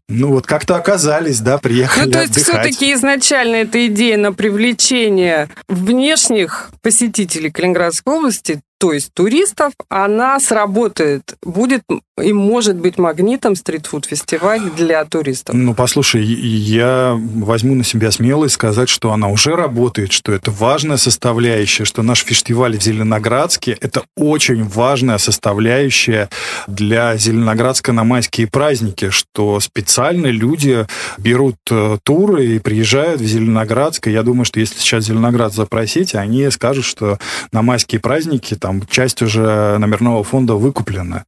Ну 0.08 0.28
вот 0.28 0.46
как-то 0.46 0.76
оказались, 0.76 1.40
да, 1.40 1.58
приехали 1.58 2.06
Ну 2.06 2.12
то 2.12 2.22
есть 2.22 2.40
все-таки 2.40 2.94
изначально 2.94 3.56
эта 3.56 3.86
идея 3.88 4.16
на 4.16 4.32
привлечение 4.32 5.50
внешних 5.68 6.70
посетителей 6.80 7.50
Калининградской 7.50 8.14
области 8.14 8.62
то 8.84 8.92
есть 8.92 9.14
туристов, 9.14 9.72
она 9.88 10.38
сработает, 10.38 11.38
будет 11.42 11.84
и 12.22 12.32
может 12.32 12.76
быть 12.76 12.96
магнитом 12.96 13.56
стритфуд-фестиваль 13.56 14.70
для 14.76 15.04
туристов. 15.04 15.54
Ну, 15.54 15.74
послушай, 15.74 16.22
я 16.22 17.18
возьму 17.18 17.74
на 17.74 17.82
себя 17.82 18.12
смелость 18.12 18.54
сказать, 18.54 18.88
что 18.88 19.12
она 19.12 19.28
уже 19.28 19.56
работает, 19.56 20.12
что 20.12 20.32
это 20.32 20.52
важная 20.52 20.96
составляющая, 20.96 21.84
что 21.84 22.02
наш 22.02 22.22
фестиваль 22.22 22.78
в 22.78 22.82
Зеленоградске– 22.82 23.76
это 23.80 24.02
очень 24.16 24.62
важная 24.62 25.18
составляющая 25.18 26.28
для 26.68 27.16
Зеленоградска 27.16 27.92
на 27.92 28.04
майские 28.04 28.46
праздники, 28.46 29.10
что 29.10 29.58
специально 29.58 30.28
люди 30.28 30.86
берут 31.18 31.56
э, 31.70 31.98
туры 32.04 32.46
и 32.46 32.58
приезжают 32.60 33.20
в 33.20 33.26
Зеленоградск. 33.26 34.06
И 34.06 34.12
я 34.12 34.22
думаю, 34.22 34.44
что 34.44 34.60
если 34.60 34.78
сейчас 34.78 35.04
Зеленоград 35.04 35.52
запросить, 35.52 36.14
они 36.14 36.48
скажут, 36.50 36.84
что 36.84 37.18
на 37.50 37.62
майские 37.62 38.00
праздники 38.00 38.54
там 38.54 38.73
часть 38.88 39.22
уже 39.22 39.78
номерного 39.78 40.24
фонда 40.24 40.54
выкуплена. 40.54 41.24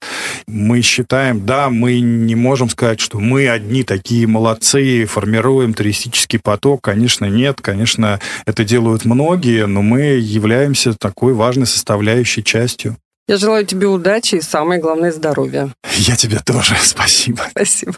Мы 0.46 0.80
считаем, 0.82 1.44
да, 1.44 1.70
мы 1.70 2.00
не 2.00 2.34
можем 2.34 2.68
сказать, 2.68 3.00
что 3.00 3.18
мы 3.18 3.48
одни 3.48 3.82
такие 3.82 4.26
молодцы, 4.26 5.06
формируем 5.06 5.74
туристический 5.74 6.38
поток. 6.38 6.82
Конечно, 6.82 7.26
нет. 7.26 7.60
Конечно, 7.60 8.20
это 8.46 8.64
делают 8.64 9.04
многие, 9.04 9.66
но 9.66 9.82
мы 9.82 10.00
являемся 10.00 10.94
такой 10.94 11.32
важной 11.32 11.66
составляющей 11.66 12.42
частью. 12.42 12.96
Я 13.28 13.38
желаю 13.38 13.66
тебе 13.66 13.88
удачи 13.88 14.36
и 14.36 14.40
самое 14.40 14.80
главное 14.80 15.10
здоровья. 15.10 15.70
Я 15.96 16.16
тебе 16.16 16.38
тоже. 16.44 16.74
Спасибо. 16.80 17.42
Спасибо. 17.50 17.94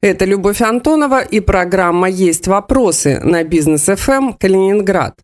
Это 0.00 0.24
Любовь 0.24 0.62
Антонова 0.62 1.22
и 1.22 1.40
программа 1.40 2.08
«Есть 2.08 2.46
вопросы» 2.46 3.18
на 3.20 3.42
Бизнес 3.42 3.86
ФМ 3.86 4.34
Калининград. 4.34 5.16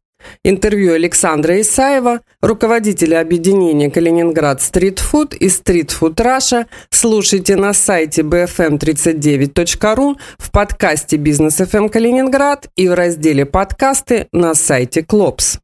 Интервью 0.43 0.95
Александра 0.95 1.61
Исаева, 1.61 2.20
руководителя 2.43 3.20
объединения 3.20 3.91
Калининград 3.91 4.61
Стритфуд 4.61 5.35
и 5.35 5.49
Street 5.49 5.92
Food 5.92 6.20
Russia, 6.20 6.66
слушайте 6.91 7.57
на 7.57 7.72
сайте 7.72 8.22
bfm39.ru, 8.22 10.16
в 10.39 10.51
подкасте 10.51 11.16
Бизнес 11.16 11.61
FM 11.61 11.89
Калининград 11.89 12.68
и 12.77 12.89
в 12.89 12.95
разделе 12.95 13.47
подкасты 13.47 14.29
на 14.33 14.55
сайте 14.55 15.03
Клопс. 15.03 15.59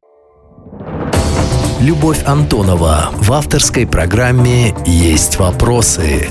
Любовь 1.81 2.21
Антонова 2.27 3.09
в 3.13 3.33
авторской 3.33 3.87
программе 3.87 4.75
«Есть 4.85 5.39
вопросы». 5.39 6.27